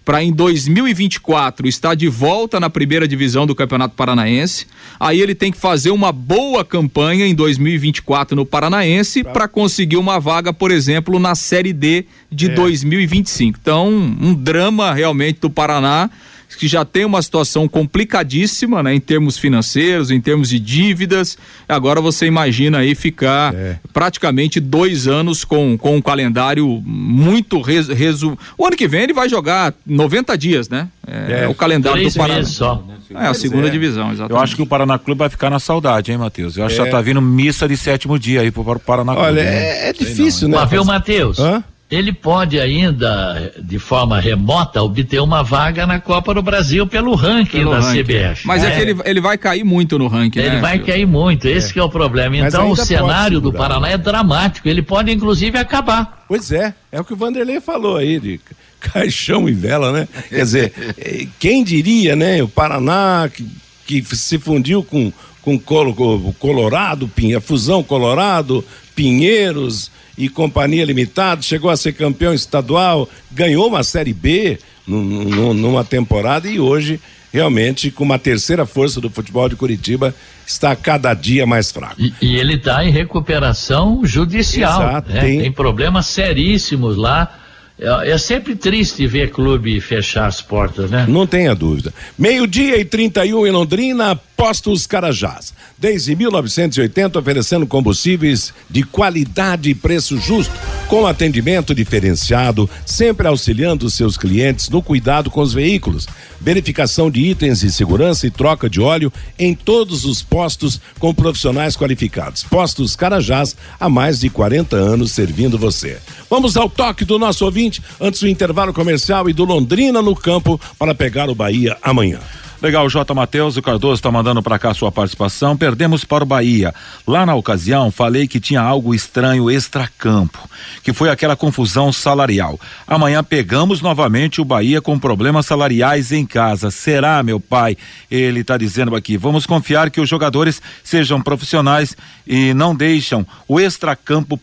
para 0.08 0.24
em 0.24 0.32
2024 0.32 1.68
estar 1.68 1.94
de 1.94 2.08
volta 2.08 2.58
na 2.58 2.70
primeira 2.70 3.06
divisão 3.06 3.46
do 3.46 3.54
Campeonato 3.54 3.94
Paranaense. 3.94 4.66
Aí 4.98 5.20
ele 5.20 5.34
tem 5.34 5.52
que 5.52 5.58
fazer 5.58 5.90
uma 5.90 6.10
boa 6.12 6.64
campanha 6.64 7.26
em 7.26 7.34
2024 7.34 8.34
no 8.34 8.46
Paranaense 8.46 9.22
para 9.22 9.46
conseguir 9.46 9.98
uma 9.98 10.18
vaga, 10.18 10.50
por 10.50 10.70
exemplo, 10.70 11.18
na 11.18 11.34
Série 11.34 11.74
D 11.74 12.06
de 12.32 12.46
é. 12.46 12.54
2025. 12.54 13.58
Então, 13.60 13.86
um 13.86 14.32
drama 14.32 14.94
realmente 14.94 15.40
do 15.40 15.50
Paraná 15.50 16.08
que 16.56 16.66
já 16.66 16.84
tem 16.84 17.04
uma 17.04 17.20
situação 17.20 17.68
complicadíssima, 17.68 18.82
né, 18.82 18.94
em 18.94 19.00
termos 19.00 19.36
financeiros, 19.38 20.10
em 20.10 20.20
termos 20.20 20.48
de 20.48 20.58
dívidas. 20.58 21.36
Agora 21.68 22.00
você 22.00 22.26
imagina 22.26 22.78
aí 22.78 22.94
ficar 22.94 23.54
é. 23.54 23.78
praticamente 23.92 24.60
dois 24.60 25.06
anos 25.06 25.44
com, 25.44 25.76
com 25.76 25.96
um 25.96 26.02
calendário 26.02 26.82
muito 26.84 27.60
resu, 27.60 27.92
resu... 27.92 28.38
O 28.56 28.66
ano 28.66 28.76
que 28.76 28.88
vem 28.88 29.02
ele 29.02 29.12
vai 29.12 29.28
jogar 29.28 29.74
90 29.86 30.36
dias, 30.38 30.68
né? 30.68 30.88
É, 31.06 31.44
é. 31.44 31.48
o 31.48 31.54
calendário 31.54 31.98
Três 31.98 32.14
do 32.14 32.18
Paraná. 32.18 32.44
Só. 32.44 32.84
É 33.14 33.26
a 33.26 33.34
segunda 33.34 33.68
é. 33.68 33.70
divisão, 33.70 34.12
exatamente. 34.12 34.32
Eu 34.32 34.38
acho 34.38 34.56
que 34.56 34.62
o 34.62 34.66
Paraná 34.66 34.98
Clube 34.98 35.18
vai 35.18 35.30
ficar 35.30 35.48
na 35.48 35.58
saudade, 35.58 36.12
hein, 36.12 36.18
Matheus? 36.18 36.56
Eu 36.56 36.64
acho 36.64 36.74
que 36.74 36.82
já 36.82 36.88
é. 36.88 36.90
tá 36.90 37.00
vindo 37.00 37.22
missa 37.22 37.66
de 37.66 37.76
sétimo 37.76 38.18
dia 38.18 38.42
aí 38.42 38.50
pro 38.50 38.78
Paraná 38.78 39.14
Clube. 39.14 39.28
Olha, 39.28 39.40
é, 39.40 39.88
é 39.88 39.92
difícil, 39.92 40.48
não, 40.48 40.56
né? 40.56 40.62
Mas 40.62 40.70
viu, 40.70 40.84
Matheus? 40.84 41.38
Hã? 41.38 41.64
Ele 41.90 42.12
pode 42.12 42.60
ainda, 42.60 43.52
de 43.58 43.78
forma 43.78 44.20
remota, 44.20 44.82
obter 44.82 45.20
uma 45.20 45.42
vaga 45.42 45.86
na 45.86 45.98
Copa 45.98 46.34
do 46.34 46.42
Brasil 46.42 46.86
pelo 46.86 47.14
ranking 47.14 47.58
pelo 47.58 47.70
da 47.70 47.80
ranking. 47.80 48.02
CBF. 48.02 48.46
Mas 48.46 48.62
é, 48.62 48.66
é, 48.68 48.70
que 48.76 48.80
ele, 48.82 49.00
ele 49.06 49.20
vai 49.20 49.38
cair 49.38 49.64
muito 49.64 49.98
no 49.98 50.06
ranking, 50.06 50.38
Ele 50.38 50.56
né, 50.56 50.60
vai 50.60 50.78
cair 50.78 51.06
muito, 51.06 51.48
esse 51.48 51.78
é. 51.78 51.80
é 51.80 51.84
o 51.84 51.88
problema. 51.88 52.36
Então 52.36 52.70
o 52.70 52.76
cenário 52.76 53.40
do 53.40 53.52
Paraná 53.52 53.88
é 53.88 53.96
dramático, 53.96 54.68
ele 54.68 54.82
pode 54.82 55.10
inclusive 55.10 55.56
acabar. 55.56 56.24
Pois 56.28 56.52
é, 56.52 56.74
é 56.92 57.00
o 57.00 57.04
que 57.04 57.14
o 57.14 57.16
Vanderlei 57.16 57.58
falou 57.58 57.96
aí, 57.96 58.20
de 58.20 58.38
caixão 58.80 59.48
e 59.48 59.52
vela, 59.52 59.90
né? 59.90 60.06
Quer 60.28 60.44
dizer, 60.44 60.72
eh, 60.98 61.26
quem 61.38 61.64
diria, 61.64 62.14
né? 62.14 62.42
O 62.42 62.48
Paraná 62.48 63.30
que, 63.32 63.46
que 63.86 64.14
se 64.14 64.38
fundiu 64.38 64.84
com, 64.84 65.10
com 65.40 65.58
Colorado, 65.58 67.10
a 67.34 67.40
fusão 67.40 67.82
Colorado, 67.82 68.62
Pinheiros 68.98 69.92
e 70.18 70.28
Companhia 70.28 70.84
Limitada, 70.84 71.40
chegou 71.40 71.70
a 71.70 71.76
ser 71.76 71.92
campeão 71.92 72.34
estadual, 72.34 73.08
ganhou 73.30 73.68
uma 73.68 73.84
Série 73.84 74.12
B 74.12 74.58
numa 74.88 75.84
temporada 75.84 76.48
e 76.48 76.58
hoje 76.58 77.00
realmente 77.32 77.92
com 77.92 78.02
uma 78.02 78.18
terceira 78.18 78.66
força 78.66 79.00
do 79.00 79.08
futebol 79.08 79.48
de 79.48 79.54
Curitiba 79.54 80.12
está 80.44 80.74
cada 80.74 81.14
dia 81.14 81.46
mais 81.46 81.70
fraco. 81.70 81.94
E, 81.96 82.12
e 82.20 82.36
ele 82.38 82.56
está 82.56 82.84
em 82.84 82.90
recuperação 82.90 84.00
judicial. 84.04 84.82
Exato, 84.82 85.12
né? 85.12 85.20
tem... 85.20 85.40
tem 85.42 85.52
problemas 85.52 86.06
seríssimos 86.06 86.96
lá 86.96 87.38
é, 87.78 88.10
é, 88.10 88.18
sempre 88.18 88.56
triste 88.56 89.06
ver 89.06 89.30
clube 89.30 89.80
fechar 89.80 90.26
as 90.26 90.42
portas, 90.42 90.90
né? 90.90 91.06
Não 91.08 91.24
tenha 91.24 91.54
dúvida. 91.54 91.94
Meio-dia 92.18 92.76
e 92.76 92.84
31 92.84 93.46
em 93.46 93.50
Londrina, 93.52 94.20
Postos 94.38 94.86
Carajás. 94.86 95.52
Desde 95.76 96.14
1980, 96.14 97.18
oferecendo 97.18 97.66
combustíveis 97.66 98.54
de 98.70 98.84
qualidade 98.84 99.68
e 99.68 99.74
preço 99.74 100.16
justo, 100.16 100.54
com 100.86 101.08
atendimento 101.08 101.74
diferenciado, 101.74 102.70
sempre 102.86 103.26
auxiliando 103.26 103.90
seus 103.90 104.16
clientes 104.16 104.68
no 104.68 104.80
cuidado 104.80 105.28
com 105.28 105.40
os 105.40 105.52
veículos. 105.52 106.06
Verificação 106.40 107.10
de 107.10 107.20
itens 107.20 107.60
de 107.60 107.72
segurança 107.72 108.28
e 108.28 108.30
troca 108.30 108.70
de 108.70 108.80
óleo 108.80 109.12
em 109.36 109.56
todos 109.56 110.04
os 110.04 110.22
postos 110.22 110.80
com 111.00 111.12
profissionais 111.12 111.76
qualificados. 111.76 112.44
Postos 112.44 112.94
Carajás, 112.94 113.56
há 113.78 113.88
mais 113.88 114.20
de 114.20 114.30
40 114.30 114.76
anos 114.76 115.10
servindo 115.10 115.58
você. 115.58 115.98
Vamos 116.30 116.56
ao 116.56 116.70
toque 116.70 117.04
do 117.04 117.18
nosso 117.18 117.44
ouvinte 117.44 117.82
antes 118.00 118.20
do 118.20 118.28
intervalo 118.28 118.72
comercial 118.72 119.28
e 119.28 119.32
do 119.32 119.44
Londrina 119.44 120.00
no 120.00 120.14
campo 120.14 120.60
para 120.78 120.94
pegar 120.94 121.28
o 121.28 121.34
Bahia 121.34 121.76
amanhã. 121.82 122.20
Legal, 122.60 122.88
J. 122.90 123.14
Matheus, 123.14 123.56
o 123.56 123.62
Cardoso 123.62 123.94
está 123.94 124.10
mandando 124.10 124.42
para 124.42 124.58
cá 124.58 124.74
sua 124.74 124.90
participação. 124.90 125.56
Perdemos 125.56 126.04
para 126.04 126.24
o 126.24 126.26
Bahia. 126.26 126.74
Lá 127.06 127.24
na 127.24 127.36
ocasião, 127.36 127.88
falei 127.88 128.26
que 128.26 128.40
tinha 128.40 128.60
algo 128.60 128.92
estranho 128.92 129.48
extracampo, 129.48 130.50
que 130.82 130.92
foi 130.92 131.08
aquela 131.08 131.36
confusão 131.36 131.92
salarial. 131.92 132.58
Amanhã 132.84 133.22
pegamos 133.22 133.80
novamente 133.80 134.40
o 134.40 134.44
Bahia 134.44 134.82
com 134.82 134.98
problemas 134.98 135.46
salariais 135.46 136.10
em 136.10 136.26
casa. 136.26 136.68
Será, 136.72 137.22
meu 137.22 137.38
pai? 137.38 137.76
Ele 138.10 138.40
está 138.40 138.56
dizendo 138.56 138.96
aqui. 138.96 139.16
Vamos 139.16 139.46
confiar 139.46 139.88
que 139.88 140.00
os 140.00 140.08
jogadores 140.08 140.60
sejam 140.82 141.22
profissionais 141.22 141.96
e 142.26 142.52
não 142.54 142.74
deixam 142.74 143.24
o 143.46 143.60
extracampo 143.60 144.36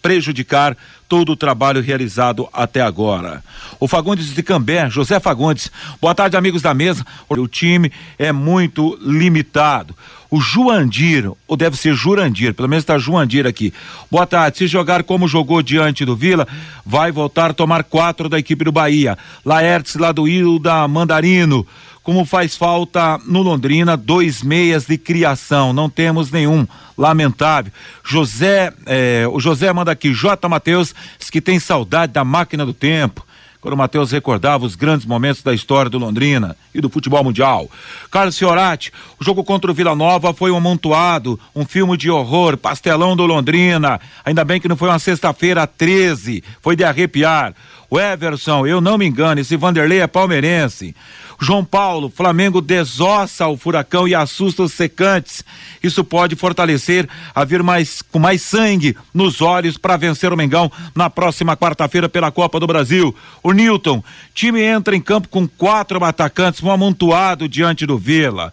prejudicar 0.00 0.76
todo 1.14 1.30
o 1.30 1.36
trabalho 1.36 1.80
realizado 1.80 2.48
até 2.52 2.80
agora. 2.80 3.40
O 3.78 3.86
Fagundes 3.86 4.34
de 4.34 4.42
Cambé, 4.42 4.90
José 4.90 5.20
Fagundes, 5.20 5.70
boa 6.00 6.12
tarde, 6.12 6.36
amigos 6.36 6.60
da 6.60 6.74
mesa. 6.74 7.06
O 7.28 7.46
time 7.46 7.92
é 8.18 8.32
muito 8.32 8.98
limitado. 9.00 9.94
O 10.28 10.40
Juandir, 10.40 11.30
ou 11.46 11.56
deve 11.56 11.76
ser 11.76 11.94
Jurandir, 11.94 12.52
pelo 12.52 12.68
menos 12.68 12.82
está 12.82 12.98
Juandir 12.98 13.46
aqui. 13.46 13.72
Boa 14.10 14.26
tarde. 14.26 14.58
Se 14.58 14.66
jogar 14.66 15.04
como 15.04 15.28
jogou 15.28 15.62
diante 15.62 16.04
do 16.04 16.16
Vila, 16.16 16.48
vai 16.84 17.12
voltar 17.12 17.50
a 17.50 17.54
tomar 17.54 17.84
quatro 17.84 18.28
da 18.28 18.36
equipe 18.36 18.64
do 18.64 18.72
Bahia. 18.72 19.16
Laertes 19.44 19.94
lá 19.94 20.10
do 20.10 20.26
Ilda 20.26 20.88
Mandarino 20.88 21.64
como 22.04 22.26
faz 22.26 22.54
falta 22.54 23.18
no 23.26 23.40
Londrina 23.40 23.96
dois 23.96 24.42
meias 24.42 24.84
de 24.84 24.98
criação, 24.98 25.72
não 25.72 25.88
temos 25.88 26.30
nenhum, 26.30 26.66
lamentável. 26.96 27.72
José, 28.04 28.72
eh, 28.84 29.26
o 29.32 29.40
José 29.40 29.72
manda 29.72 29.90
aqui, 29.90 30.12
J. 30.12 30.46
Matheus, 30.46 30.94
que 31.32 31.40
tem 31.40 31.58
saudade 31.58 32.12
da 32.12 32.22
máquina 32.22 32.66
do 32.66 32.74
tempo. 32.74 33.26
Quando 33.58 33.72
o 33.72 33.78
Matheus 33.78 34.12
recordava 34.12 34.66
os 34.66 34.76
grandes 34.76 35.06
momentos 35.06 35.42
da 35.42 35.54
história 35.54 35.90
do 35.90 35.96
Londrina 35.96 36.54
e 36.74 36.82
do 36.82 36.90
futebol 36.90 37.24
mundial. 37.24 37.70
Carlos 38.10 38.36
Fiorati, 38.36 38.92
o 39.18 39.24
jogo 39.24 39.42
contra 39.42 39.70
o 39.70 39.74
Vila 39.74 39.96
Nova 39.96 40.34
foi 40.34 40.50
um 40.50 40.58
amontoado, 40.58 41.40
um 41.56 41.64
filme 41.64 41.96
de 41.96 42.10
horror, 42.10 42.58
pastelão 42.58 43.16
do 43.16 43.24
Londrina. 43.24 43.98
Ainda 44.22 44.44
bem 44.44 44.60
que 44.60 44.68
não 44.68 44.76
foi 44.76 44.90
uma 44.90 44.98
sexta-feira 44.98 45.66
13, 45.66 46.44
foi 46.60 46.76
de 46.76 46.84
arrepiar. 46.84 47.54
O 47.88 47.98
Everson, 47.98 48.66
eu 48.66 48.82
não 48.82 48.98
me 48.98 49.06
engano, 49.06 49.40
esse 49.40 49.56
Vanderlei 49.56 50.00
é 50.00 50.06
palmeirense. 50.06 50.94
João 51.40 51.64
Paulo, 51.64 52.12
Flamengo 52.14 52.60
desossa 52.60 53.46
o 53.46 53.56
furacão 53.56 54.06
e 54.06 54.14
assusta 54.14 54.62
os 54.62 54.72
secantes. 54.72 55.44
Isso 55.82 56.04
pode 56.04 56.36
fortalecer 56.36 57.08
a 57.34 57.44
vir 57.44 57.62
mais 57.62 58.02
com 58.02 58.18
mais 58.18 58.42
sangue 58.42 58.96
nos 59.12 59.40
olhos 59.40 59.76
para 59.76 59.96
vencer 59.96 60.32
o 60.32 60.36
Mengão 60.36 60.70
na 60.94 61.10
próxima 61.10 61.56
quarta-feira 61.56 62.08
pela 62.08 62.30
Copa 62.30 62.58
do 62.60 62.66
Brasil. 62.66 63.14
O 63.42 63.52
Newton, 63.52 64.02
time 64.32 64.62
entra 64.62 64.96
em 64.96 65.00
campo 65.00 65.28
com 65.28 65.46
quatro 65.46 66.02
atacantes, 66.04 66.62
um 66.62 66.70
amontoado 66.70 67.48
diante 67.48 67.86
do 67.86 67.98
Vila 67.98 68.52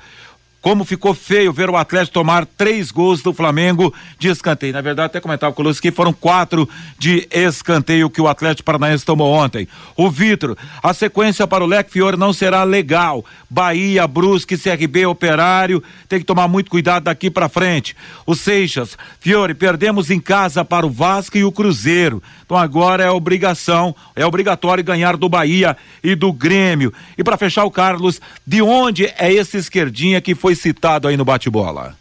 como 0.62 0.86
ficou 0.86 1.14
feio 1.14 1.52
ver 1.52 1.70
o 1.70 1.76
Atlético 1.76 2.14
tomar 2.14 2.46
três 2.46 2.92
gols 2.92 3.24
do 3.24 3.34
Flamengo 3.34 3.94
de 4.20 4.28
escanteio. 4.28 4.72
Na 4.72 4.82
verdade, 4.82 5.08
até 5.08 5.20
comentava 5.20 5.54
com 5.54 5.64
o 5.64 5.76
que 5.76 5.92
foram 5.92 6.14
quatro 6.14 6.70
de 7.00 7.28
escanteio 7.32 8.10
que 8.10 8.22
o 8.22 8.28
Atlético 8.28 8.66
Paranaense 8.66 9.04
tomou 9.04 9.34
ontem. 9.34 9.68
O 9.98 10.10
Vitor, 10.10 10.56
a 10.84 10.94
sequência 10.94 11.48
para 11.48 11.64
o 11.64 11.68
Leque 11.68 11.92
Fiore 11.92 12.16
não 12.16 12.32
será 12.32 12.64
legal. 12.64 13.26
Bahia, 13.50 14.08
Brusque, 14.08 14.58
CRB, 14.58 15.08
Operário, 15.08 15.84
tem 16.08 16.20
que 16.20 16.26
tomar 16.26 16.48
muito 16.48 16.70
cuidado 16.70 17.04
daqui 17.04 17.32
para 17.32 17.50
frente. 17.50 17.96
O 18.26 18.36
Seixas, 18.36 18.98
Fiore, 19.20 19.56
perdemos 19.56 20.12
em 20.12 20.20
casa 20.20 20.64
para 20.64 20.86
o 20.86 20.92
Vasco 20.92 21.38
e 21.38 21.44
o 21.44 21.52
Cruzeiro. 21.52 22.22
Então 22.46 22.58
agora 22.58 23.04
é 23.04 23.10
obrigação, 23.10 23.96
é 24.16 24.26
obrigatório 24.26 24.84
ganhar 24.84 25.18
do 25.18 25.30
Bahia 25.30 25.76
e 26.04 26.16
do 26.16 26.32
Grêmio. 26.32 26.94
E 27.18 27.24
para 27.24 27.38
fechar 27.38 27.64
o 27.64 27.72
Carlos, 27.72 28.22
de 28.46 28.62
onde 28.62 29.06
é 29.18 29.32
esse 29.34 29.58
esquerdinha 29.58 30.22
que 30.22 30.36
foi 30.36 30.51
foi 30.52 30.56
citado 30.56 31.08
aí 31.08 31.18
no 31.18 31.26
bate-bola? 31.26 31.96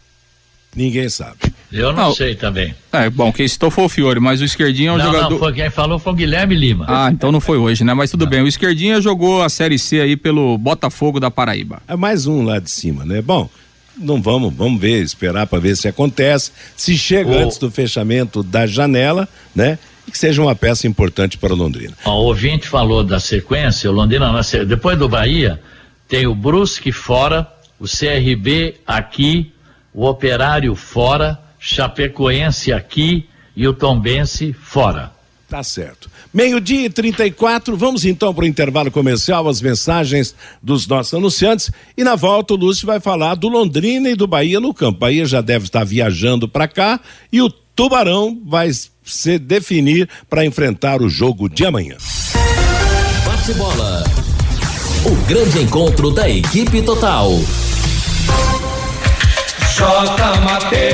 Ninguém 0.75 1.09
sabe. 1.09 1.37
Eu 1.71 1.93
não, 1.93 2.07
não, 2.07 2.15
sei 2.15 2.35
também. 2.35 2.73
É, 2.91 3.09
bom, 3.09 3.31
quem 3.31 3.47
citou 3.47 3.69
foi 3.71 3.85
o 3.85 3.89
Fiore, 3.89 4.19
mas 4.19 4.41
o 4.41 4.45
Esquerdinha 4.45 4.89
é 4.89 4.93
um 4.93 4.97
não, 4.97 5.05
jogador. 5.05 5.29
Não, 5.31 5.39
foi 5.39 5.53
quem 5.53 5.69
falou 5.69 5.99
foi 5.99 6.13
o 6.13 6.15
Guilherme 6.15 6.55
Lima. 6.55 6.85
Ah, 6.87 7.09
então 7.11 7.31
não 7.31 7.41
foi 7.41 7.57
hoje, 7.57 7.83
né? 7.83 7.93
Mas 7.93 8.11
tudo 8.11 8.25
não. 8.25 8.29
bem. 8.29 8.41
O 8.41 8.47
Esquerdinha 8.47 9.01
jogou 9.01 9.41
a 9.41 9.49
Série 9.49 9.77
C 9.77 9.99
aí 9.99 10.15
pelo 10.15 10.57
Botafogo 10.57 11.19
da 11.19 11.29
Paraíba. 11.29 11.81
É 11.87 11.95
mais 11.95 12.25
um 12.25 12.43
lá 12.43 12.59
de 12.59 12.69
cima, 12.69 13.05
né? 13.05 13.21
Bom, 13.21 13.49
não 13.97 14.21
vamos, 14.21 14.53
vamos 14.53 14.79
ver, 14.79 15.01
esperar 15.01 15.45
para 15.45 15.59
ver 15.59 15.75
se 15.75 15.87
acontece. 15.87 16.51
Se 16.75 16.97
chega 16.97 17.29
o... 17.29 17.37
antes 17.37 17.57
do 17.57 17.69
fechamento 17.69 18.43
da 18.43 18.65
janela, 18.65 19.27
né? 19.53 19.77
E 20.07 20.11
que 20.11 20.17
seja 20.17 20.41
uma 20.41 20.55
peça 20.55 20.87
importante 20.87 21.37
para 21.37 21.53
o 21.53 21.55
Londrina. 21.55 21.93
O 22.05 22.09
ouvinte 22.09 22.67
falou 22.67 23.03
da 23.03 23.19
sequência, 23.19 23.89
o 23.89 23.93
Londrina, 23.93 24.31
depois 24.67 24.97
do 24.97 25.07
Bahia, 25.07 25.61
tem 26.07 26.27
o 26.27 26.35
Brusque 26.35 26.91
fora 26.91 27.47
o 27.81 27.85
CRB 27.85 28.75
aqui, 28.85 29.51
o 29.91 30.05
Operário 30.05 30.75
fora, 30.75 31.41
Chapecoense 31.59 32.71
aqui 32.71 33.27
e 33.55 33.67
o 33.67 33.73
Tombense 33.73 34.53
fora. 34.53 35.11
Tá 35.49 35.63
certo. 35.63 36.09
Meio-dia 36.31 36.85
e 36.85 36.89
34, 36.89 37.75
vamos 37.75 38.05
então 38.05 38.33
para 38.33 38.43
o 38.43 38.47
intervalo 38.47 38.89
comercial, 38.91 39.49
as 39.49 39.61
mensagens 39.61 40.33
dos 40.61 40.87
nossos 40.87 41.13
anunciantes. 41.13 41.71
E 41.97 42.03
na 42.03 42.15
volta 42.15 42.53
o 42.53 42.57
Lúcio 42.57 42.85
vai 42.85 42.99
falar 42.99 43.35
do 43.35 43.49
Londrina 43.49 44.09
e 44.09 44.15
do 44.15 44.27
Bahia 44.27 44.59
no 44.59 44.73
campo. 44.73 44.99
Bahia 44.99 45.25
já 45.25 45.41
deve 45.41 45.65
estar 45.65 45.83
viajando 45.83 46.47
para 46.47 46.67
cá 46.67 47.01
e 47.33 47.41
o 47.41 47.49
Tubarão 47.49 48.39
vai 48.45 48.69
se 49.03 49.39
definir 49.39 50.07
para 50.29 50.45
enfrentar 50.45 51.01
o 51.01 51.09
jogo 51.09 51.49
de 51.49 51.65
amanhã. 51.65 51.97
Bate 53.25 53.53
bola. 53.53 54.03
O 55.03 55.27
grande 55.27 55.59
encontro 55.63 56.11
da 56.11 56.29
equipe 56.29 56.81
total. 56.83 57.31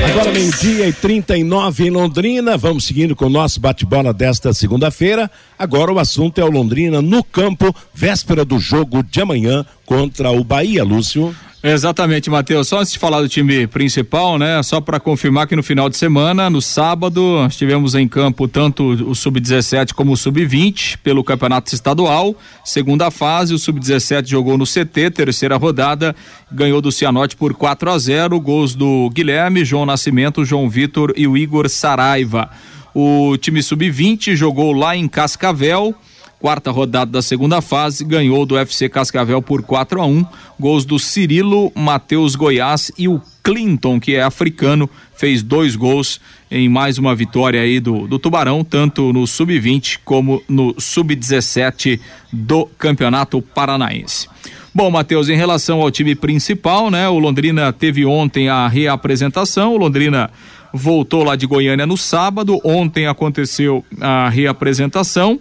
Agora 0.10 0.32
meio-dia 0.32 0.88
e 0.88 0.94
39 0.94 1.88
em 1.88 1.90
Londrina. 1.90 2.58
Vamos 2.58 2.86
seguindo 2.86 3.16
com 3.16 3.26
o 3.26 3.30
nosso 3.30 3.60
bate-bola 3.60 4.14
desta 4.14 4.54
segunda-feira. 4.54 5.30
Agora 5.60 5.92
o 5.92 6.00
assunto 6.00 6.40
é 6.40 6.44
o 6.44 6.50
Londrina 6.50 7.02
no 7.02 7.24
campo, 7.24 7.76
véspera 7.94 8.46
do 8.46 8.58
jogo 8.60 9.04
de 9.04 9.22
amanhã 9.22 9.66
contra 9.86 10.32
o 10.32 10.44
Bahia, 10.44 10.84
Lúcio. 10.84 11.36
Exatamente, 11.70 12.30
Matheus. 12.30 12.70
Só 12.70 12.80
antes 12.80 12.94
de 12.94 12.98
falar 12.98 13.20
do 13.20 13.28
time 13.28 13.68
principal, 13.68 14.38
né? 14.38 14.64
Só 14.64 14.80
para 14.80 15.02
confirmar 15.02 15.48
que 15.48 15.56
no 15.56 15.62
final 15.62 15.90
de 15.90 15.98
semana, 15.98 16.50
no 16.50 16.62
sábado, 16.62 17.46
estivemos 17.46 17.94
em 17.94 18.08
campo 18.08 18.48
tanto 18.48 18.86
o 18.86 19.14
sub-17 19.14 19.92
como 19.94 20.14
o 20.14 20.18
sub-20 20.18 20.98
pelo 21.04 21.26
campeonato 21.26 21.76
estadual. 21.76 22.34
Segunda 22.64 23.12
fase, 23.12 23.54
o 23.54 23.60
sub-17 23.60 24.28
jogou 24.28 24.58
no 24.58 24.64
CT, 24.64 25.12
terceira 25.14 25.58
rodada, 25.58 26.16
ganhou 26.50 26.80
do 26.80 26.90
Cianorte 26.90 27.36
por 27.36 27.54
4 27.54 27.92
a 27.92 28.00
0. 28.00 28.40
Gols 28.40 28.74
do 28.74 29.10
Guilherme, 29.10 29.66
João 29.66 29.86
Nascimento, 29.86 30.46
João 30.46 30.70
Vitor 30.70 31.14
e 31.18 31.28
o 31.28 31.36
Igor 31.36 31.68
Saraiva. 31.68 32.50
O 32.94 33.36
time 33.36 33.62
sub-20 33.62 34.38
jogou 34.38 34.72
lá 34.72 34.96
em 34.96 35.06
Cascavel 35.06 35.94
quarta 36.40 36.72
rodada 36.72 37.12
da 37.12 37.22
segunda 37.22 37.62
fase, 37.62 38.04
ganhou 38.04 38.46
do 38.46 38.58
FC 38.58 38.88
Cascavel 38.90 39.42
por 39.42 39.64
4 39.64 40.02
a 40.02 40.06
1 40.06 40.26
Gols 40.60 40.86
do 40.86 41.00
Cirilo, 41.00 41.72
Matheus 41.76 42.36
Goiás 42.36 42.92
e 42.98 43.08
o 43.08 43.22
Clinton, 43.44 44.00
que 44.00 44.16
é 44.16 44.22
africano, 44.22 44.90
fez 45.16 45.42
dois 45.42 45.76
gols 45.76 46.20
em 46.50 46.68
mais 46.68 46.98
uma 46.98 47.16
vitória 47.16 47.62
aí 47.62 47.80
do, 47.80 48.08
do 48.08 48.20
Tubarão, 48.20 48.64
tanto 48.64 49.12
no 49.14 49.26
Sub-20 49.26 50.00
como 50.04 50.44
no 50.48 50.76
Sub-17 50.80 52.00
do 52.32 52.66
Campeonato 52.78 53.42
Paranaense. 53.42 54.28
Bom, 54.74 54.92
Matheus, 54.92 55.28
em 55.30 55.36
relação 55.36 55.82
ao 55.82 55.90
time 55.90 56.14
principal, 56.14 56.92
né? 56.92 57.10
O 57.10 57.18
Londrina 57.18 57.74
teve 57.74 58.06
ontem 58.06 58.48
a 58.48 58.68
reapresentação, 58.68 59.74
o 59.74 59.78
Londrina 59.78 60.30
voltou 60.74 61.24
lá 61.24 61.36
de 61.36 61.48
Goiânia 61.48 61.88
no 61.88 61.98
sábado, 61.98 62.60
ontem 62.64 63.08
aconteceu 63.08 63.84
a 64.00 64.30
reapresentação. 64.30 65.40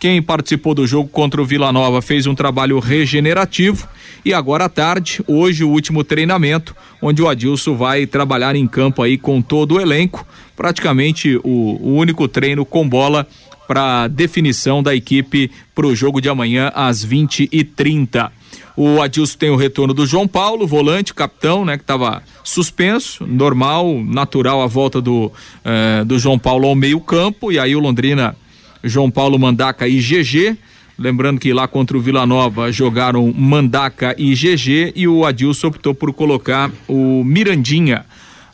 Quem 0.00 0.22
participou 0.22 0.74
do 0.74 0.86
jogo 0.86 1.10
contra 1.10 1.42
o 1.42 1.44
Vila 1.44 1.70
Nova 1.70 2.00
fez 2.00 2.26
um 2.26 2.34
trabalho 2.34 2.78
regenerativo. 2.78 3.86
E 4.24 4.32
agora 4.32 4.64
à 4.64 4.68
tarde, 4.68 5.22
hoje 5.26 5.62
o 5.62 5.68
último 5.68 6.02
treinamento, 6.02 6.74
onde 7.02 7.20
o 7.20 7.28
Adilson 7.28 7.76
vai 7.76 8.06
trabalhar 8.06 8.56
em 8.56 8.66
campo 8.66 9.02
aí 9.02 9.18
com 9.18 9.42
todo 9.42 9.74
o 9.74 9.80
elenco, 9.80 10.26
praticamente 10.56 11.36
o, 11.44 11.76
o 11.82 11.94
único 11.96 12.26
treino 12.26 12.64
com 12.64 12.88
bola 12.88 13.28
para 13.68 14.08
definição 14.08 14.82
da 14.82 14.94
equipe 14.94 15.50
para 15.74 15.86
o 15.86 15.94
jogo 15.94 16.18
de 16.18 16.30
amanhã 16.30 16.72
às 16.74 17.04
20 17.04 17.50
e 17.52 17.62
30 17.62 18.32
o 18.76 19.02
Adilson 19.02 19.36
tem 19.36 19.50
o 19.50 19.56
retorno 19.56 19.92
do 19.92 20.06
João 20.06 20.26
Paulo, 20.26 20.66
volante, 20.66 21.12
capitão, 21.12 21.66
né, 21.66 21.76
que 21.76 21.82
estava 21.82 22.22
suspenso, 22.42 23.26
normal, 23.26 24.02
natural 24.02 24.62
a 24.62 24.66
volta 24.66 25.02
do, 25.02 25.30
eh, 25.62 26.02
do 26.04 26.18
João 26.18 26.38
Paulo 26.38 26.66
ao 26.66 26.74
meio-campo. 26.74 27.52
E 27.52 27.58
aí 27.58 27.76
o 27.76 27.80
Londrina 27.80 28.34
João 28.82 29.10
Paulo 29.10 29.38
Mandaca 29.38 29.86
e 29.86 29.98
GG. 29.98 30.56
Lembrando 30.98 31.40
que 31.40 31.52
lá 31.52 31.66
contra 31.66 31.96
o 31.96 32.00
Vila 32.00 32.26
Nova 32.26 32.70
jogaram 32.70 33.32
Mandaca 33.32 34.14
e 34.18 34.34
GG 34.34 34.92
e 34.94 35.08
o 35.08 35.24
Adilson 35.24 35.68
optou 35.68 35.94
por 35.94 36.12
colocar 36.12 36.70
o 36.86 37.24
Mirandinha 37.24 38.04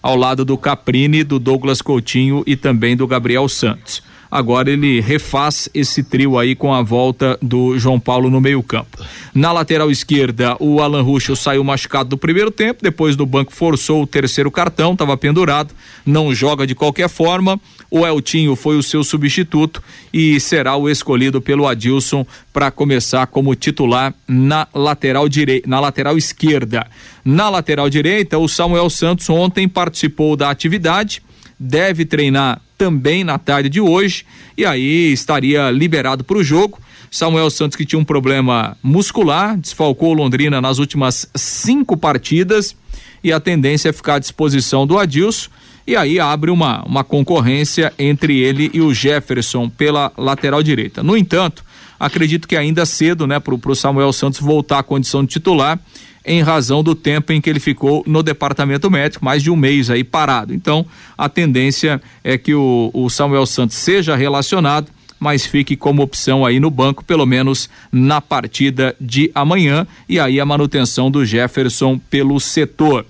ao 0.01 0.15
lado 0.15 0.45
do 0.45 0.57
Caprini, 0.57 1.25
do 1.25 1.41
Douglas 1.41 1.83
Coutinho 1.83 2.45
e 2.47 2.55
também 2.55 2.97
do 2.97 3.07
Gabriel 3.07 3.49
Santos. 3.49 4.01
agora 4.31 4.71
ele 4.71 5.01
refaz 5.01 5.69
esse 5.73 6.03
trio 6.03 6.39
aí 6.39 6.55
com 6.55 6.73
a 6.73 6.83
volta 6.83 7.39
do 7.41 7.79
João 7.79 7.99
Paulo 7.99 8.29
no 8.31 8.41
meio-campo. 8.41 8.99
Na 9.35 9.51
lateral 9.53 9.91
esquerda, 9.91 10.57
o 10.61 10.81
Alan 10.81 11.03
Ruschel 11.03 11.37
saiu 11.37 11.65
machucado 11.65 12.11
do 12.11 12.19
primeiro 12.19 12.51
tempo, 12.51 12.83
depois 12.83 13.17
do 13.17 13.25
banco 13.25 13.53
forçou 13.53 14.03
o 14.03 14.07
terceiro 14.07 14.51
cartão, 14.51 14.93
estava 14.93 15.17
pendurado, 15.17 15.75
não 16.05 16.35
joga 16.35 16.67
de 16.67 16.75
qualquer 16.75 17.09
forma. 17.09 17.59
O 17.91 18.07
Eltinho 18.07 18.57
foi 18.57 18.77
o 18.77 18.83
seu 18.83 19.05
substituto 19.05 19.83
e 20.13 20.41
será 20.41 20.77
o 20.77 20.89
escolhido 20.89 21.41
pelo 21.41 21.67
Adilson 21.67 22.27
para 22.53 22.71
começar 22.71 23.27
como 23.27 23.55
titular 23.55 24.13
na 24.27 24.67
lateral 24.75 25.29
direita, 25.29 25.69
na 25.69 25.79
lateral 25.79 26.19
esquerda. 26.19 26.87
Na 27.25 27.49
lateral 27.49 27.89
direita, 27.89 28.39
o 28.39 28.49
Samuel 28.49 28.91
Santos 28.91 29.29
ontem 29.31 29.69
participou 29.69 30.37
da 30.37 30.51
atividade, 30.51 31.23
deve 31.59 32.05
treinar 32.05 32.61
também 32.77 33.25
na 33.25 33.39
tarde 33.39 33.69
de 33.69 33.81
hoje 33.81 34.25
e 34.57 34.65
aí 34.65 35.13
estaria 35.13 35.71
liberado 35.71 36.25
para 36.25 36.37
o 36.37 36.45
jogo. 36.45 36.79
Samuel 37.11 37.51
Santos 37.51 37.77
que 37.77 37.87
tinha 37.87 37.99
um 37.99 38.05
problema 38.05 38.77
muscular, 38.83 39.57
desfalcou 39.57 40.13
Londrina 40.13 40.61
nas 40.61 40.79
últimas 40.79 41.31
cinco 41.35 41.97
partidas 41.97 42.77
e 43.23 43.33
a 43.33 43.41
tendência 43.41 43.89
é 43.89 43.93
ficar 43.93 44.17
à 44.17 44.19
disposição 44.19 44.87
do 44.87 44.99
Adilson 44.99 45.49
e 45.87 45.95
aí 45.95 46.19
abre 46.19 46.51
uma, 46.51 46.83
uma 46.85 47.05
concorrência 47.05 47.93
entre 47.99 48.39
ele 48.39 48.71
e 48.75 48.81
o 48.81 48.93
Jefferson 48.93 49.69
pela 49.69 50.13
lateral 50.17 50.63
direita. 50.63 51.03
No 51.03 51.17
entanto, 51.17 51.65
acredito 51.99 52.49
que 52.49 52.57
ainda 52.57 52.85
cedo, 52.85 53.27
né, 53.27 53.39
para 53.39 53.55
o 53.55 53.75
Samuel 53.75 54.13
Santos 54.13 54.41
voltar 54.41 54.81
à 54.81 54.83
condição 54.83 55.23
de 55.23 55.31
titular, 55.31 55.79
em 56.27 56.43
razão 56.43 56.83
do 56.83 56.95
tempo 56.95 57.33
em 57.33 57.41
que 57.41 57.49
ele 57.49 57.61
ficou 57.61 58.03
no 58.05 58.21
departamento 58.21 58.91
médico, 58.91 59.25
mais 59.25 59.43
de 59.43 59.51
um 59.51 59.55
mês 59.55 59.89
aí 59.89 60.03
parado. 60.03 60.53
Então, 60.53 60.85
a 61.17 61.29
tendência 61.29 62.03
é 62.25 62.37
que 62.37 62.53
o, 62.53 62.91
o 62.93 63.09
Samuel 63.09 63.47
Santos 63.47 63.77
seja 63.77 64.17
relacionado, 64.17 64.89
mas 65.21 65.47
fique 65.47 65.77
como 65.77 66.03
opção 66.03 66.45
aí 66.45 66.59
no 66.59 66.71
banco, 66.71 67.05
pelo 67.05 67.25
menos 67.25 67.71
na 67.93 68.21
partida 68.21 68.95
de 69.01 69.31
amanhã, 69.35 69.87
e 70.09 70.19
aí 70.19 70.41
a 70.41 70.45
manutenção 70.45 71.11
do 71.11 71.25
Jefferson 71.25 71.97
pelo 72.11 72.41
setor. 72.41 73.07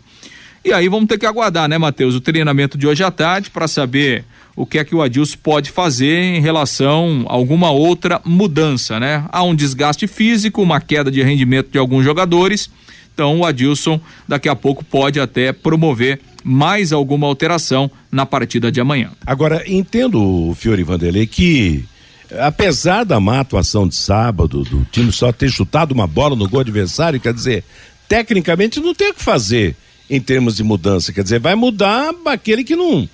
E 0.67 0.73
aí 0.73 0.89
vamos 0.89 1.07
ter 1.07 1.17
que 1.17 1.25
aguardar, 1.25 1.69
né, 1.69 1.79
Matheus, 1.79 2.17
o 2.17 2.21
treinamento 2.21 2.77
de 2.77 2.89
hoje 2.89 3.05
à 3.05 3.09
tarde 3.09 3.51
para 3.51 3.69
saber 3.69 4.25
o 4.57 4.67
que 4.67 4.79
é 4.79 4.85
que 4.85 4.97
o 4.97 5.01
Adilson 5.01 5.37
pode 5.41 5.71
fazer 5.71 6.19
em 6.21 6.41
relação 6.41 7.25
a 7.29 7.35
alguma 7.35 7.71
outra 7.71 8.21
mudança, 8.25 8.99
né? 8.99 9.25
Há 9.29 9.45
um 9.45 9.55
desgaste 9.55 10.09
físico, 10.09 10.61
uma 10.61 10.81
queda 10.81 11.09
de 11.09 11.23
rendimento 11.23 11.71
de 11.71 11.79
alguns 11.79 12.05
jogadores. 12.05 12.69
Então 13.15 13.39
o 13.39 13.47
Adilson 13.47 14.01
daqui 14.27 14.49
a 14.49 14.57
pouco 14.57 14.85
pode 14.85 15.21
até 15.21 15.53
promover 15.53 16.19
mais 16.43 16.93
alguma 16.93 17.29
alteração 17.29 17.89
na 18.11 18.27
partida 18.27 18.73
de 18.73 18.81
amanhã. 18.81 19.13
Agora, 19.25 19.63
entendo, 19.71 20.53
Fiore 20.57 20.83
Vanderlei, 20.83 21.29
que 21.29 21.85
apesar 22.41 23.05
da 23.05 23.21
má 23.21 23.39
atuação 23.39 23.87
de 23.87 23.95
sábado, 23.95 24.65
do 24.65 24.85
time 24.91 25.13
só 25.13 25.31
ter 25.31 25.49
chutado 25.49 25.95
uma 25.95 26.09
bola 26.09 26.35
no 26.35 26.49
gol 26.49 26.59
adversário, 26.59 27.21
quer 27.21 27.33
dizer, 27.33 27.63
tecnicamente 28.09 28.81
não 28.81 28.93
tem 28.93 29.11
o 29.11 29.15
que 29.15 29.23
fazer 29.23 29.77
em 30.09 30.21
termos 30.21 30.57
de 30.57 30.63
mudança. 30.63 31.13
Quer 31.13 31.23
dizer, 31.23 31.41
vai 31.41 31.55
mudar 31.55 32.15
aquele 32.27 32.65
que 32.65 32.77
não. 32.77 33.09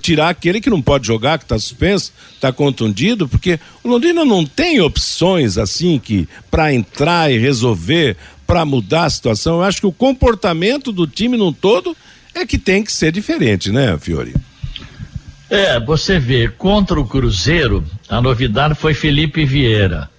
Tirar 0.00 0.30
aquele 0.30 0.60
que 0.60 0.68
não 0.68 0.82
pode 0.82 1.06
jogar, 1.06 1.38
que 1.38 1.44
está 1.44 1.56
suspenso, 1.56 2.12
está 2.34 2.52
contundido, 2.52 3.28
porque 3.28 3.60
o 3.82 3.88
Londrina 3.88 4.24
não 4.24 4.44
tem 4.44 4.80
opções 4.80 5.56
assim 5.56 6.00
que 6.00 6.28
para 6.50 6.74
entrar 6.74 7.30
e 7.30 7.38
resolver, 7.38 8.16
para 8.44 8.64
mudar 8.64 9.04
a 9.04 9.10
situação. 9.10 9.56
Eu 9.56 9.62
acho 9.62 9.80
que 9.80 9.86
o 9.86 9.92
comportamento 9.92 10.90
do 10.90 11.06
time 11.06 11.36
num 11.36 11.52
todo 11.52 11.96
é 12.34 12.44
que 12.44 12.58
tem 12.58 12.82
que 12.82 12.92
ser 12.92 13.12
diferente, 13.12 13.70
né, 13.70 13.96
Fiore? 13.96 14.34
É, 15.48 15.78
você 15.78 16.18
vê, 16.18 16.48
contra 16.48 16.98
o 16.98 17.06
Cruzeiro, 17.06 17.84
a 18.08 18.20
novidade 18.20 18.74
foi 18.74 18.94
Felipe 18.94 19.44
Vieira. 19.44 20.10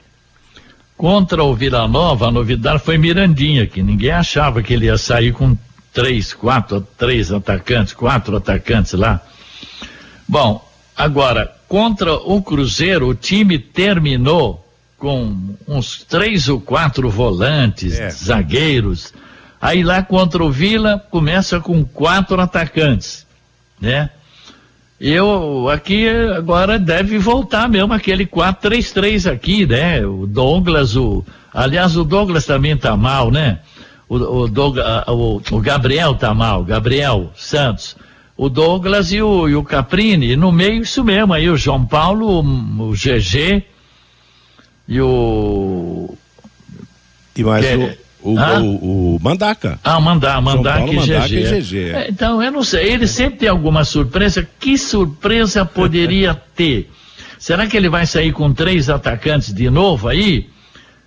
Contra 0.95 1.43
o 1.43 1.53
Vila 1.53 1.88
Nova, 1.88 2.27
a 2.27 2.31
novidade 2.31 2.81
foi 2.81 2.97
Mirandinha, 2.97 3.67
que 3.67 3.83
ninguém 3.83 4.11
achava 4.11 4.63
que 4.63 4.73
ele 4.73 4.85
ia 4.85 4.97
sair 4.97 5.33
com 5.33 5.57
três, 5.95 6.34
quatro, 6.34 6.86
três 6.97 7.31
atacantes, 7.31 7.93
quatro 7.93 8.36
atacantes 8.36 8.91
lá. 8.91 9.21
Bom, 10.27 10.69
agora, 10.95 11.55
contra 11.69 12.13
o 12.13 12.41
Cruzeiro, 12.41 13.08
o 13.08 13.15
time 13.15 13.58
terminou 13.58 14.62
com 14.97 15.55
uns 15.65 16.03
três 16.03 16.49
ou 16.49 16.60
quatro 16.60 17.10
volantes, 17.10 17.97
é. 17.97 18.10
zagueiros. 18.10 19.13
Aí 19.62 19.84
lá 19.84 20.03
contra 20.03 20.43
o 20.43 20.51
Vila, 20.51 21.01
começa 21.10 21.62
com 21.62 21.86
quatro 21.86 22.41
atacantes, 22.41 23.25
né? 23.79 24.10
Eu 24.99 25.69
aqui 25.69 26.08
agora 26.10 26.77
deve 26.77 27.17
voltar 27.17 27.69
mesmo 27.69 27.93
aquele 27.93 28.25
4-3-3 28.25 29.31
aqui, 29.31 29.65
né? 29.65 30.05
O 30.05 30.25
Douglas, 30.25 30.95
o. 30.95 31.23
Aliás, 31.53 31.95
o 31.97 32.03
Douglas 32.03 32.45
também 32.45 32.75
tá 32.77 32.95
mal, 32.95 33.31
né? 33.31 33.60
O, 34.07 34.17
o, 34.17 34.45
o, 34.47 35.41
o 35.51 35.59
Gabriel 35.59 36.15
tá 36.15 36.33
mal, 36.33 36.63
Gabriel 36.63 37.31
Santos, 37.35 37.95
o 38.37 38.49
Douglas 38.49 39.11
e 39.11 39.21
o, 39.21 39.47
e 39.47 39.55
o 39.55 39.63
Caprini, 39.63 40.35
no 40.35 40.51
meio 40.51 40.83
isso 40.83 41.03
mesmo, 41.03 41.33
aí 41.33 41.49
o 41.49 41.57
João 41.57 41.85
Paulo, 41.85 42.41
o, 42.41 42.89
o 42.89 42.91
GG 42.93 43.63
e 44.87 45.01
o. 45.01 46.15
E 47.35 47.43
mais 47.43 47.65
que, 47.65 47.75
o, 48.21 48.33
o, 48.33 48.39
ah? 48.39 48.59
o, 48.59 49.15
o, 49.15 49.19
Mandaca. 49.21 49.79
Ah, 49.83 49.99
Mandá, 49.99 50.39
Mandaca, 50.39 50.91
e, 50.91 50.95
Mandaca 50.95 51.27
GG. 51.27 51.35
e 51.35 51.61
GG. 51.61 51.77
É. 51.93 52.07
Então, 52.09 52.41
eu 52.41 52.51
não 52.51 52.63
sei, 52.63 52.91
ele 52.91 53.07
sempre 53.07 53.39
tem 53.39 53.49
alguma 53.49 53.83
surpresa. 53.83 54.47
Que 54.59 54.77
surpresa 54.77 55.65
poderia 55.65 56.33
ter? 56.55 56.89
Será 57.39 57.67
que 57.67 57.75
ele 57.75 57.89
vai 57.89 58.05
sair 58.05 58.31
com 58.31 58.53
três 58.53 58.89
atacantes 58.89 59.53
de 59.53 59.69
novo 59.69 60.07
aí? 60.07 60.49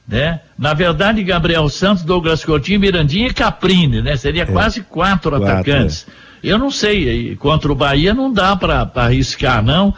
Né? 0.08 0.40
Na 0.58 0.72
verdade, 0.72 1.22
Gabriel 1.22 1.68
Santos, 1.68 2.02
Douglas 2.02 2.42
Coutinho, 2.42 2.80
Mirandinha 2.80 3.28
e 3.28 3.34
Caprini, 3.34 4.00
né? 4.00 4.16
Seria 4.16 4.44
é. 4.44 4.46
quase 4.46 4.80
quatro, 4.80 5.30
quatro 5.30 5.36
atacantes. 5.36 6.06
É. 6.42 6.50
Eu 6.50 6.58
não 6.58 6.70
sei, 6.70 7.36
contra 7.36 7.70
o 7.70 7.74
Bahia 7.74 8.14
não 8.14 8.32
dá 8.32 8.56
para 8.56 8.90
arriscar, 8.94 9.62
não. 9.62 9.94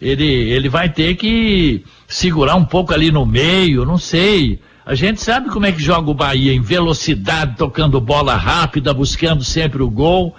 Ele, 0.00 0.24
ele 0.24 0.68
vai 0.68 0.88
ter 0.88 1.16
que 1.16 1.82
segurar 2.06 2.54
um 2.54 2.64
pouco 2.64 2.94
ali 2.94 3.10
no 3.10 3.26
meio, 3.26 3.84
não 3.84 3.98
sei. 3.98 4.60
A 4.86 4.94
gente 4.94 5.20
sabe 5.20 5.50
como 5.50 5.66
é 5.66 5.72
que 5.72 5.82
joga 5.82 6.10
o 6.10 6.14
Bahia, 6.14 6.54
em 6.54 6.60
velocidade, 6.60 7.56
tocando 7.56 8.00
bola 8.00 8.36
rápida, 8.36 8.94
buscando 8.94 9.42
sempre 9.42 9.82
o 9.82 9.90
gol. 9.90 10.36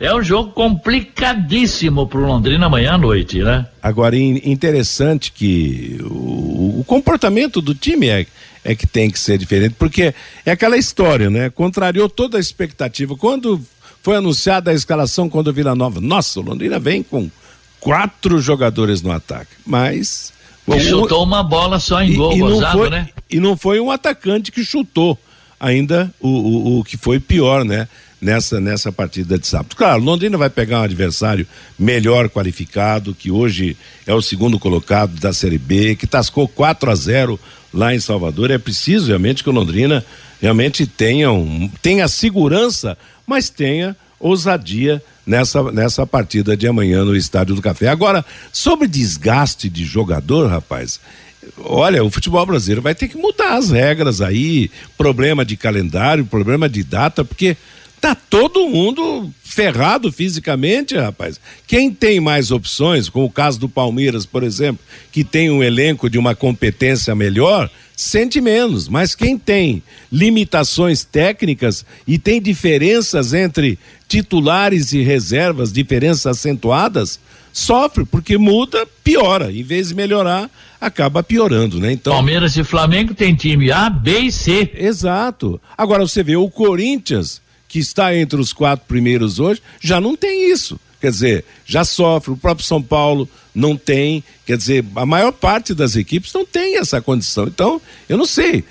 É 0.00 0.14
um 0.14 0.22
jogo 0.22 0.52
complicadíssimo 0.52 2.06
para 2.06 2.20
o 2.20 2.26
Londrina 2.26 2.66
amanhã 2.66 2.94
à 2.94 2.98
noite, 2.98 3.38
né? 3.42 3.66
Agora, 3.82 4.16
interessante 4.16 5.32
que 5.32 5.98
o, 6.02 6.80
o 6.80 6.84
comportamento 6.86 7.60
do 7.60 7.74
time 7.74 8.08
é, 8.08 8.26
é 8.68 8.74
que 8.74 8.86
tem 8.86 9.10
que 9.10 9.18
ser 9.18 9.38
diferente, 9.38 9.76
porque 9.78 10.14
é 10.44 10.50
aquela 10.50 10.76
história, 10.76 11.30
né? 11.30 11.48
Contrariou 11.48 12.06
toda 12.06 12.36
a 12.36 12.40
expectativa. 12.40 13.16
Quando 13.16 13.58
foi 14.02 14.14
anunciada 14.14 14.70
a 14.70 14.74
escalação 14.74 15.26
quando 15.26 15.48
o 15.48 15.52
Vila 15.54 15.74
Nova, 15.74 16.02
nossa, 16.02 16.38
o 16.38 16.42
Londrina 16.42 16.78
vem 16.78 17.02
com 17.02 17.30
quatro 17.80 18.38
jogadores 18.42 19.00
no 19.00 19.10
ataque, 19.10 19.52
mas 19.64 20.34
e 20.66 20.80
chutou 20.80 21.24
uma 21.24 21.42
bola 21.42 21.80
só 21.80 22.02
em 22.02 22.12
gol, 22.12 22.36
e, 22.36 22.40
gozado, 22.40 22.78
foi, 22.78 22.90
né? 22.90 23.08
E 23.30 23.40
não 23.40 23.56
foi 23.56 23.80
um 23.80 23.90
atacante 23.90 24.52
que 24.52 24.62
chutou 24.62 25.18
ainda 25.58 26.12
o, 26.20 26.28
o, 26.28 26.78
o 26.80 26.84
que 26.84 26.98
foi 26.98 27.18
pior, 27.18 27.64
né? 27.64 27.88
nessa, 28.20 28.60
nessa 28.60 28.92
partida 28.92 29.38
de 29.38 29.46
sábado. 29.46 29.76
Claro, 29.76 30.02
Londrina 30.02 30.36
vai 30.36 30.50
pegar 30.50 30.80
um 30.80 30.84
adversário 30.84 31.46
melhor 31.78 32.28
qualificado, 32.28 33.14
que 33.14 33.30
hoje 33.30 33.76
é 34.06 34.14
o 34.14 34.22
segundo 34.22 34.58
colocado 34.58 35.18
da 35.20 35.32
Série 35.32 35.58
B, 35.58 35.96
que 35.96 36.06
tascou 36.06 36.46
4 36.48 36.90
a 36.90 36.94
0 36.94 37.40
lá 37.72 37.94
em 37.94 38.00
Salvador. 38.00 38.50
É 38.50 38.58
preciso 38.58 39.08
realmente 39.08 39.42
que 39.42 39.50
o 39.50 39.52
Londrina 39.52 40.04
realmente 40.40 40.86
tenha, 40.86 41.30
um, 41.30 41.70
tenha 41.82 42.08
segurança, 42.08 42.96
mas 43.26 43.50
tenha 43.50 43.96
ousadia 44.20 45.02
nessa, 45.26 45.62
nessa 45.70 46.06
partida 46.06 46.56
de 46.56 46.66
amanhã 46.66 47.04
no 47.04 47.14
Estádio 47.14 47.54
do 47.54 47.62
Café. 47.62 47.88
Agora, 47.88 48.24
sobre 48.52 48.88
desgaste 48.88 49.68
de 49.68 49.84
jogador, 49.84 50.48
rapaz, 50.48 51.00
olha, 51.58 52.02
o 52.02 52.10
futebol 52.10 52.44
brasileiro 52.44 52.82
vai 52.82 52.94
ter 52.94 53.08
que 53.08 53.16
mudar 53.16 53.56
as 53.56 53.70
regras 53.70 54.20
aí, 54.20 54.70
problema 54.96 55.44
de 55.44 55.56
calendário, 55.56 56.24
problema 56.24 56.68
de 56.68 56.82
data, 56.82 57.24
porque 57.24 57.56
Tá 58.00 58.14
todo 58.14 58.68
mundo 58.68 59.32
ferrado 59.42 60.12
fisicamente, 60.12 60.96
rapaz. 60.96 61.40
Quem 61.66 61.90
tem 61.90 62.20
mais 62.20 62.50
opções, 62.50 63.08
como 63.08 63.26
o 63.26 63.30
caso 63.30 63.58
do 63.58 63.68
Palmeiras, 63.68 64.24
por 64.24 64.44
exemplo, 64.44 64.84
que 65.10 65.24
tem 65.24 65.50
um 65.50 65.62
elenco 65.62 66.08
de 66.08 66.16
uma 66.16 66.34
competência 66.34 67.14
melhor, 67.14 67.68
sente 67.96 68.40
menos. 68.40 68.88
Mas 68.88 69.16
quem 69.16 69.36
tem 69.36 69.82
limitações 70.12 71.02
técnicas 71.04 71.84
e 72.06 72.18
tem 72.18 72.40
diferenças 72.40 73.34
entre 73.34 73.76
titulares 74.06 74.92
e 74.92 75.02
reservas, 75.02 75.72
diferenças 75.72 76.26
acentuadas, 76.26 77.18
sofre, 77.52 78.04
porque 78.04 78.38
muda, 78.38 78.86
piora. 79.02 79.52
Em 79.52 79.64
vez 79.64 79.88
de 79.88 79.96
melhorar, 79.96 80.48
acaba 80.80 81.22
piorando, 81.22 81.80
né? 81.80 81.90
Então, 81.90 82.12
Palmeiras 82.12 82.56
e 82.56 82.62
Flamengo 82.62 83.12
tem 83.12 83.34
time 83.34 83.72
A, 83.72 83.90
B 83.90 84.20
e 84.20 84.32
C. 84.32 84.70
Exato. 84.74 85.60
Agora 85.76 86.06
você 86.06 86.22
vê 86.22 86.36
o 86.36 86.48
Corinthians 86.48 87.42
que 87.68 87.78
está 87.78 88.16
entre 88.16 88.40
os 88.40 88.52
quatro 88.52 88.86
primeiros 88.88 89.38
hoje, 89.38 89.62
já 89.80 90.00
não 90.00 90.16
tem 90.16 90.50
isso. 90.50 90.80
quer 91.00 91.10
dizer, 91.10 91.44
já 91.64 91.84
sofre, 91.84 92.32
o 92.32 92.36
próprio 92.36 92.66
São 92.66 92.82
Paulo 92.82 93.28
não 93.54 93.76
tem, 93.76 94.24
quer 94.46 94.56
dizer, 94.56 94.84
a 94.96 95.04
maior 95.04 95.32
parte 95.32 95.74
das 95.74 95.94
equipes 95.94 96.32
não 96.32 96.44
tem 96.44 96.78
essa 96.78 97.00
condição. 97.00 97.44
Então, 97.44 97.80
eu 98.08 98.16
não 98.16 98.24
sei. 98.26 98.64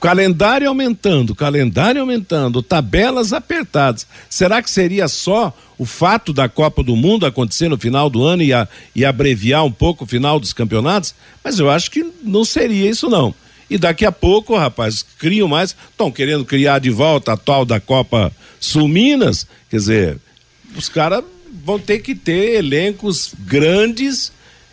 Calendário 0.00 0.68
aumentando, 0.68 1.34
calendário 1.34 2.00
aumentando, 2.00 2.62
tabelas 2.62 3.32
apertadas. 3.32 4.06
Será 4.28 4.62
que 4.62 4.70
seria 4.70 5.08
só 5.08 5.56
o 5.78 5.86
fato 5.86 6.32
da 6.32 6.46
Copa 6.48 6.82
do 6.82 6.94
Mundo 6.94 7.24
acontecer 7.24 7.68
no 7.68 7.78
final 7.78 8.10
do 8.10 8.22
ano 8.22 8.42
e, 8.42 8.52
a, 8.52 8.68
e 8.94 9.02
abreviar 9.04 9.64
um 9.64 9.72
pouco 9.72 10.04
o 10.04 10.06
final 10.06 10.38
dos 10.38 10.52
campeonatos? 10.52 11.14
Mas 11.42 11.58
eu 11.58 11.70
acho 11.70 11.90
que 11.90 12.04
não 12.22 12.44
seria 12.44 12.88
isso, 12.90 13.08
não. 13.08 13.34
E 13.74 13.78
daqui 13.78 14.06
a 14.06 14.12
pouco, 14.12 14.56
rapaz, 14.56 15.04
criam 15.18 15.48
mais, 15.48 15.74
estão 15.90 16.08
querendo 16.08 16.44
criar 16.44 16.78
de 16.78 16.90
volta 16.90 17.32
a 17.32 17.36
tal 17.36 17.64
da 17.64 17.80
Copa 17.80 18.30
Sul 18.60 18.86
Minas. 18.86 19.48
Quer 19.68 19.76
dizer, 19.78 20.18
os 20.76 20.88
caras 20.88 21.24
vão 21.64 21.76
ter 21.76 21.98
que 21.98 22.14
ter 22.14 22.54
elencos 22.54 23.34
grandes 23.36 24.30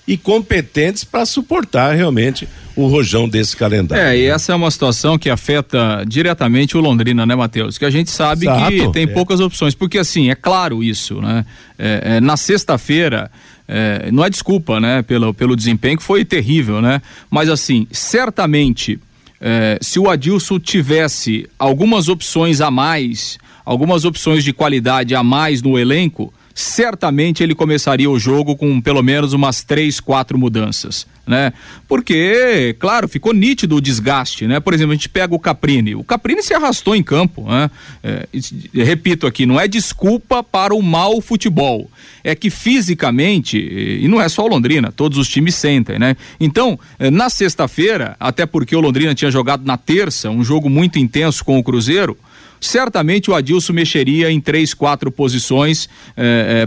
e 0.08 0.16
competentes 0.18 1.04
para 1.04 1.26
suportar 1.26 1.96
realmente 1.96 2.48
o 2.76 2.86
rojão 2.86 3.28
desse 3.28 3.58
calendário. 3.58 4.04
É, 4.04 4.16
e 4.16 4.26
essa 4.26 4.52
é 4.52 4.56
uma 4.56 4.70
situação 4.70 5.18
que 5.18 5.32
afeta 5.32 6.04
diretamente 6.08 6.78
o 6.78 6.80
Londrina, 6.80 7.26
né, 7.26 7.34
Matheus? 7.34 7.80
Que 7.80 7.86
a 7.86 7.90
gente 7.90 8.12
sabe 8.12 8.46
Exato, 8.46 8.72
que 8.72 8.92
tem 8.92 9.04
é. 9.04 9.08
poucas 9.08 9.40
opções, 9.40 9.74
porque 9.74 9.98
assim, 9.98 10.30
é 10.30 10.36
claro 10.36 10.84
isso, 10.84 11.20
né? 11.20 11.44
É, 11.78 12.18
é, 12.18 12.22
na 12.22 12.38
sexta-feira, 12.38 13.32
é, 13.72 14.12
não 14.12 14.26
é 14.26 14.30
desculpa, 14.30 14.82
né, 14.82 15.02
pelo, 15.02 15.34
pelo 15.34 15.56
desempenho 15.56 15.98
que 15.98 16.04
foi 16.04 16.26
terrível, 16.26 16.82
né? 16.82 17.02
Mas 17.30 17.48
assim, 17.48 17.88
certamente, 17.90 19.00
é, 19.40 19.80
se 19.82 19.98
o 19.98 20.10
Adilson 20.10 20.60
tivesse 20.60 21.50
algumas 21.58 22.10
opções 22.10 22.60
a 22.60 22.70
mais, 22.70 23.40
algumas 23.64 24.04
opções 24.04 24.44
de 24.44 24.52
qualidade 24.52 25.16
a 25.16 25.24
mais 25.24 25.62
no 25.62 25.80
elenco, 25.80 26.34
certamente 26.54 27.44
ele 27.44 27.56
começaria 27.56 28.10
o 28.10 28.20
jogo 28.20 28.56
com 28.56 28.82
pelo 28.82 29.02
menos 29.02 29.34
umas 29.34 29.64
três, 29.64 30.00
quatro 30.00 30.38
mudanças, 30.38 31.08
né? 31.26 31.54
Porque, 31.88 32.76
claro, 32.80 33.08
ficou 33.08 33.34
nítido 33.34 33.76
o 33.76 33.82
desgaste, 33.82 34.48
né? 34.48 34.60
Por 34.60 34.74
exemplo, 34.74 34.92
a 34.92 34.96
gente 34.96 35.10
pega 35.10 35.34
o 35.34 35.40
Caprini. 35.40 35.96
O 35.96 36.04
Caprini 36.04 36.44
se 36.44 36.54
arrastou 36.54 36.96
em 36.96 37.04
campo, 37.04 37.46
né? 37.48 37.70
É, 38.04 38.28
repito 38.74 39.28
aqui, 39.28 39.46
não 39.46 39.60
é 39.60 39.68
desculpa 39.68 40.44
para 40.44 40.74
o 40.74 40.82
mau 40.82 41.22
futebol. 41.22 41.90
É 42.24 42.36
que 42.36 42.50
fisicamente, 42.50 43.58
e 43.58 44.08
não 44.08 44.22
é 44.22 44.30
só 44.30 44.44
o 44.44 44.48
Londrina, 44.48 44.92
todos 44.92 45.18
os 45.18 45.28
times 45.28 45.56
sentem, 45.56 45.98
né? 45.98 46.16
Então, 46.40 46.80
eh, 47.00 47.10
na 47.10 47.30
sexta-feira, 47.30 48.16
até 48.20 48.46
porque 48.46 48.76
o 48.76 48.80
Londrina 48.80 49.16
tinha 49.16 49.32
jogado 49.32 49.66
na 49.66 49.78
terça, 49.78 50.30
um 50.30 50.44
jogo 50.44 50.70
muito 50.70 51.00
intenso 51.00 51.44
com 51.44 51.58
o 51.58 51.64
Cruzeiro, 51.64 52.18
certamente 52.62 53.30
o 53.30 53.36
Adilson 53.36 53.74
mexeria 53.74 54.32
em 54.32 54.40
três, 54.40 54.74
quatro 54.74 55.12
posições 55.12 55.90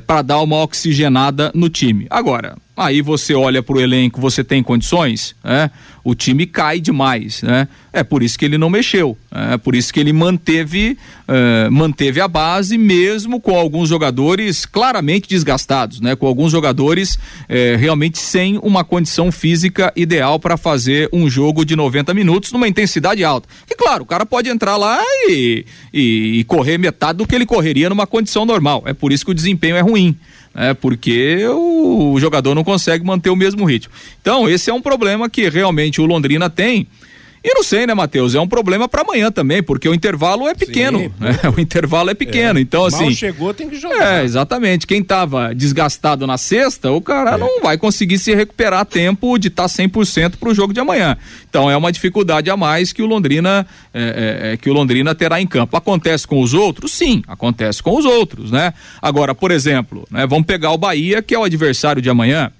para 0.07 0.23
dar 0.23 0.41
uma 0.41 0.63
oxigenada 0.63 1.51
no 1.55 1.69
time. 1.71 2.07
Agora, 2.11 2.57
aí 2.77 3.01
você 3.01 3.35
olha 3.35 3.63
para 3.63 3.77
o 3.77 3.81
elenco, 3.81 4.21
você 4.21 4.43
tem 4.43 4.63
condições, 4.63 5.35
né? 5.43 5.71
O 6.03 6.15
time 6.15 6.45
cai 6.47 6.81
demais, 6.81 7.43
né? 7.43 7.69
É 7.93 8.03
por 8.03 8.23
isso 8.23 8.39
que 8.39 8.45
ele 8.45 8.59
não 8.59 8.69
mexeu, 8.69 9.17
é 9.31 9.57
por 9.57 9.75
isso 9.75 9.93
que 9.93 10.01
ele 10.01 10.13
manteve 10.13 10.99
eh, 11.27 11.71
manteve 11.71 12.21
a 12.21 12.29
base 12.29 12.77
mesmo 12.77 13.41
com 13.41 13.57
alguns 13.57 13.89
jogadores 13.89 14.67
claramente 14.67 15.29
desgastados, 15.29 16.01
né? 16.01 16.15
Com 16.17 16.27
alguns 16.27 16.53
jogadores 16.53 17.19
eh, 17.49 17.77
realmente 17.79 18.19
sem 18.19 18.59
uma 18.59 18.85
condição 18.85 19.33
física 19.33 19.93
ideal 19.97 20.39
para 20.39 20.57
fazer 20.57 21.09
um 21.13 21.31
jogo 21.31 21.65
de 21.65 21.77
90 21.77 22.13
minutos 22.13 22.53
numa 22.53 22.69
intensidade 22.69 23.25
alta. 23.25 23.49
E 23.71 23.75
claro, 23.75 24.03
o 24.03 24.07
cara 24.07 24.27
pode 24.27 24.51
entrar 24.51 24.77
lá 24.77 25.01
e, 25.29 25.65
e, 25.93 26.41
e 26.41 26.45
correr 26.45 26.77
metade 26.77 27.19
do 27.19 27.27
que 27.27 27.35
ele 27.35 27.47
correria 27.47 27.89
numa 27.89 28.07
condição 28.07 28.45
normal. 28.45 28.83
É 28.85 28.93
por 28.93 29.13
isso 29.13 29.25
que 29.25 29.31
o 29.31 29.35
desempenho 29.35 29.77
é 29.77 29.81
ruim. 29.81 30.17
É 30.55 30.73
porque 30.73 31.45
o, 31.49 32.13
o 32.13 32.21
jogador 32.21 32.55
não 32.55 32.63
consegue 32.63 33.05
manter 33.05 33.31
o 33.31 33.37
mesmo 33.37 33.65
ritmo. 33.65 33.93
Então, 34.21 34.49
esse 34.49 34.71
é 34.71 34.75
um 34.75 34.81
problema 34.81 35.29
que 35.29 35.49
realmente 35.49 36.01
o 36.01 36.07
Londrina 36.07 36.49
tem. 36.49 36.87
E 37.45 37.53
não 37.53 37.63
sei, 37.63 37.87
né, 37.87 37.93
Matheus? 37.93 38.35
É 38.35 38.41
um 38.41 38.49
problema 38.49 38.89
para 38.89 39.03
amanhã 39.03 39.31
também, 39.31 39.63
porque 39.63 39.87
o 39.87 39.93
intervalo 39.93 40.49
é 40.49 40.55
pequeno. 40.55 41.01
Sim. 41.01 41.13
né? 41.21 41.39
O 41.55 41.61
intervalo 41.61 42.09
é 42.09 42.15
pequeno. 42.15 42.59
Então, 42.59 42.81
Mal 42.81 42.87
assim. 42.87 43.13
chegou, 43.13 43.53
tem 43.53 43.69
que 43.69 43.79
jogar. 43.79 44.21
É, 44.21 44.25
exatamente. 44.25 44.87
Quem 44.87 45.03
tava 45.03 45.55
desgastado 45.55 46.27
na 46.27 46.39
sexta, 46.39 46.91
o 46.91 47.03
cara 47.03 47.37
não 47.37 47.61
vai 47.61 47.77
conseguir 47.77 48.19
se 48.19 48.35
recuperar 48.35 48.81
a 48.81 48.85
tempo 48.87 49.37
de 49.39 49.49
estar 49.49 49.65
tá 49.65 49.69
100% 49.69 50.37
pro 50.41 50.55
jogo 50.55 50.73
de 50.73 50.81
amanhã. 50.81 51.19
Então 51.51 51.71
é 51.71 51.77
uma 51.77 51.93
dificuldade 51.93 52.49
a 52.49 52.57
mais 52.57 52.95
que 52.95 53.03
o 53.03 53.07
Londrina 53.07 53.67
é, 53.93 54.01
é, 54.01 54.53
é, 54.53 54.57
que 54.57 54.71
o 54.71 54.73
Londrina 54.73 55.15
terá 55.15 55.39
em 55.39 55.47
campo. 55.47 55.77
Acontece 55.77 56.27
com 56.27 56.41
os 56.41 56.55
outros? 56.55 56.93
Sim, 56.93 57.23
acontece 57.29 57.83
com 57.83 57.95
os 57.95 58.07
outros, 58.07 58.51
né? 58.51 58.73
Agora, 59.03 59.35
por 59.35 59.51
exemplo, 59.51 60.09
né, 60.11 60.27
vamos 60.27 60.47
pegar 60.47 60.73
o 60.73 60.79
Bahia, 60.79 61.21
que 61.21 61.35
é 61.35 61.39
o 61.39 61.45
adversário 61.45 62.01
de 62.01 62.09
amanhã. 62.09 62.51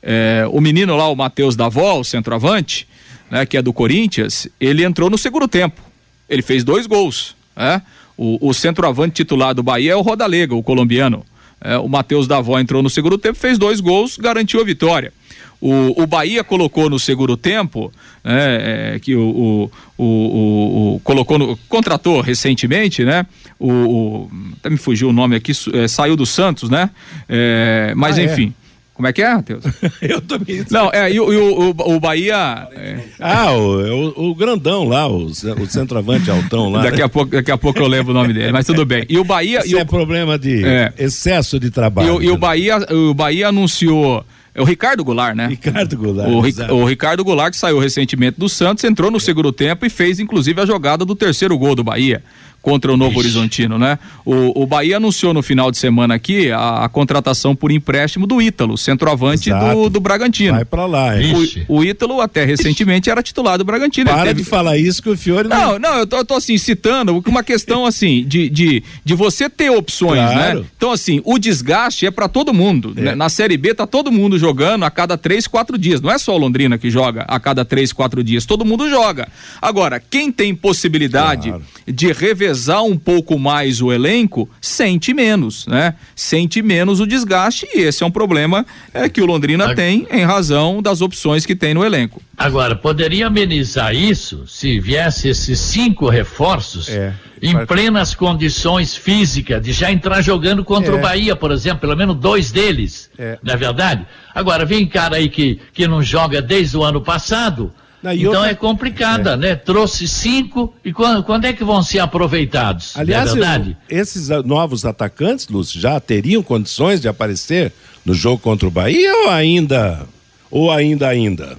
É, 0.00 0.44
o 0.52 0.60
menino 0.60 0.96
lá, 0.96 1.08
o 1.08 1.16
Matheus 1.16 1.56
Davó, 1.56 1.98
o 1.98 2.04
centroavante, 2.04 2.86
né, 3.30 3.44
que 3.46 3.56
é 3.56 3.62
do 3.62 3.72
Corinthians, 3.72 4.48
ele 4.60 4.84
entrou 4.84 5.08
no 5.10 5.18
segundo 5.18 5.46
tempo. 5.48 5.80
Ele 6.28 6.42
fez 6.42 6.62
dois 6.64 6.86
gols. 6.86 7.34
Né? 7.56 7.82
O, 8.16 8.48
o 8.48 8.52
centroavante 8.54 9.14
titular 9.14 9.54
do 9.54 9.62
Bahia 9.62 9.92
é 9.92 9.96
o 9.96 10.00
Rodalega, 10.02 10.54
o 10.54 10.62
colombiano. 10.62 11.24
É, 11.60 11.76
o 11.78 11.88
Matheus 11.88 12.26
Davó 12.26 12.58
entrou 12.58 12.82
no 12.82 12.90
segundo 12.90 13.18
tempo, 13.18 13.38
fez 13.38 13.58
dois 13.58 13.80
gols, 13.80 14.16
garantiu 14.16 14.60
a 14.60 14.64
vitória. 14.64 15.12
O, 15.60 16.00
o 16.02 16.06
Bahia 16.06 16.44
colocou 16.44 16.88
no 16.88 17.00
segundo 17.00 17.36
tempo, 17.36 17.92
né, 18.22 18.92
é, 18.94 18.98
que 19.00 19.16
o, 19.16 19.70
o, 19.98 20.04
o, 20.04 20.94
o- 20.94 21.00
colocou 21.02 21.36
no, 21.36 21.56
contratou 21.68 22.20
recentemente, 22.20 23.04
né? 23.04 23.26
O, 23.58 24.30
até 24.60 24.70
me 24.70 24.76
fugiu 24.76 25.08
o 25.08 25.12
nome 25.12 25.34
aqui, 25.34 25.50
é, 25.72 25.88
saiu 25.88 26.14
do 26.14 26.24
Santos, 26.24 26.70
né? 26.70 26.90
É, 27.28 27.92
mas 27.96 28.18
Ah, 28.18 28.22
é? 28.22 28.24
enfim. 28.26 28.54
Como 28.98 29.06
é 29.06 29.12
que 29.12 29.22
é, 29.22 29.32
Matheus? 29.32 29.62
Eu 30.02 30.20
também. 30.20 30.64
Não, 30.72 30.90
é, 30.92 31.08
e, 31.12 31.20
o- 31.20 31.32
e 31.32 31.36
o, 31.36 31.70
o, 31.70 32.00
Bahia. 32.00 32.66
é, 32.72 32.98
Ah, 33.20 33.52
o, 33.52 34.10
o, 34.18 34.30
o 34.30 34.34
grandão 34.34 34.88
lá, 34.88 35.06
o, 35.06 35.26
o 35.26 35.66
centroavante 35.68 36.28
altão 36.28 36.68
lá. 36.68 36.82
daqui, 36.82 36.98
né? 36.98 37.04
a 37.04 37.08
pouco, 37.08 37.30
daqui 37.30 37.50
a 37.52 37.56
pouco 37.56 37.78
eu 37.78 37.86
lembro 37.86 38.10
o 38.10 38.14
nome 38.14 38.34
dele, 38.34 38.50
mas 38.50 38.66
tudo 38.66 38.84
bem. 38.84 39.06
E 39.08 39.16
o 39.16 39.22
Bahia. 39.22 39.60
Isso 39.60 39.76
E 39.76 39.78
é 39.78 39.84
problema 39.84 40.36
de 40.36 40.64
É. 40.64 40.92
excesso 40.98 41.60
de 41.60 41.68
e 41.68 41.70
trabalho. 41.70 42.16
o, 42.16 42.22
e 42.22 42.28
o 42.28 42.36
Bahia, 42.36 42.76
o 42.92 43.14
Bahia 43.14 43.46
anunciou. 43.48 44.24
É 44.52 44.60
o 44.60 44.64
Ricardo 44.64 45.04
Goulart, 45.04 45.36
né? 45.36 45.46
Ricardo 45.46 45.96
Goulart. 45.96 46.28
O, 46.28 46.40
Ri- 46.40 46.72
o 46.72 46.84
Ricardo 46.84 47.22
Goulart, 47.22 47.52
que 47.52 47.56
saiu 47.56 47.78
recentemente 47.78 48.40
do 48.40 48.48
Santos, 48.48 48.82
entrou 48.82 49.08
no 49.12 49.20
segundo 49.20 49.52
tempo 49.52 49.86
e 49.86 49.88
fez, 49.88 50.18
inclusive, 50.18 50.60
a 50.60 50.66
jogada 50.66 51.04
do 51.04 51.14
terceiro 51.14 51.56
gol 51.56 51.76
do 51.76 51.84
Bahia 51.84 52.20
contra 52.60 52.92
o 52.92 52.96
Novo 52.96 53.18
Horizontino, 53.18 53.78
né? 53.78 53.98
O, 54.24 54.62
o 54.62 54.66
Bahia 54.66 54.96
anunciou 54.98 55.32
no 55.32 55.42
final 55.42 55.70
de 55.70 55.78
semana 55.78 56.14
aqui 56.14 56.50
a, 56.50 56.84
a 56.84 56.88
contratação 56.88 57.54
por 57.56 57.70
empréstimo 57.70 58.26
do 58.26 58.42
Ítalo, 58.42 58.76
centroavante 58.76 59.50
do, 59.50 59.88
do 59.88 60.00
Bragantino. 60.00 60.54
Vai 60.54 60.64
pra 60.64 60.84
lá? 60.84 61.18
Ixi. 61.20 61.64
O, 61.68 61.78
o 61.78 61.84
Ítalo, 61.84 62.20
até 62.20 62.44
recentemente, 62.44 63.08
era 63.08 63.22
titular 63.22 63.56
do 63.56 63.64
Bragantino. 63.64 64.10
Para 64.10 64.24
teve- 64.24 64.42
de 64.42 64.48
falar 64.48 64.76
isso 64.76 65.02
que 65.02 65.08
o 65.08 65.16
Fiore 65.16 65.48
não. 65.48 65.72
não, 65.72 65.78
não, 65.78 65.94
eu 66.00 66.06
tô, 66.06 66.16
eu 66.18 66.24
tô, 66.24 66.34
assim, 66.34 66.58
citando 66.58 67.22
uma 67.26 67.42
questão 67.42 67.86
assim, 67.86 68.24
de, 68.26 68.50
de, 68.50 68.82
de 69.04 69.14
você 69.14 69.48
ter 69.48 69.70
opções, 69.70 70.20
Claro. 70.20 70.60
né? 70.60 70.66
Então, 70.76 70.90
assim, 70.92 71.22
o 71.24 71.38
desgaste 71.38 72.04
é 72.06 72.10
pra 72.10 72.28
todo 72.28 72.52
mundo. 72.52 72.92
É. 72.96 73.00
né? 73.00 73.14
Na 73.14 73.28
Série 73.28 73.56
B 73.56 73.72
tá 73.72 73.86
todo 73.86 74.12
mundo 74.12 74.38
jogando 74.38 74.84
a 74.84 74.90
cada 74.90 75.16
três, 75.16 75.46
quatro 75.46 75.78
dias. 75.78 76.00
Não 76.00 76.10
é 76.10 76.18
só 76.18 76.34
o 76.34 76.38
Londrina 76.38 76.76
que 76.76 76.90
joga 76.90 77.22
a 77.28 77.38
cada 77.40 77.64
três, 77.64 77.92
quatro 77.92 78.22
dias. 78.22 78.44
Todo 78.44 78.64
mundo 78.64 78.90
joga. 78.90 79.28
Agora, 79.62 79.98
quem 80.00 80.30
tem 80.30 80.54
possibilidade 80.54 81.48
Claro. 81.48 81.64
de 81.86 82.12
revezar 82.12 82.57
um 82.66 82.96
pouco 82.98 83.38
mais 83.38 83.80
o 83.80 83.92
elenco, 83.92 84.48
sente 84.60 85.14
menos, 85.14 85.66
né? 85.66 85.94
Sente 86.16 86.60
menos 86.60 86.98
o 87.00 87.06
desgaste 87.06 87.66
e 87.74 87.80
esse 87.82 88.02
é 88.02 88.06
um 88.06 88.10
problema 88.10 88.66
é, 88.92 89.08
que 89.08 89.20
o 89.20 89.26
Londrina 89.26 89.74
tem 89.74 90.06
em 90.10 90.24
razão 90.24 90.82
das 90.82 91.00
opções 91.00 91.46
que 91.46 91.54
tem 91.54 91.72
no 91.74 91.84
elenco. 91.84 92.20
Agora, 92.36 92.74
poderia 92.74 93.26
amenizar 93.28 93.94
isso 93.94 94.44
se 94.46 94.80
viesse 94.80 95.28
esses 95.28 95.58
cinco 95.60 96.08
reforços 96.08 96.88
É. 96.88 97.12
em 97.42 97.66
plenas 97.66 98.14
condições 98.14 98.96
físicas, 98.96 99.62
de 99.62 99.72
já 99.72 99.90
entrar 99.92 100.20
jogando 100.22 100.64
contra 100.64 100.92
É. 100.92 100.98
o 100.98 101.00
Bahia, 101.00 101.36
por 101.36 101.50
exemplo, 101.52 101.80
pelo 101.80 101.96
menos 101.96 102.16
dois 102.16 102.50
deles. 102.50 103.10
É. 103.18 103.38
Não 103.42 103.54
é 103.54 103.56
verdade? 103.56 104.06
Agora, 104.34 104.64
vem 104.64 104.86
cara 104.86 105.16
aí 105.16 105.28
que, 105.28 105.60
que 105.72 105.86
não 105.86 106.02
joga 106.02 106.40
desde 106.42 106.76
o 106.76 106.82
ano 106.84 107.00
passado. 107.00 107.72
Não, 108.02 108.12
então 108.12 108.32
outra- 108.32 108.50
é 108.50 108.54
complicada, 108.54 109.36
né? 109.36 109.56
Trouxe 109.56 110.06
cinco 110.06 110.72
e 110.84 110.92
quando, 110.92 111.22
quando 111.24 111.44
é 111.46 111.52
que 111.52 111.64
vão 111.64 111.82
ser 111.82 111.98
aproveitados? 111.98 112.96
Aliás, 112.96 113.30
é 113.30 113.34
verdade? 113.34 113.76
eu- 113.88 113.98
esses 113.98 114.28
novos 114.44 114.84
atacantes, 114.84 115.48
Lúcio, 115.48 115.80
já 115.80 115.98
teriam 115.98 116.42
condições 116.42 117.00
de 117.00 117.08
aparecer 117.08 117.72
no 118.04 118.14
jogo 118.14 118.38
contra 118.38 118.68
o 118.68 118.70
Bahia 118.70 119.12
ou 119.24 119.30
ainda. 119.30 120.06
Ou 120.50 120.70
ainda, 120.70 121.08
ainda? 121.08 121.58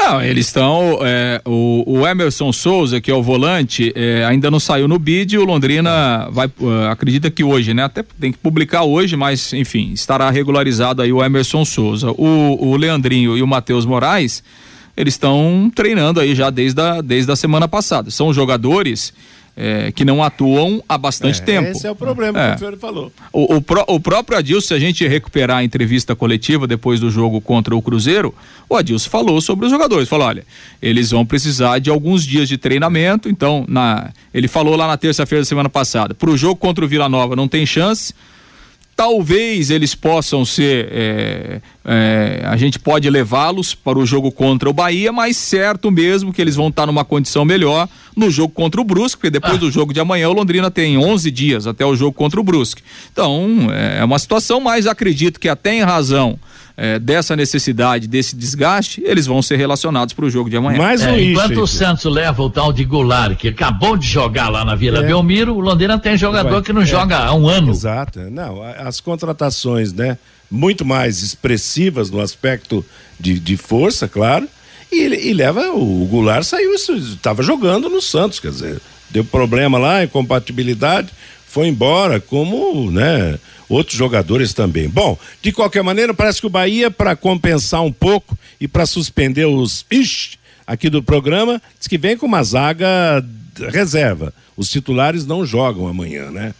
Não, 0.00 0.22
eles 0.22 0.46
estão. 0.46 1.00
é, 1.02 1.42
o, 1.44 1.82
o 1.86 2.06
Emerson 2.06 2.52
Souza, 2.52 3.00
que 3.00 3.10
é 3.10 3.14
o 3.14 3.22
volante, 3.22 3.92
é, 3.96 4.24
ainda 4.24 4.48
não 4.50 4.60
saiu 4.60 4.86
no 4.88 4.96
bid. 4.98 5.36
O 5.36 5.44
Londrina 5.44 6.28
vai, 6.30 6.46
uh, 6.46 6.86
acredita 6.90 7.30
que 7.30 7.42
hoje, 7.42 7.74
né? 7.74 7.82
Até 7.84 8.04
tem 8.18 8.30
que 8.30 8.38
publicar 8.38 8.84
hoje, 8.84 9.16
mas 9.16 9.52
enfim, 9.52 9.90
estará 9.92 10.30
regularizado 10.30 11.02
aí 11.02 11.12
o 11.12 11.22
Emerson 11.22 11.64
Souza. 11.64 12.12
O, 12.12 12.68
o 12.70 12.76
Leandrinho 12.76 13.36
e 13.36 13.42
o 13.42 13.46
Matheus 13.46 13.84
Moraes, 13.84 14.42
eles 14.98 15.14
estão 15.14 15.70
treinando 15.74 16.18
aí 16.20 16.34
já 16.34 16.50
desde 16.50 16.80
a, 16.80 17.00
desde 17.00 17.30
a 17.30 17.36
semana 17.36 17.68
passada. 17.68 18.10
São 18.10 18.34
jogadores 18.34 19.12
é, 19.60 19.90
que 19.92 20.04
não 20.04 20.22
atuam 20.22 20.82
há 20.88 20.96
bastante 20.98 21.40
É, 21.40 21.44
tempo. 21.44 21.68
Esse 21.70 21.86
é 21.86 21.90
o 21.90 21.94
problema 21.94 22.40
É. 22.40 22.48
que 22.50 22.56
o 22.56 22.58
Fiore 22.58 22.76
falou. 22.76 23.12
O, 23.32 23.56
o 23.56 23.60
pró- 23.60 23.84
o 23.88 23.98
próprio 23.98 24.38
Adilson, 24.38 24.68
se 24.68 24.74
a 24.74 24.78
gente 24.78 25.06
recuperar 25.06 25.58
a 25.58 25.64
entrevista 25.64 26.14
coletiva 26.14 26.66
depois 26.66 27.00
do 27.00 27.10
jogo 27.10 27.40
contra 27.40 27.74
o 27.74 27.82
Cruzeiro, 27.82 28.32
o 28.68 28.76
Adilson 28.76 29.08
falou 29.10 29.40
sobre 29.40 29.66
os 29.66 29.72
jogadores. 29.72 30.08
Falou: 30.08 30.26
olha, 30.28 30.44
eles 30.82 31.10
vão 31.10 31.24
precisar 31.26 31.78
de 31.80 31.90
alguns 31.90 32.24
dias 32.24 32.48
de 32.48 32.56
treinamento. 32.58 33.28
Então, 33.28 33.64
na, 33.68 34.10
ele 34.32 34.46
falou 34.48 34.76
lá 34.76 34.86
na 34.86 34.96
terça-feira 34.96 35.42
da 35.42 35.46
semana 35.46 35.68
passada: 35.68 36.14
para 36.14 36.30
o 36.30 36.36
jogo 36.36 36.56
contra 36.56 36.84
o 36.84 36.88
Vila 36.88 37.08
Nova 37.08 37.34
não 37.36 37.48
tem 37.48 37.64
chance. 37.66 38.12
Talvez 38.96 39.70
eles 39.70 39.94
possam 39.94 40.44
ser. 40.44 41.60
É, 41.90 42.40
é, 42.42 42.46
a 42.46 42.56
gente 42.56 42.78
pode 42.78 43.08
levá-los 43.08 43.74
para 43.74 43.98
o 43.98 44.04
jogo 44.04 44.30
contra 44.30 44.68
o 44.68 44.72
Bahia, 44.72 45.10
mas 45.10 45.36
certo 45.38 45.90
mesmo 45.90 46.32
que 46.32 46.40
eles 46.42 46.54
vão 46.54 46.68
estar 46.68 46.86
numa 46.86 47.04
condição 47.04 47.44
melhor 47.44 47.88
no 48.14 48.30
jogo 48.30 48.52
contra 48.52 48.80
o 48.80 48.84
Brusque, 48.84 49.16
porque 49.18 49.30
depois 49.30 49.58
do 49.58 49.70
jogo 49.70 49.92
de 49.94 50.00
amanhã 50.00 50.28
o 50.28 50.32
Londrina 50.32 50.70
tem 50.70 50.98
11 50.98 51.30
dias 51.30 51.66
até 51.66 51.86
o 51.86 51.96
jogo 51.96 52.12
contra 52.12 52.38
o 52.38 52.44
Brusque. 52.44 52.82
Então 53.12 53.68
é 53.98 54.04
uma 54.04 54.18
situação, 54.18 54.60
mas 54.60 54.86
acredito 54.86 55.40
que 55.40 55.48
até 55.48 55.72
em 55.74 55.82
razão 55.82 56.38
é, 56.76 56.96
dessa 56.98 57.34
necessidade, 57.34 58.06
desse 58.06 58.36
desgaste, 58.36 59.02
eles 59.04 59.26
vão 59.26 59.42
ser 59.42 59.56
relacionados 59.56 60.14
para 60.14 60.24
o 60.24 60.30
jogo 60.30 60.48
de 60.48 60.56
amanhã. 60.56 60.78
Mais 60.78 61.02
um 61.02 61.08
É, 61.08 61.22
enquanto 61.24 61.46
item. 61.52 61.62
o 61.62 61.66
Santos 61.66 62.04
leva 62.04 62.40
o 62.42 62.48
tal 62.50 62.72
de 62.72 62.84
Goulart, 62.84 63.36
que 63.36 63.48
acabou 63.48 63.96
de 63.96 64.06
jogar 64.06 64.48
lá 64.48 64.64
na 64.64 64.76
Vila 64.76 65.00
É. 65.00 65.06
Belmiro, 65.06 65.54
o 65.56 65.60
Londrina 65.60 65.98
tem 65.98 66.16
jogador 66.16 66.50
Vai. 66.52 66.62
que 66.62 66.72
não 66.72 66.82
É. 66.82 66.86
joga 66.86 67.18
há 67.18 67.34
um 67.34 67.48
ano. 67.48 67.70
Exato. 67.72 68.20
Não, 68.30 68.62
a- 68.62 68.86
as 68.88 69.00
contratações, 69.00 69.92
né? 69.92 70.16
Muito 70.50 70.84
mais 70.84 71.22
expressivas 71.22 72.10
no 72.10 72.20
aspecto 72.20 72.84
de, 73.18 73.38
de 73.38 73.56
força, 73.56 74.08
claro. 74.08 74.48
E, 74.90 75.02
e 75.02 75.32
leva, 75.34 75.70
o 75.72 76.06
Goulart 76.06 76.44
saiu, 76.44 76.74
estava 76.74 77.42
jogando 77.42 77.90
no 77.90 78.00
Santos, 78.00 78.40
quer 78.40 78.50
dizer, 78.50 78.80
deu 79.10 79.24
problema 79.24 79.78
lá, 79.78 80.02
incompatibilidade, 80.02 81.10
foi 81.46 81.68
embora, 81.68 82.20
como, 82.20 82.90
né? 82.90 83.38
Outros 83.68 83.96
jogadores 83.96 84.54
também. 84.54 84.88
Bom, 84.88 85.18
de 85.42 85.52
qualquer 85.52 85.82
maneira, 85.82 86.14
parece 86.14 86.40
que 86.40 86.46
o 86.46 86.50
Bahia, 86.50 86.90
para 86.90 87.14
compensar 87.14 87.82
um 87.82 87.92
pouco 87.92 88.38
e 88.58 88.66
para 88.66 88.86
suspender 88.86 89.44
os 89.44 89.84
ixi 89.90 90.38
aqui 90.66 90.88
do 90.88 91.02
programa, 91.02 91.60
diz 91.78 91.86
que 91.86 91.98
vem 91.98 92.16
com 92.16 92.26
uma 92.26 92.42
zaga 92.42 93.24
reserva. 93.70 94.32
Os 94.56 94.70
titulares 94.70 95.26
não 95.26 95.44
jogam 95.44 95.86
amanhã, 95.86 96.30
né? 96.30 96.54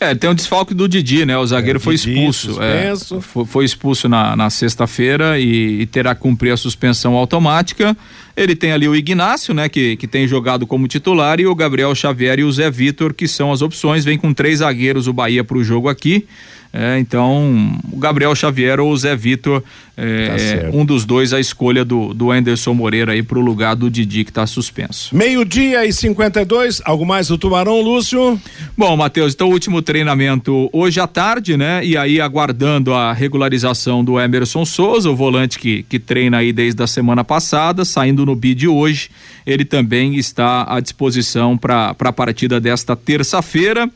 É, 0.00 0.14
tem 0.14 0.30
um 0.30 0.34
desfalque 0.34 0.72
do 0.72 0.88
Didi, 0.88 1.26
né? 1.26 1.36
O 1.36 1.46
zagueiro 1.46 1.76
É, 1.78 1.80
foi 1.82 1.94
Didi 1.94 2.14
expulso. 2.14 2.62
é, 2.62 2.94
foi, 3.20 3.44
foi 3.44 3.64
expulso 3.66 4.08
na, 4.08 4.34
na 4.34 4.48
sexta-feira 4.48 5.38
e, 5.38 5.82
e 5.82 5.86
terá 5.86 6.14
que 6.14 6.22
cumprir 6.22 6.52
a 6.52 6.56
suspensão 6.56 7.14
automática. 7.14 7.94
Ele 8.34 8.56
tem 8.56 8.72
ali 8.72 8.88
o 8.88 8.96
Ignácio, 8.96 9.52
né? 9.52 9.68
Que, 9.68 9.96
que 9.96 10.06
tem 10.06 10.26
jogado 10.26 10.66
como 10.66 10.88
titular, 10.88 11.38
e 11.38 11.46
o 11.46 11.54
Gabriel 11.54 11.94
Xavier 11.94 12.38
e 12.38 12.44
o 12.44 12.50
Zé 12.50 12.70
Vitor, 12.70 13.12
que 13.12 13.28
são 13.28 13.52
as 13.52 13.60
opções. 13.60 14.02
Vem 14.02 14.16
com 14.16 14.32
três 14.32 14.60
zagueiros 14.60 15.06
o 15.06 15.12
Bahia 15.12 15.44
para 15.44 15.58
o 15.58 15.62
jogo 15.62 15.88
aqui. 15.88 16.26
É, 16.72 16.98
então, 17.00 17.80
o 17.92 17.98
Gabriel 17.98 18.32
Xavier 18.34 18.78
ou 18.78 18.92
o 18.92 18.96
Zé 18.96 19.16
Vitor, 19.16 19.62
é, 19.96 20.28
Tá 20.28 20.38
certo. 20.38 20.76
um 20.76 20.84
dos 20.84 21.04
dois 21.04 21.32
a 21.32 21.40
escolha 21.40 21.84
do, 21.84 22.14
do 22.14 22.30
Anderson 22.30 22.72
Moreira 22.72 23.12
aí 23.12 23.22
para 23.24 23.38
o 23.38 23.42
lugar 23.42 23.74
do 23.74 23.90
Didi 23.90 24.22
que 24.24 24.30
está 24.30 24.46
suspenso. 24.46 25.14
Meio-dia 25.14 25.84
e 25.84 25.92
52, 25.92 26.80
algo 26.84 27.04
mais 27.04 27.26
do 27.26 27.36
Tubarão, 27.36 27.80
Lúcio? 27.80 28.40
Bom, 28.78 28.96
Matheus, 28.96 29.34
então 29.34 29.48
o 29.48 29.52
último 29.52 29.82
treinamento 29.82 30.70
hoje 30.72 31.00
à 31.00 31.08
tarde, 31.08 31.56
né? 31.56 31.84
E 31.84 31.96
aí 31.96 32.20
aguardando 32.20 32.94
a 32.94 33.12
regularização 33.12 34.04
do 34.04 34.18
Emerson 34.18 34.64
Souza, 34.64 35.10
o 35.10 35.16
volante 35.16 35.58
que, 35.58 35.82
que 35.82 35.98
treina 35.98 36.38
aí 36.38 36.52
desde 36.52 36.80
a 36.82 36.86
semana 36.86 37.24
passada, 37.24 37.84
saindo 37.84 38.24
no 38.24 38.36
bid 38.36 38.68
hoje. 38.68 39.10
Ele 39.44 39.64
também 39.64 40.14
está 40.14 40.64
à 40.72 40.78
disposição 40.78 41.58
para 41.58 41.96
a 41.98 42.12
partida 42.12 42.60
desta 42.60 42.94
terça-feira. 42.94 43.90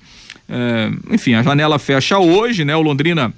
É, 0.49 0.90
enfim, 1.11 1.34
a 1.34 1.42
janela 1.42 1.78
fecha 1.78 2.18
hoje, 2.18 2.64
né? 2.64 2.74
O 2.76 2.82
Londrina 2.82 3.32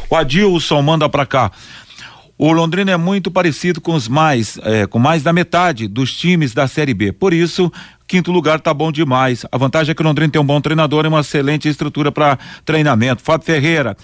O 0.08 0.16
Adilson 0.16 0.82
manda 0.82 1.08
pra 1.08 1.26
cá. 1.26 1.50
O 2.36 2.52
Londrina 2.52 2.92
é 2.92 2.96
muito 2.96 3.32
parecido 3.32 3.80
com 3.80 3.94
os 3.94 4.06
mais, 4.06 4.58
é, 4.62 4.86
com 4.86 5.00
mais 5.00 5.24
da 5.24 5.32
metade 5.32 5.88
dos 5.88 6.14
times 6.14 6.54
da 6.54 6.68
Série 6.68 6.94
B. 6.94 7.10
Por 7.10 7.32
isso, 7.32 7.72
quinto 8.06 8.30
lugar 8.30 8.60
tá 8.60 8.72
bom 8.72 8.92
demais. 8.92 9.44
A 9.50 9.58
vantagem 9.58 9.90
é 9.90 9.94
que 9.94 10.00
o 10.00 10.04
Londrina 10.04 10.30
tem 10.30 10.40
um 10.40 10.46
bom 10.46 10.60
treinador 10.60 11.04
e 11.04 11.08
uma 11.08 11.20
excelente 11.20 11.68
estrutura 11.68 12.12
para 12.12 12.38
treinamento. 12.64 13.22
Fábio 13.22 13.44
Ferreira. 13.44 13.96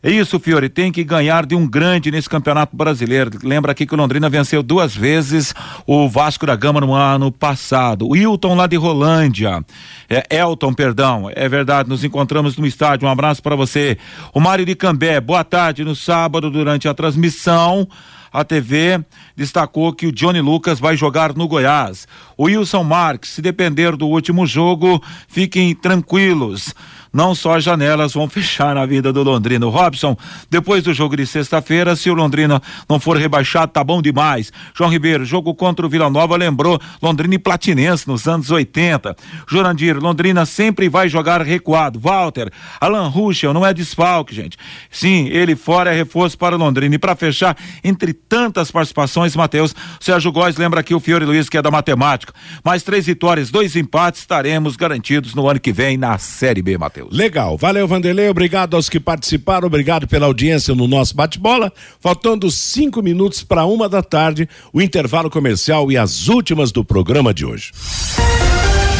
É 0.00 0.10
isso, 0.10 0.38
Fiore, 0.38 0.68
tem 0.68 0.92
que 0.92 1.02
ganhar 1.02 1.44
de 1.44 1.56
um 1.56 1.66
grande 1.66 2.10
nesse 2.10 2.28
campeonato 2.28 2.76
brasileiro. 2.76 3.30
Lembra 3.42 3.72
aqui 3.72 3.84
que 3.84 3.94
o 3.94 3.96
Londrina 3.96 4.28
venceu 4.28 4.62
duas 4.62 4.94
vezes 4.94 5.52
o 5.86 6.08
Vasco 6.08 6.46
da 6.46 6.54
Gama 6.54 6.80
no 6.80 6.94
ano 6.94 7.32
passado. 7.32 8.06
O 8.06 8.12
Wilton 8.12 8.54
lá 8.54 8.68
de 8.68 8.76
Rolândia. 8.76 9.64
É, 10.08 10.38
Elton, 10.38 10.72
perdão. 10.72 11.28
É 11.34 11.48
verdade, 11.48 11.88
nos 11.88 12.04
encontramos 12.04 12.56
no 12.56 12.66
estádio. 12.66 13.08
Um 13.08 13.10
abraço 13.10 13.42
para 13.42 13.56
você. 13.56 13.98
O 14.32 14.38
Mário 14.38 14.64
de 14.64 14.76
Cambé, 14.76 15.20
boa 15.20 15.42
tarde. 15.42 15.84
No 15.84 15.96
sábado, 15.96 16.48
durante 16.48 16.86
a 16.86 16.94
transmissão, 16.94 17.88
a 18.32 18.44
TV 18.44 19.00
destacou 19.36 19.92
que 19.92 20.06
o 20.06 20.12
Johnny 20.12 20.40
Lucas 20.40 20.78
vai 20.78 20.96
jogar 20.96 21.34
no 21.34 21.48
Goiás. 21.48 22.06
O 22.36 22.44
Wilson 22.44 22.84
Marques, 22.84 23.30
se 23.30 23.42
depender 23.42 23.96
do 23.96 24.06
último 24.06 24.46
jogo, 24.46 25.02
fiquem 25.26 25.74
tranquilos. 25.74 26.74
Não 27.18 27.34
só 27.34 27.56
as 27.56 27.64
janelas 27.64 28.14
vão 28.14 28.28
fechar 28.30 28.76
na 28.76 28.86
vida 28.86 29.12
do 29.12 29.24
Londrina. 29.24 29.66
Robson, 29.66 30.16
depois 30.48 30.84
do 30.84 30.94
jogo 30.94 31.16
de 31.16 31.26
sexta-feira, 31.26 31.96
se 31.96 32.08
o 32.08 32.14
Londrina 32.14 32.62
não 32.88 33.00
for 33.00 33.16
rebaixado, 33.16 33.72
tá 33.72 33.82
bom 33.82 34.00
demais. 34.00 34.52
João 34.72 34.88
Ribeiro, 34.88 35.24
jogo 35.24 35.52
contra 35.52 35.84
o 35.84 35.88
Vila 35.88 36.08
Nova 36.08 36.36
lembrou 36.36 36.80
Londrina 37.02 37.34
e 37.34 37.38
Platinense 37.38 38.06
nos 38.06 38.28
anos 38.28 38.52
80. 38.52 39.16
Jurandir, 39.48 39.98
Londrina 39.98 40.46
sempre 40.46 40.88
vai 40.88 41.08
jogar 41.08 41.42
recuado. 41.42 41.98
Walter, 41.98 42.52
Alan 42.80 43.08
Ruschel, 43.08 43.52
não 43.52 43.66
é 43.66 43.74
desfalque, 43.74 44.32
gente. 44.32 44.56
Sim, 44.88 45.26
ele 45.26 45.56
fora 45.56 45.92
é 45.92 45.96
reforço 45.96 46.38
para 46.38 46.54
o 46.54 46.58
Londrina. 46.58 46.94
E 46.94 46.98
para 47.00 47.16
fechar, 47.16 47.56
entre 47.82 48.12
tantas 48.12 48.70
participações, 48.70 49.34
Matheus, 49.34 49.74
Sérgio 49.98 50.30
Góes 50.30 50.56
lembra 50.56 50.78
aqui 50.78 50.94
o 50.94 51.00
Fiore 51.00 51.24
Luiz, 51.24 51.48
que 51.48 51.58
é 51.58 51.62
da 51.62 51.70
matemática. 51.70 52.32
Mais 52.64 52.84
três 52.84 53.06
vitórias, 53.06 53.50
dois 53.50 53.74
empates, 53.74 54.20
estaremos 54.20 54.76
garantidos 54.76 55.34
no 55.34 55.48
ano 55.48 55.58
que 55.58 55.72
vem 55.72 55.96
na 55.96 56.16
Série 56.16 56.62
B, 56.62 56.78
Matheus. 56.78 57.07
Legal. 57.10 57.56
Valeu, 57.56 57.88
Vanderlei. 57.88 58.28
Obrigado 58.28 58.74
aos 58.74 58.88
que 58.88 59.00
participaram. 59.00 59.66
Obrigado 59.66 60.06
pela 60.06 60.26
audiência 60.26 60.74
no 60.74 60.86
nosso 60.86 61.14
bate-bola. 61.14 61.72
Faltando 62.00 62.50
cinco 62.50 63.02
minutos 63.02 63.42
para 63.42 63.64
uma 63.64 63.88
da 63.88 64.02
tarde, 64.02 64.48
o 64.72 64.80
intervalo 64.80 65.30
comercial 65.30 65.90
e 65.90 65.96
as 65.96 66.28
últimas 66.28 66.70
do 66.70 66.84
programa 66.84 67.32
de 67.32 67.44
hoje. 67.44 67.72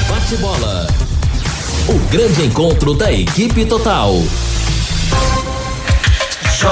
Bate-bola. 0.09 0.87
O 1.89 2.11
grande 2.11 2.45
encontro 2.45 2.95
da 2.95 3.13
equipe 3.13 3.65
total. 3.65 4.15
J. 6.59 6.69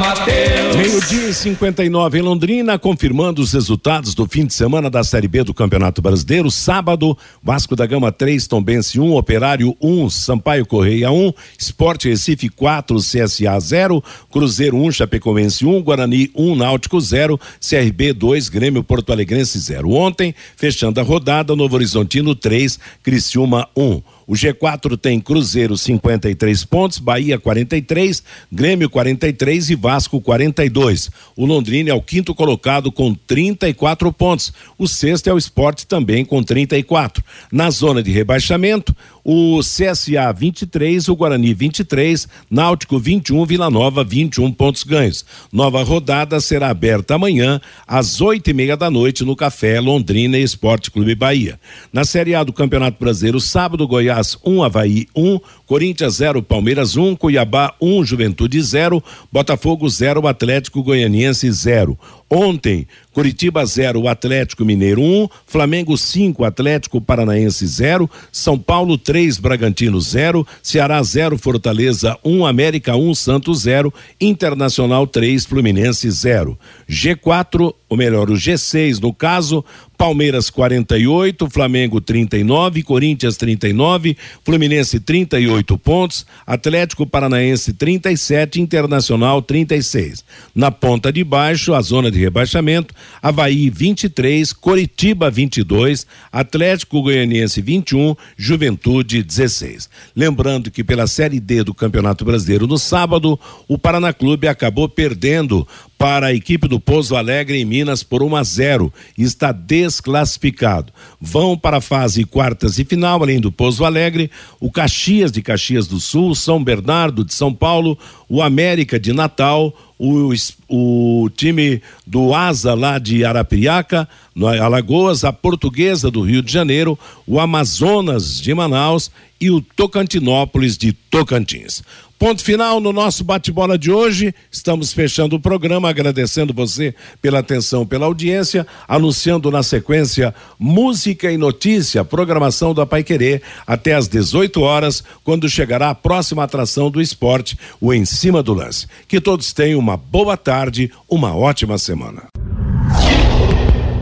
Mateus. 0.00 0.74
Meio-dia 0.74 1.28
e 1.28 1.34
59 1.34 2.18
em 2.18 2.20
Londrina, 2.20 2.76
confirmando 2.80 3.40
os 3.40 3.52
resultados 3.52 4.12
do 4.12 4.26
fim 4.26 4.44
de 4.44 4.52
semana 4.52 4.90
da 4.90 5.04
Série 5.04 5.28
B 5.28 5.44
do 5.44 5.54
Campeonato 5.54 6.02
Brasileiro. 6.02 6.50
Sábado, 6.50 7.16
Vasco 7.40 7.76
da 7.76 7.86
Gama 7.86 8.10
3, 8.10 8.48
Tombense 8.48 8.98
1, 8.98 9.14
Operário 9.14 9.76
1, 9.80 10.10
Sampaio 10.10 10.66
Correia 10.66 11.12
1, 11.12 11.32
Esporte 11.56 12.08
Recife 12.08 12.48
4, 12.48 12.96
CSA 12.96 13.60
0, 13.60 14.02
Cruzeiro 14.32 14.76
1, 14.78 14.90
Chapecoense 14.90 15.64
1, 15.64 15.80
Guarani 15.80 16.28
1, 16.34 16.56
Náutico 16.56 17.00
0, 17.00 17.38
CRB 17.60 18.12
2, 18.12 18.48
Grêmio 18.48 18.82
Porto 18.82 19.12
Alegrense 19.12 19.60
0. 19.60 19.92
Ontem, 19.92 20.34
fechando 20.56 20.98
a 20.98 21.04
rodada, 21.04 21.54
Novo 21.54 21.76
Horizontino 21.76 22.34
3, 22.34 22.80
Criciúma 23.00 23.68
1. 23.76 24.02
O 24.30 24.34
G4 24.34 24.96
tem 24.96 25.18
Cruzeiro 25.18 25.76
53 25.76 26.64
pontos, 26.64 27.00
Bahia 27.00 27.36
43, 27.36 28.22
Grêmio 28.52 28.88
43 28.88 29.70
e 29.70 29.74
Vasco 29.74 30.20
42. 30.20 31.10
O 31.34 31.44
Londrina 31.44 31.90
é 31.90 31.94
o 31.94 32.00
quinto 32.00 32.32
colocado 32.32 32.92
com 32.92 33.12
34 33.12 34.12
pontos. 34.12 34.52
O 34.78 34.86
sexto 34.86 35.26
é 35.26 35.34
o 35.34 35.36
Esporte 35.36 35.84
também 35.84 36.24
com 36.24 36.44
34. 36.44 37.24
Na 37.50 37.70
zona 37.70 38.04
de 38.04 38.12
rebaixamento, 38.12 38.94
o 39.24 39.60
CSA 39.60 40.32
23, 40.32 41.08
o 41.08 41.16
Guarani 41.16 41.54
23, 41.54 42.28
Náutico 42.50 42.98
21, 42.98 43.44
Vila 43.44 43.70
Nova 43.70 44.02
21 44.02 44.52
pontos 44.52 44.84
ganhos. 44.84 45.24
Nova 45.52 45.82
rodada 45.82 46.40
será 46.40 46.68
aberta 46.70 47.14
amanhã 47.14 47.60
às 47.86 48.20
oito 48.20 48.50
e 48.50 48.52
meia 48.52 48.76
da 48.76 48.90
noite 48.90 49.24
no 49.24 49.36
Café 49.36 49.80
Londrina 49.80 50.38
Esporte 50.38 50.90
Clube 50.90 51.14
Bahia. 51.14 51.58
Na 51.92 52.04
Série 52.04 52.34
A 52.34 52.42
do 52.42 52.52
Campeonato 52.52 52.98
Brasileiro, 52.98 53.40
sábado 53.40 53.86
Goiás 53.86 54.36
1, 54.44 54.52
um, 54.52 54.62
Havaí 54.62 55.06
1, 55.14 55.34
um, 55.34 55.40
Corinthians 55.70 56.16
0, 56.16 56.42
Palmeiras 56.42 56.96
1, 56.96 57.10
um, 57.10 57.14
Cuiabá 57.14 57.72
1, 57.80 57.98
um, 57.98 58.04
Juventude 58.04 58.60
0, 58.60 59.00
Botafogo 59.30 59.88
0, 59.88 60.26
Atlético 60.26 60.82
Goianiense 60.82 61.48
0. 61.48 61.96
Ontem, 62.28 62.88
Curitiba 63.12 63.64
0, 63.64 64.08
Atlético 64.08 64.64
Mineiro 64.64 65.00
1, 65.00 65.04
um, 65.04 65.28
Flamengo 65.46 65.96
5, 65.96 66.44
Atlético 66.44 67.00
Paranaense 67.00 67.64
0, 67.64 68.10
São 68.32 68.58
Paulo 68.58 68.98
3, 68.98 69.38
Bragantino 69.38 70.00
0, 70.00 70.44
Ceará 70.60 71.00
0, 71.00 71.38
Fortaleza 71.38 72.18
1, 72.24 72.38
um, 72.38 72.46
América 72.46 72.96
1, 72.96 73.08
um, 73.08 73.14
Santos 73.14 73.60
0, 73.60 73.94
Internacional 74.20 75.06
3, 75.06 75.44
Fluminense 75.44 76.10
0. 76.10 76.58
G4, 76.88 77.72
ou 77.88 77.96
melhor, 77.96 78.28
o 78.28 78.34
G6 78.34 79.00
no 79.00 79.14
caso, 79.14 79.64
Palmeiras 80.00 80.48
48, 80.48 81.50
Flamengo 81.50 82.00
39, 82.00 82.82
Corinthians 82.82 83.36
39, 83.36 84.16
Fluminense 84.42 84.98
38 84.98 85.76
pontos, 85.76 86.26
Atlético 86.46 87.06
Paranaense 87.06 87.74
37, 87.74 88.62
Internacional 88.62 89.42
36. 89.42 90.24
Na 90.54 90.70
ponta 90.70 91.12
de 91.12 91.22
baixo, 91.22 91.74
a 91.74 91.82
zona 91.82 92.10
de 92.10 92.18
rebaixamento, 92.18 92.94
Havaí 93.20 93.68
23, 93.68 94.54
Coritiba 94.54 95.28
22, 95.28 96.06
Atlético 96.32 97.02
Goianiense 97.02 97.60
21, 97.60 98.16
Juventude 98.38 99.22
16. 99.22 99.90
Lembrando 100.16 100.70
que 100.70 100.82
pela 100.82 101.06
Série 101.06 101.38
D 101.38 101.62
do 101.62 101.74
Campeonato 101.74 102.24
Brasileiro 102.24 102.66
no 102.66 102.78
sábado, 102.78 103.38
o 103.68 103.76
Paraná 103.76 104.14
Clube 104.14 104.48
acabou 104.48 104.88
perdendo 104.88 105.68
para 106.00 106.28
a 106.28 106.32
equipe 106.32 106.66
do 106.66 106.80
Pouso 106.80 107.14
Alegre 107.14 107.60
em 107.60 107.64
Minas 107.66 108.02
por 108.02 108.22
1 108.22 108.36
a 108.36 108.42
0 108.42 108.90
e 109.18 109.22
está 109.22 109.52
desclassificado. 109.52 110.90
Vão 111.20 111.58
para 111.58 111.76
a 111.76 111.80
fase 111.82 112.24
quartas 112.24 112.78
e 112.78 112.86
final, 112.86 113.22
além 113.22 113.38
do 113.38 113.52
Pouso 113.52 113.84
Alegre, 113.84 114.30
o 114.58 114.72
Caxias 114.72 115.30
de 115.30 115.42
Caxias 115.42 115.86
do 115.86 116.00
Sul, 116.00 116.34
São 116.34 116.64
Bernardo 116.64 117.22
de 117.22 117.34
São 117.34 117.52
Paulo, 117.52 117.98
o 118.30 118.40
América 118.40 118.98
de 118.98 119.12
Natal, 119.12 119.76
o, 119.98 120.32
o 120.70 121.28
time 121.36 121.82
do 122.06 122.32
Asa 122.34 122.72
lá 122.72 122.98
de 122.98 123.22
Arapiraca, 123.22 124.08
no 124.34 124.46
Alagoas, 124.46 125.22
a 125.22 125.34
Portuguesa 125.34 126.10
do 126.10 126.22
Rio 126.22 126.40
de 126.40 126.50
Janeiro, 126.50 126.98
o 127.26 127.38
Amazonas 127.38 128.40
de 128.40 128.54
Manaus 128.54 129.10
e 129.38 129.50
o 129.50 129.60
Tocantinópolis 129.60 130.78
de 130.78 130.94
Tocantins. 130.94 131.82
Ponto 132.20 132.44
final 132.44 132.80
no 132.80 132.92
nosso 132.92 133.24
bate-bola 133.24 133.78
de 133.78 133.90
hoje. 133.90 134.34
Estamos 134.52 134.92
fechando 134.92 135.36
o 135.36 135.40
programa, 135.40 135.88
agradecendo 135.88 136.52
você 136.52 136.94
pela 137.22 137.38
atenção, 137.38 137.86
pela 137.86 138.04
audiência, 138.04 138.66
anunciando 138.86 139.50
na 139.50 139.62
sequência 139.62 140.34
música 140.58 141.32
e 141.32 141.38
notícia, 141.38 142.04
programação 142.04 142.74
da 142.74 142.84
Pai 142.84 143.02
Querer, 143.02 143.40
até 143.66 143.94
às 143.94 144.06
18 144.06 144.60
horas, 144.60 145.02
quando 145.24 145.48
chegará 145.48 145.88
a 145.88 145.94
próxima 145.94 146.44
atração 146.44 146.90
do 146.90 147.00
esporte, 147.00 147.58
o 147.80 147.90
Em 147.90 148.04
Cima 148.04 148.42
do 148.42 148.52
Lance. 148.52 148.86
Que 149.08 149.18
todos 149.18 149.54
tenham 149.54 149.80
uma 149.80 149.96
boa 149.96 150.36
tarde, 150.36 150.92
uma 151.08 151.34
ótima 151.34 151.78
semana. 151.78 152.24